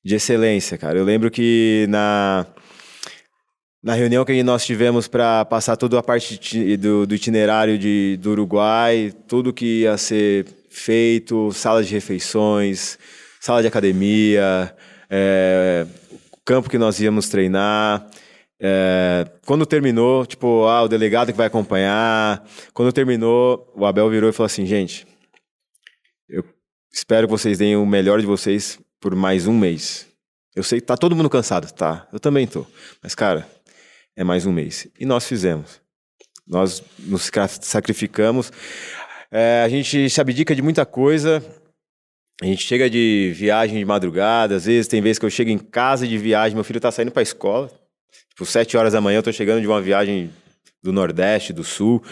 [0.03, 0.97] de excelência, cara.
[0.97, 2.45] Eu lembro que na,
[3.83, 8.31] na reunião que nós tivemos para passar toda a parte do, do itinerário de, do
[8.31, 12.97] Uruguai, tudo que ia ser feito, sala de refeições,
[13.39, 14.75] sala de academia,
[15.09, 15.85] é,
[16.45, 18.09] campo que nós íamos treinar.
[18.63, 22.47] é, quando terminou, tipo, ah, o delegado que vai acompanhar.
[22.73, 25.07] Quando terminou, o Abel virou e falou assim, gente,
[26.29, 26.43] eu
[26.93, 30.07] espero que vocês deem o melhor de vocês por mais um mês.
[30.55, 32.07] Eu sei que tá todo mundo cansado, tá?
[32.13, 32.65] Eu também tô.
[33.01, 33.47] Mas, cara,
[34.15, 34.87] é mais um mês.
[34.99, 35.81] E nós fizemos.
[36.45, 37.31] Nós nos
[37.61, 38.51] sacrificamos.
[39.31, 41.43] É, a gente se abdica de muita coisa.
[42.41, 44.55] A gente chega de viagem de madrugada.
[44.55, 47.11] Às vezes, tem vezes que eu chego em casa de viagem, meu filho tá saindo
[47.11, 47.69] pra escola.
[48.29, 50.31] Tipo, sete horas da manhã eu tô chegando de uma viagem
[50.83, 52.03] do Nordeste, do Sul.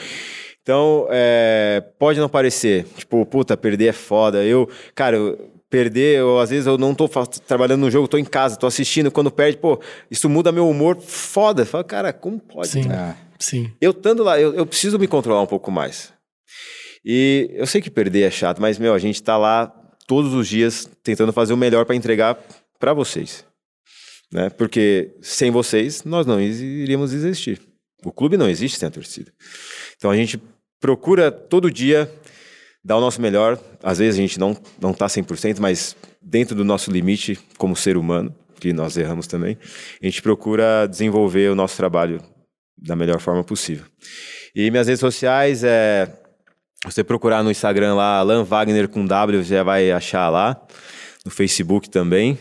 [0.62, 4.44] Então, é, pode não parecer, tipo, puta, perder é foda.
[4.44, 7.08] Eu, cara, eu- perder, eu, às vezes eu não tô
[7.48, 9.80] trabalhando no jogo, tô em casa, tô assistindo, quando perde, pô,
[10.10, 11.66] isso muda meu humor, foda.
[11.66, 12.68] Fala, cara, como pode?
[12.70, 12.88] Sim.
[12.88, 13.16] cara?
[13.40, 13.72] Sim.
[13.80, 16.12] Eu estando lá, eu, eu preciso me controlar um pouco mais.
[17.04, 19.68] E eu sei que perder é chato, mas, meu, a gente tá lá
[20.08, 22.38] todos os dias tentando fazer o melhor para entregar
[22.80, 23.46] para vocês.
[24.32, 24.50] Né?
[24.50, 27.62] Porque sem vocês, nós não iríamos existir.
[28.04, 29.32] O clube não existe sem a torcida.
[29.98, 30.42] Então a gente
[30.80, 32.12] procura todo dia
[32.84, 33.60] dar o nosso melhor.
[33.84, 37.98] Às vezes a gente não, não tá 100%, mas dentro do nosso limite como ser
[37.98, 39.58] humano, que nós erramos também,
[40.02, 42.22] a gente procura desenvolver o nosso trabalho
[42.78, 43.86] da melhor forma possível.
[44.56, 46.19] E minhas redes sociais é
[46.86, 50.60] você procurar no Instagram lá Alan Wagner com W, já vai achar lá.
[51.26, 52.38] No Facebook também.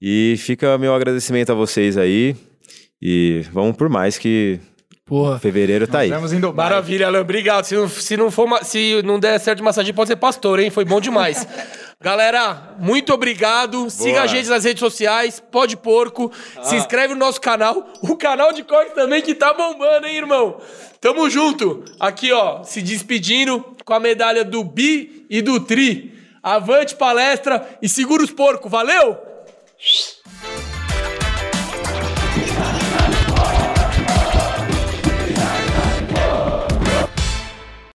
[0.00, 2.34] E fica meu agradecimento a vocês aí.
[3.00, 4.58] E vamos por mais que
[5.08, 5.38] Porra.
[5.38, 6.08] fevereiro tá aí.
[6.08, 6.66] Estamos em Dubai.
[6.66, 7.22] Maravilha, Alan.
[7.22, 7.64] Obrigado.
[7.64, 10.68] Se não, se não, for, se não der certo de massagem, pode ser pastor, hein?
[10.68, 11.48] Foi bom demais.
[12.00, 13.90] Galera, muito obrigado.
[13.90, 16.30] Siga a gente nas redes sociais, Pode Porco.
[16.62, 17.88] Se inscreve no nosso canal.
[18.02, 20.60] O canal de corte também que tá bombando, hein, irmão?
[21.00, 21.84] Tamo junto.
[21.98, 26.14] Aqui, ó, se despedindo com a medalha do Bi e do Tri.
[26.40, 28.70] Avante palestra e segura os porcos.
[28.70, 29.18] Valeu!